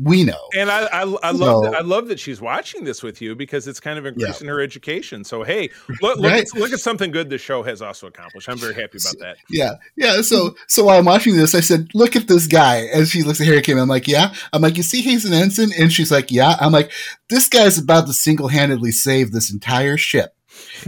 [0.00, 0.38] we know.
[0.56, 3.34] And I, I, I love, so, that, I love that she's watching this with you
[3.34, 4.52] because it's kind of increasing yeah.
[4.52, 5.24] her education.
[5.24, 5.70] So hey,
[6.00, 6.42] look, look, right?
[6.42, 8.48] at, look at something good the show has also accomplished.
[8.48, 9.36] I'm very happy about that.
[9.48, 10.20] Yeah, yeah.
[10.22, 13.40] So, so while I'm watching this, I said, "Look at this guy." And she looks
[13.40, 13.78] at Harry Kim.
[13.78, 16.72] I'm like, "Yeah." I'm like, "You see, he's an ensign," and she's like, "Yeah." I'm
[16.72, 16.92] like,
[17.28, 20.34] "This guy's about to single handedly save this entire ship."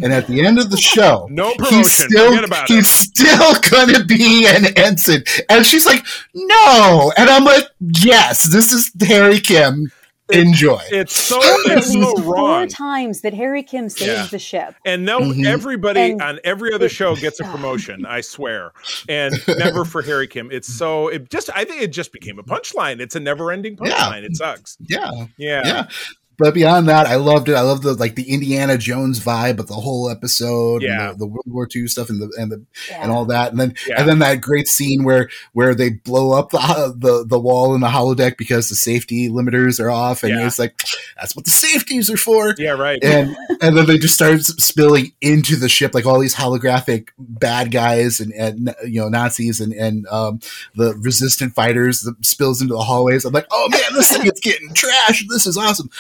[0.03, 1.79] And at the end of the show, no promotion.
[1.79, 5.25] He's still, he's still gonna be an ensign.
[5.49, 6.05] And she's like,
[6.35, 7.13] no.
[7.17, 9.91] And I'm like, yes, this is Harry Kim.
[10.31, 10.81] Enjoy.
[10.91, 12.61] It's so, it's so wrong.
[12.63, 14.27] Four times that Harry Kim saves yeah.
[14.31, 15.45] the ship, and no, mm-hmm.
[15.45, 18.07] everybody and on every other show gets a promotion.
[18.07, 18.73] I swear,
[19.09, 20.51] and never for Harry Kim.
[20.51, 21.51] It's so it just.
[21.55, 23.01] I think it just became a punchline.
[23.01, 24.23] It's a never-ending punchline.
[24.23, 24.27] Yeah.
[24.27, 24.79] It sucks.
[24.89, 25.87] Yeah, yeah, yeah
[26.39, 27.55] but beyond that, I loved it.
[27.55, 30.83] I loved the like the Indiana Jones vibe of the whole episode.
[30.83, 31.11] Yeah.
[31.11, 33.03] and the, the World War II stuff and the and the Yeah.
[33.03, 34.01] and all that, and then Yeah.
[34.01, 37.75] and then that great scene where where they blow up the ho- the, the wall
[37.75, 40.47] in the holodeck because the safety limiters are off, and Yeah.
[40.47, 40.75] it's like
[41.17, 42.55] that's what the safeties are for.
[42.59, 43.03] Yeah, right.
[43.05, 47.71] And and then they just start spilling into the ship like all these holographic bad
[47.71, 50.41] guys and, and you know Nazis and and um,
[50.75, 53.25] the resistant fighters that spills into the hallways.
[53.25, 55.25] I'm like, oh man, this thing is getting trashed.
[55.29, 55.91] This is awesome.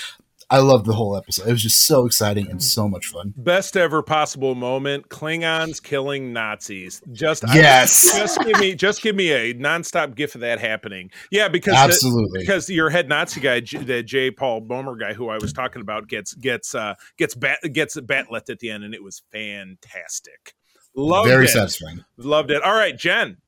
[0.50, 1.48] I loved the whole episode.
[1.48, 3.32] It was just so exciting and so much fun.
[3.36, 7.02] Best ever possible moment: Klingons killing Nazis.
[7.12, 8.12] Just Yes.
[8.18, 11.10] just give me just give me a nonstop gif of that happening.
[11.30, 12.40] Yeah, because the- Absolutely.
[12.40, 14.30] because your head Nazi guy, the J.
[14.30, 18.50] Paul Boehmer guy, who I was talking about, gets gets uh gets bat gets bat'leth
[18.50, 20.54] at the end, and it was fantastic.
[20.94, 21.48] Loved Very it.
[21.48, 22.04] satisfying.
[22.18, 22.62] Loved it.
[22.62, 23.38] All right, Jen.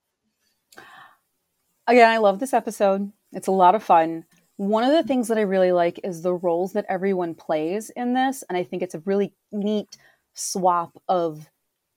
[1.87, 3.13] Again, I love this episode.
[3.33, 4.25] It's a lot of fun.
[4.57, 8.15] One of the things that I really like is the roles that everyone plays in
[8.15, 9.97] this, and I think it's a really neat
[10.35, 11.51] swap of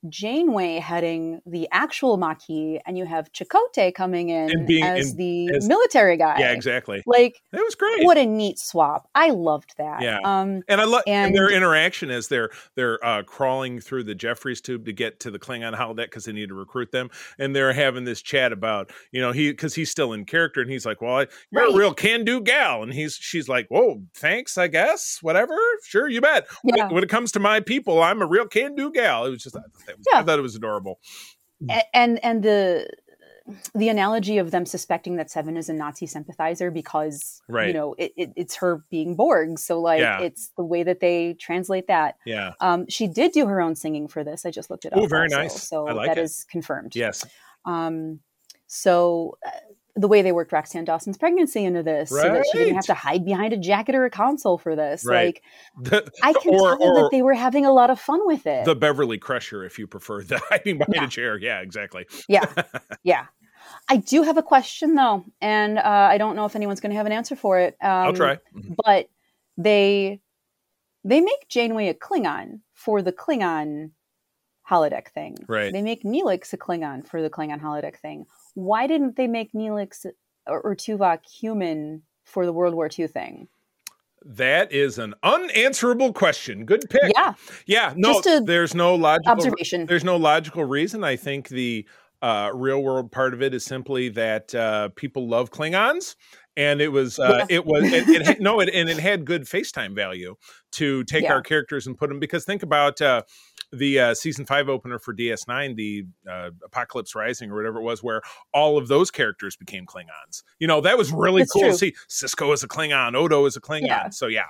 [0.09, 5.67] Janeway heading the actual Maquis, and you have Chakotay coming in being as the as-
[5.67, 6.39] military guy.
[6.39, 7.03] Yeah, exactly.
[7.05, 8.03] Like, It was great.
[8.05, 9.09] what a neat swap!
[9.15, 10.01] I loved that.
[10.01, 10.19] Yeah.
[10.23, 14.15] Um, And I love and, And- their interaction as they're they're uh, crawling through the
[14.15, 17.09] Jefferies tube to get to the Klingon holodeck because they need to recruit them,
[17.39, 20.69] and they're having this chat about you know he because he's still in character and
[20.71, 21.73] he's like, well, I, you're Right.
[21.73, 26.07] a real can do gal, and he's she's like, whoa, thanks, I guess, whatever, sure,
[26.09, 26.47] you bet.
[26.61, 26.88] When, Yeah.
[26.88, 29.25] it, when it comes to my people, I'm a real can do gal.
[29.25, 29.61] It was just I
[29.98, 30.99] was, I thought it was adorable.
[31.94, 32.88] and and the
[33.74, 37.68] the analogy of them suspecting that Seven is a Nazi sympathizer because Right.
[37.68, 40.19] you know it, it, it's her being Borg, so like Yeah.
[40.22, 42.15] it's the way that they translate that.
[42.26, 42.53] Yeah.
[42.60, 44.45] Um, she did do her own singing for this.
[44.45, 44.99] I just looked it up.
[44.99, 45.64] Oh, very also, nice.
[45.64, 46.24] So I like that it.
[46.24, 46.94] is confirmed.
[46.95, 47.26] Yes.
[47.65, 48.19] Um,
[48.68, 49.49] so uh,
[49.98, 52.94] the way they worked Roxann Dawson's pregnancy into this, so that she didn't have to
[52.94, 55.03] hide behind a jacket or a console for this.
[55.06, 55.26] Right.
[55.26, 55.44] Like
[55.82, 58.45] The, I can or, tell or that they were having a lot of fun with
[58.48, 58.65] it.
[58.65, 61.03] the Beverly Crusher, if you prefer, the hiding behind Yeah.
[61.06, 61.38] a chair.
[61.38, 62.06] Yeah, exactly.
[62.30, 62.45] yeah
[63.03, 63.26] yeah
[63.90, 66.95] i do have a question though and uh, i don't know if anyone's going to
[66.95, 68.38] have an answer for it um, I'll try.
[68.86, 69.10] but
[69.57, 70.22] they
[71.03, 73.91] they make janeway a klingon for the klingon
[74.69, 75.72] holodeck thing Right.
[75.72, 80.06] they make neelix a klingon for the klingon holodeck thing why didn't they make neelix
[80.48, 83.48] or, or tuvok human for the world war ii thing
[84.26, 86.65] That is an unanswerable question.
[86.65, 87.11] Good pick.
[87.15, 87.34] yeah
[87.65, 91.03] Yeah, no, there's no logical observation there's no logical reason.
[91.03, 91.88] I think the
[92.22, 96.15] uh, real world part of it is simply that uh, people love Klingons,
[96.57, 97.57] and it was uh, Yeah.
[97.57, 100.35] it was it, it had, no, it, and it had good FaceTime value
[100.73, 101.34] to take Yeah.
[101.34, 102.99] our characters and put them because think about.
[103.73, 108.02] The uh, season five opener for DS9, the uh, Apocalypse Rising or whatever it was,
[108.02, 108.22] where
[108.53, 110.44] all of those characters became Klingons.
[110.60, 111.72] You know, that was really It's cool true.
[111.72, 111.94] to see.
[112.10, 113.88] Sisko is a Klingon, Odo is a Klingon.
[113.88, 114.10] Yeah.
[114.10, 114.45] So yeah,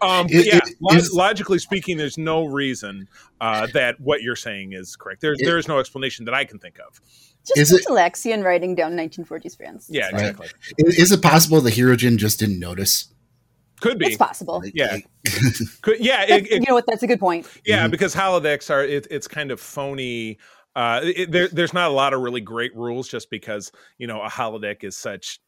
[0.00, 0.56] um, It- yeah.
[0.56, 3.08] it lo- is- logically speaking, there's no reason
[3.42, 5.20] uh, that what you're saying is correct.
[5.20, 6.98] There's It- there is no explanation that I can think of.
[7.44, 10.20] just Is it- writing down 1940s fans Yeah, It's fine.
[10.30, 10.48] exactly.
[10.78, 13.12] Is, is it possible the Hirogen just didn't notice?
[13.82, 14.06] Could be.
[14.06, 14.98] it's possible Yeah.
[15.82, 17.86] Could, yeah, it, That's- it- you know what that's a good point yeah.
[17.86, 17.90] Mhm.
[17.90, 20.38] Because holodecks are it, it's kind of phony.
[20.74, 24.22] Uh, it, there, there's not a lot of really great rules just because you know
[24.22, 25.38] a holodeck is such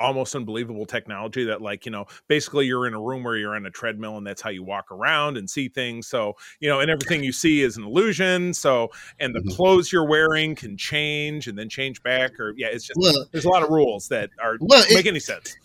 [0.00, 3.66] almost unbelievable technology that like you know basically you're in a room where you're on
[3.66, 6.88] a treadmill and that's how you walk around and see things so you know and
[6.88, 8.88] everything you see is an illusion so
[9.18, 9.56] and the Mhm.
[9.56, 13.44] clothes you're wearing can change and then change back or yeah it's just well, there's
[13.44, 15.56] a lot of rules that are Well, don't it- make any sense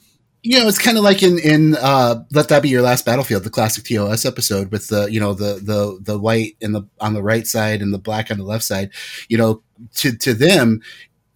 [0.43, 3.43] you know, it's kind of like in in uh, "Let That Be Your Last Battlefield,"
[3.43, 7.13] the classic TOS episode with the you know the the the white in the on
[7.13, 8.91] the right side and the black on the left side.
[9.29, 9.63] You know,
[9.95, 10.81] to to them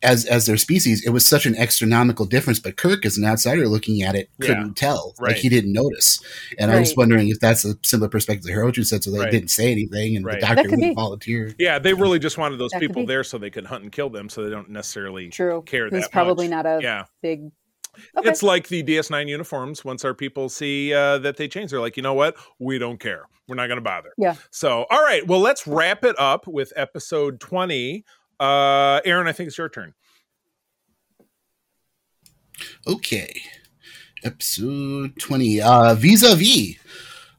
[0.03, 2.59] as as their species, it was such an astronomical difference.
[2.59, 5.15] But Kirk, as an outsider looking at it, couldn't tell.
[5.19, 5.29] Right.
[5.29, 6.19] Like he didn't notice.
[6.59, 9.31] And I was wondering if that's a similar perspective the Hirogen said, so they Right.
[9.31, 10.39] didn't say anything, and Right.
[10.39, 10.93] the doctor could wouldn't be.
[10.95, 11.55] volunteer.
[11.57, 14.09] yeah they really just wanted those That people there so they could hunt and kill
[14.11, 16.63] them so they don't necessarily true care it's that probably much.
[16.63, 17.49] not a yeah big
[18.17, 18.29] okay.
[18.29, 19.83] It's like the DS9 uniforms.
[19.85, 22.35] Once our people see uh, that they change, they're like, you know what?
[22.59, 23.25] We don't care.
[23.47, 24.11] We're not going to bother.
[24.17, 24.35] Yeah.
[24.51, 25.25] So, all right.
[25.25, 28.03] Well, let's wrap it up with episode 20.
[28.39, 29.93] Uh, Aaron, I think it's your turn.
[32.85, 33.33] Okay.
[34.23, 35.61] Episode 20.
[35.61, 36.75] Uh, Vis-a-vis.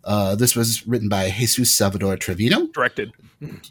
[0.04, 2.68] Uh, this was written by Jesus Salvador Trevino.
[2.68, 3.12] Directed.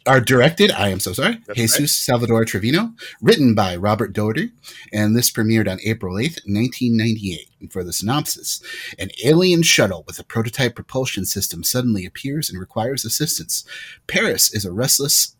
[0.05, 1.39] Are directed, I am so sorry.
[1.45, 2.93] That's Jesus Salvador Trevino.
[3.21, 4.51] Written by Robert Doherty.
[4.93, 7.49] And this premiered on April 8th, 1998.
[7.59, 8.61] And for the synopsis,
[8.97, 13.65] an alien shuttle with a prototype propulsion system suddenly appears and requires assistance.
[14.07, 15.35] Paris is a restless.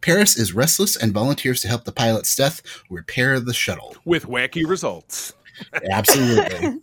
[0.00, 3.96] Paris is restless and volunteers to help the pilot Steth repair the shuttle.
[4.04, 5.34] With wacky results.
[5.90, 6.80] Absolutely.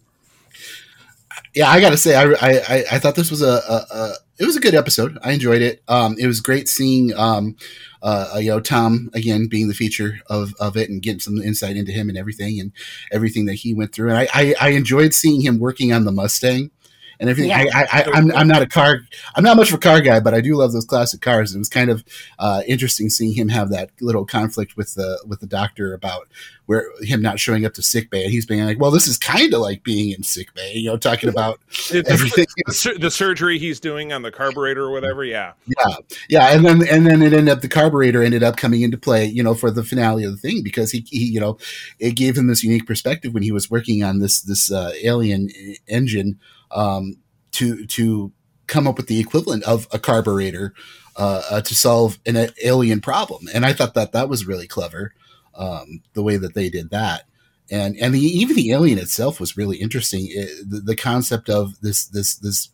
[1.56, 4.58] Yeah, I gotta say, I I, I thought this was a, a, a, it was
[4.58, 5.18] a good episode.
[5.24, 5.82] I enjoyed it.
[5.88, 7.56] Um, it was great seeing um,
[8.04, 11.78] uh, you know Tom again being the feature of of it and getting some insight
[11.78, 12.74] into him and everything and
[13.12, 14.10] everything that he went through.
[14.10, 16.72] And I I, I enjoyed seeing him working on the Mustang
[17.20, 17.50] and everything.
[17.50, 17.66] Yeah.
[17.74, 19.00] I, I, I, am I'm, I'm not a car,
[19.36, 21.56] I'm not much of a car guy, but I do love those classic cars.
[21.56, 22.04] It was kind of
[22.40, 26.28] uh, interesting seeing him have that little conflict with the with the doctor about
[26.66, 29.18] where him not showing up to sick bay, and he's being like, "Well, this is
[29.18, 31.60] kind of like being in sick bay," you know, talking about
[31.94, 32.46] everything.
[32.66, 35.24] The, the, surgery he's doing on the carburetor or whatever.
[35.24, 35.96] Yeah, yeah,
[36.30, 39.26] yeah, and then and then it ended up the carburetor ended up coming into play,
[39.26, 41.58] you know, for the finale of the thing because he, he you know,
[42.00, 45.50] it gave him this unique perspective when he was working on this this uh, alien
[45.88, 46.40] engine
[46.72, 47.18] um,
[47.54, 48.32] to to
[48.68, 50.74] come up with the equivalent of a carburetor
[51.18, 53.48] uh, uh, to solve an alien problem.
[53.54, 55.14] And I thought that that was really clever,
[55.54, 57.24] um, the way that they did that.
[57.72, 60.28] And and the, even the alien itself was really interesting.
[60.30, 62.70] It, the, the concept of this this this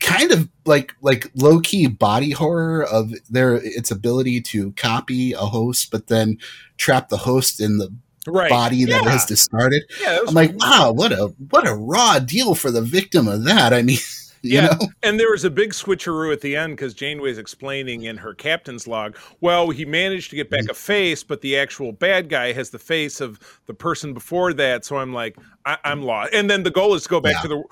[0.00, 5.38] kind of like like low key body horror of their its ability to copy a
[5.38, 6.38] host, but then
[6.76, 7.94] trap the host in the
[8.26, 8.50] right.
[8.50, 9.10] body that yeah.
[9.10, 9.84] has discarded.
[10.00, 13.72] Yeah, I'm like, wow, what a what a raw deal for the victim of that.
[13.72, 13.98] I mean,
[14.42, 14.88] yeah, know?
[15.02, 18.86] and there was a big switcheroo at the end because Janeway's explaining in her captain's
[18.86, 19.16] log.
[19.40, 20.70] Well, he managed to get back mm-hmm.
[20.70, 24.84] a face, but the actual bad guy has the face of the person before that.
[24.84, 26.32] So I'm like, I- am lost.
[26.32, 27.42] And then the goal is to go back yeah.
[27.42, 27.64] to the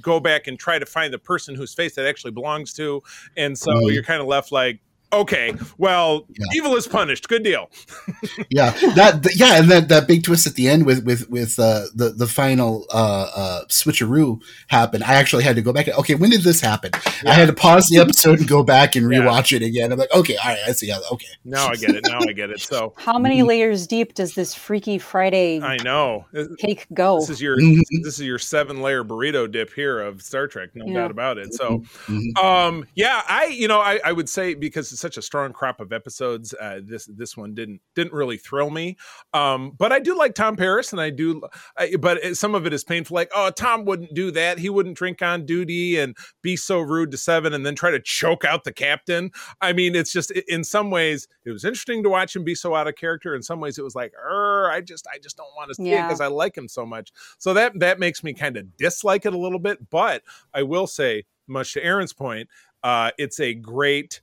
[0.00, 3.02] go back and try to find the person whose face that actually belongs to.
[3.36, 3.92] And so mm-hmm.
[3.92, 4.80] you're kind of left like,
[5.12, 6.46] okay, well, yeah.
[6.54, 7.28] evil is punished.
[7.28, 7.70] Good deal.
[8.50, 11.84] yeah, that yeah, and that that big twist at the end with with with uh,
[11.94, 15.04] the the final uh, uh, switcheroo happened.
[15.04, 15.88] I actually had to go back.
[15.88, 16.90] Okay, when did this happen?
[17.24, 17.30] Yeah.
[17.30, 19.56] I had to pause the episode and go back and rewatch yeah.
[19.56, 19.92] it again.
[19.92, 21.00] I'm like, okay, all right, I see how.
[21.12, 22.04] Okay, now I get it.
[22.08, 22.60] Now I get it.
[22.60, 25.60] So, how many layers deep does this Freaky Friday?
[25.60, 26.26] I know
[26.58, 27.20] cake go.
[27.20, 28.02] This is your mm-hmm.
[28.02, 30.70] this is your seven layer burrito dip here of Star Trek.
[30.74, 31.52] No doubt about it.
[31.54, 32.44] So, mm-hmm.
[32.44, 35.92] um, yeah, I you know I I would say because such a strong crop of
[35.92, 36.54] episodes.
[36.60, 38.96] Uh, this this one didn't didn't really thrill me,
[39.32, 41.42] um, but I do like Tom Paris, and I do.
[41.76, 43.14] I, but some of it is painful.
[43.14, 44.58] Like, oh, Tom wouldn't do that.
[44.58, 48.00] He wouldn't drink on duty and be so rude to Seven, and then try to
[48.00, 49.30] choke out the captain.
[49.60, 52.74] I mean, it's just in some ways it was interesting to watch him be so
[52.74, 53.34] out of character.
[53.34, 56.04] In some ways, it was like, I just I just don't want to see yeah.
[56.04, 57.12] it because I like him so much.
[57.38, 59.90] So that that makes me kind of dislike it a little bit.
[59.90, 60.22] But
[60.54, 62.48] I will say, much to Aaron's point,
[62.82, 64.20] uh, it's a great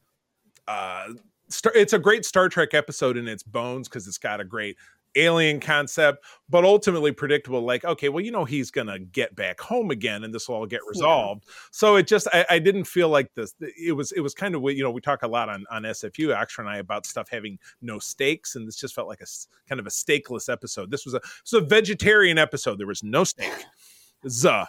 [0.67, 1.07] uh,
[1.49, 4.77] star- it's a great Star Trek episode in its bones because it's got a great
[5.15, 7.61] alien concept, but ultimately predictable.
[7.61, 10.65] Like, okay, well, you know, he's gonna get back home again, and this will all
[10.65, 11.43] get resolved.
[11.45, 11.53] Yeah.
[11.71, 13.53] So it just, I, I, didn't feel like this.
[13.59, 16.35] It was, it was kind of, you know, we talk a lot on on SFU,
[16.35, 19.27] Axel and I, about stuff having no stakes, and this just felt like a
[19.67, 20.91] kind of a stakeless episode.
[20.91, 22.79] This was a, this was a vegetarian episode.
[22.79, 23.51] There was no steak.
[24.25, 24.67] Zuh.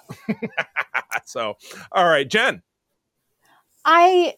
[1.25, 1.55] so,
[1.93, 2.63] all right, Jen.
[3.85, 4.35] I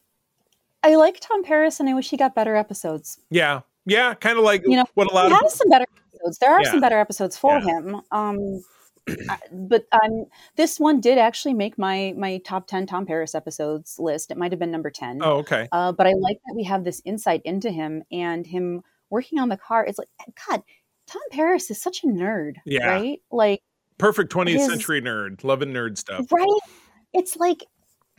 [0.82, 3.18] I like Tom Paris, and I wish he got better episodes.
[3.30, 5.86] Yeah, yeah, kind of like you know what a lot he of has some better
[6.06, 6.38] episodes.
[6.38, 6.70] There are yeah.
[6.70, 7.64] some better episodes for yeah.
[7.64, 8.00] him.
[8.10, 8.62] Um,
[9.52, 10.26] but um,
[10.56, 14.30] this one did actually make my my top ten Tom Paris episodes list.
[14.30, 15.20] It might have been number ten.
[15.22, 15.68] Oh, okay.
[15.72, 19.48] Uh, but I like that we have this insight into him and him working on
[19.48, 19.84] the car.
[19.84, 20.08] It's like
[20.48, 20.62] God,
[21.06, 22.56] Tom Paris is such a nerd.
[22.64, 22.86] Yeah.
[22.86, 23.20] Right.
[23.30, 23.62] Like
[23.98, 26.30] perfect 20th his, century nerd, loving nerd stuff.
[26.30, 26.46] Right.
[27.12, 27.64] It's like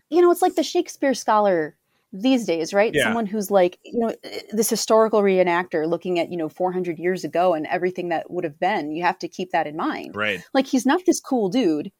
[0.09, 1.77] you know, it's like the Shakespeare scholar
[2.13, 2.91] these days, right?
[2.93, 3.03] Yeah.
[3.03, 4.13] Someone who's like, you know,
[4.51, 8.59] this historical reenactor looking at, you know, 400 years ago and everything that would have
[8.59, 8.91] been.
[8.91, 10.15] You have to keep that in mind.
[10.15, 10.43] Right.
[10.53, 11.91] Like he's not this cool dude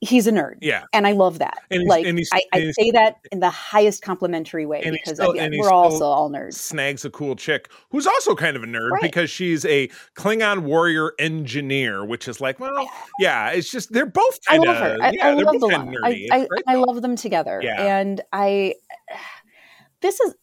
[0.00, 0.56] he's a nerd.
[0.60, 0.84] Yeah.
[0.92, 1.58] And I love that.
[1.70, 5.52] And like and I, I say that in the highest complimentary way because still, again,
[5.56, 6.54] we're also all nerds.
[6.54, 9.02] Snags a cool chick who's also kind of a nerd right.
[9.02, 12.88] because she's a Klingon warrior engineer, which is like, well,
[13.18, 16.26] yeah, it's just they're both kind of I, yeah, I love the nerdy.
[16.30, 17.60] I, I, I love them together.
[17.62, 17.98] Yeah.
[17.98, 18.74] And I
[20.00, 20.34] this is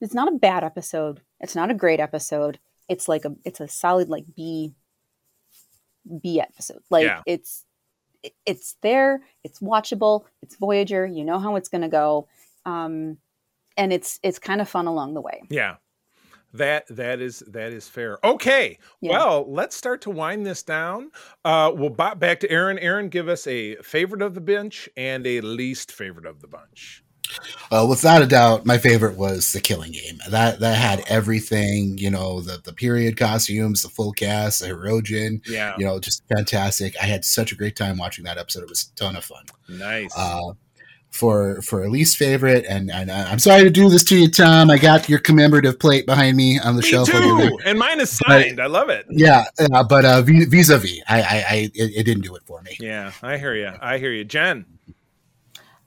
[0.00, 1.20] it's not a bad episode.
[1.40, 2.58] It's not a great episode.
[2.88, 4.74] It's like a it's a solid like B
[6.22, 6.82] B episode.
[6.90, 7.22] Like yeah.
[7.26, 7.64] it's
[8.46, 12.28] it's there, it's watchable, it's Voyager, you know how it's going to go.
[12.64, 13.18] Um,
[13.76, 15.42] and it's it's kind of fun along the way.
[15.48, 15.76] Yeah.
[16.54, 18.18] That that is that is fair.
[18.24, 19.12] Okay, yeah.
[19.12, 21.10] well, let's start to wind this down.
[21.44, 22.78] Uh, we'll back to Aaron.
[22.78, 27.04] Aaron, give us a favorite of the bench and a least favorite of the bunch.
[27.70, 30.18] Uh, without a doubt, my favorite was the Killing Game.
[30.30, 35.46] That that had everything, you know, the the period costumes, the full cast, the Hirogen,
[35.46, 36.94] yeah, you know, just fantastic.
[37.00, 38.62] I had such a great time watching that episode.
[38.62, 39.44] It was a ton of fun.
[39.68, 40.12] Nice.
[40.16, 40.52] Uh,
[41.10, 44.70] for for a least favorite, and, and I'm sorry to do this to you, Tom.
[44.70, 47.08] I got your commemorative plate behind me on the Me shelf.
[47.12, 47.50] over too, there.
[47.64, 48.60] and mine is signed.
[48.60, 49.06] I love it.
[49.08, 52.42] Yeah, uh, but uh, vis a vis, I, I, I it, it didn't do it
[52.46, 52.76] for me.
[52.78, 53.72] Yeah, I hear you.
[53.80, 54.66] I hear you, Jen.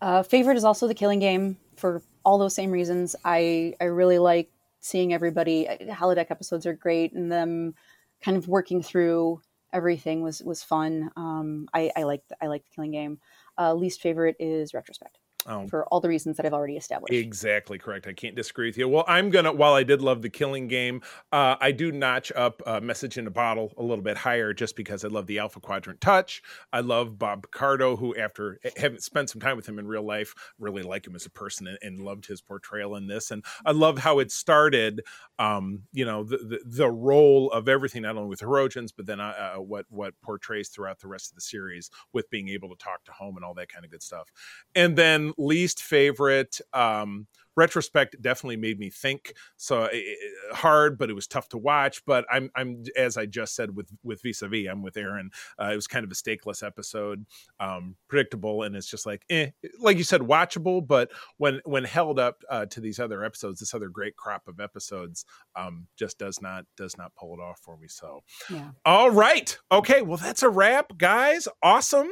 [0.02, 3.16] Uh, favorite is also the Killing Game for all those same reasons.
[3.24, 5.68] I I really like seeing everybody.
[5.82, 7.76] Holodeck episodes are great, and them
[8.22, 9.42] kind of working through
[9.74, 11.12] everything was was fun.
[11.16, 13.20] Um, I I like I like the Killing Game.
[13.58, 17.14] Uh, least favorite is Retrospect Oh, for all the reasons that I've already established.
[17.14, 18.06] Exactly correct.
[18.06, 18.88] I can't disagree with you.
[18.88, 19.52] Well, I'm gonna.
[19.52, 21.02] While I did love the killing game,
[21.32, 24.76] uh, I do notch up uh, message in a bottle a little bit higher, just
[24.76, 26.44] because I love the Alpha Quadrant touch.
[26.72, 30.34] I love Bob Picardo, who after having spent some time with him in real life,
[30.60, 33.32] really like him as a person and, and loved his portrayal in this.
[33.32, 35.02] And I love how it started.
[35.40, 39.20] Um, you know, the, the the role of everything, not only with Hirogens, but then
[39.20, 42.76] uh, uh, what what portrays throughout the rest of the series with being able to
[42.76, 44.30] talk to home and all that kind of good stuff.
[44.76, 47.28] And then least favorite, um,
[47.58, 49.34] retrospect definitely made me think.
[49.58, 52.04] So eh, eh, hard, but it was tough to watch.
[52.06, 55.32] But I'm, I'm as I just said with with vis a vis, I'm with Aaron.
[55.60, 57.26] Uh, it was kind of a stakeless episode,
[57.60, 59.50] um, predictable, and it's just like, eh,
[59.80, 60.86] like you said, watchable.
[60.86, 64.60] But when when held up uh, to these other episodes, this other great crop of
[64.60, 65.26] episodes,
[65.56, 67.88] um, just does not does not pull it off for me.
[67.88, 68.72] So Yeah.
[68.86, 69.58] all right.
[69.72, 70.02] Okay.
[70.02, 71.48] Well, that's a wrap, guys.
[71.62, 72.10] Awesome.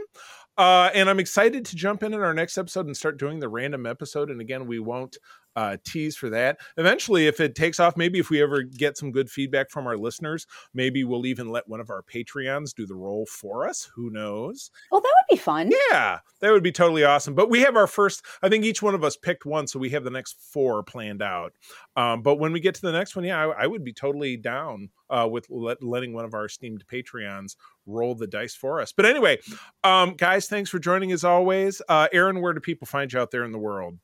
[0.60, 3.48] Uh, and I'm excited to jump in in our next episode and start doing the
[3.48, 4.30] random episode.
[4.30, 5.18] And again, we won't
[5.56, 6.58] uh, tease for that.
[6.78, 9.98] Eventually, if it takes off, maybe if we ever get some good feedback from our
[9.98, 13.90] listeners, maybe we'll even let one of our Patreons do the role for us.
[13.96, 14.72] Who knows?
[14.92, 15.72] Oh, that would be fun.
[15.90, 17.36] Yeah, that would be totally awesome.
[17.36, 19.90] But we have our first, I think each one of us picked one, so we
[19.90, 21.54] have the next four planned out.
[21.96, 24.38] Um, but when we get to the next one, yeah, I, I would be totally
[24.38, 27.56] down uh, with let, letting one of our esteemed Patreons
[27.86, 28.92] roll the dice for us.
[28.92, 29.40] But anyway,
[29.84, 31.82] um, guys, thanks for joining as always.
[31.90, 33.98] Uh, Aaron, where do people find you out there in the world?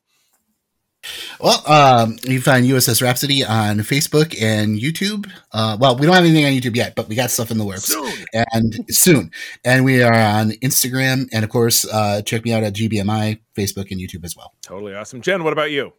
[1.40, 5.30] Well, um, you find USS Rhapsody on Facebook and YouTube.
[5.52, 7.64] Uh, well, we don't have anything on YouTube yet, but we got stuff in the
[7.64, 8.12] works Soon.
[8.52, 9.30] and soon.
[9.64, 13.90] And we are on Instagram, and of course, uh, check me out at GBMI, Facebook,
[13.90, 14.54] and YouTube as well.
[14.62, 15.20] Totally awesome.
[15.20, 15.92] Jen, what about you?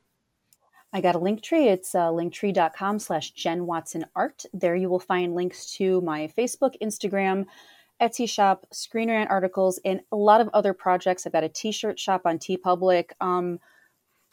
[0.94, 1.68] I got a link tree.
[1.68, 4.46] It's uh, linktree.com slash Jen Watson Art.
[4.54, 7.46] There you will find links to my Facebook, Instagram,
[8.02, 11.26] Etsy shop, Screen Rant articles, and a lot of other projects.
[11.26, 13.12] I've got a t-shirt shop on TeePublic.
[13.20, 13.60] Um,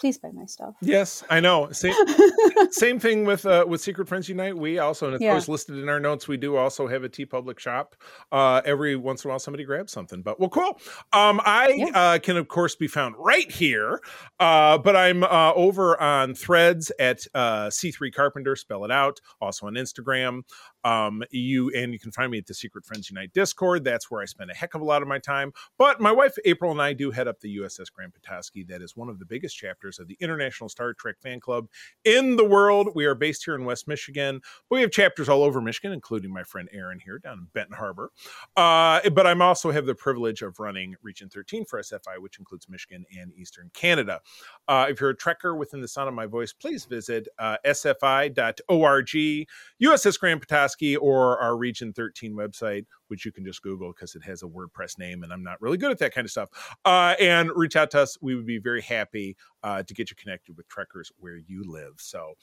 [0.04, 0.74] please buy my stuff.
[0.82, 1.72] Yes, I know.
[1.72, 1.94] Same,
[2.72, 4.54] same thing with uh, with Secret Friends Unite.
[4.54, 5.40] We also, and it's Yeah.
[5.48, 6.28] listed in our notes.
[6.28, 7.96] We do also have a TeePublic shop.
[8.30, 10.20] Uh, every once in a while, somebody grabs something.
[10.20, 10.78] But well, cool.
[11.14, 11.86] Um, I Yeah.
[11.94, 13.98] uh, can of course be found right here,
[14.40, 18.56] uh, but I'm uh, over on Threads at uh, C3 Carpenter.
[18.56, 19.20] Spell it out.
[19.40, 20.42] Also on Instagram.
[20.84, 23.84] Um, you and you can find me at the Secret Friends Unite Discord.
[23.84, 25.52] That's where I spend a heck of a lot of my time.
[25.78, 28.64] But my wife April and I do head up the USS Grand Petoskey.
[28.64, 31.68] That is one of the biggest chapters of the International Star Trek fan club
[32.04, 32.90] in the world.
[32.94, 36.32] We are based here in West Michigan, but we have chapters all over Michigan, including
[36.32, 38.10] my friend Aaron here down in Benton Harbor.
[38.56, 42.68] Uh, but I'm also have the privilege of running Region 13 for SFI, which includes
[42.68, 44.20] Michigan and Eastern Canada.
[44.68, 49.06] Uh, if you're a trekker within the sound of my voice, please visit uh, sfi.org,
[49.06, 54.22] USS Grand Petoskey, or our Region 13 website, which you can just Google because it
[54.24, 56.48] has a WordPress name, and I'm not really good at that kind of stuff.
[56.84, 58.18] Uh, and reach out to us.
[58.20, 61.94] We would be very happy uh, to get you connected with trekkers where you live.
[61.98, 62.34] So,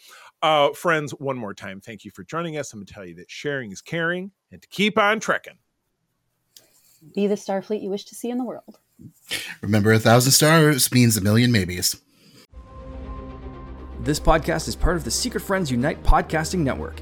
[0.41, 2.73] uh, friends, one more time, thank you for joining us.
[2.73, 5.57] I'm going to tell you that sharing is caring and to keep on trekking.
[7.15, 8.77] Be the Starfleet you wish to see in the world.
[9.61, 11.99] Remember, a thousand stars means a million maybes.
[14.01, 17.01] This podcast is part of the Secret Friends Unite podcasting network.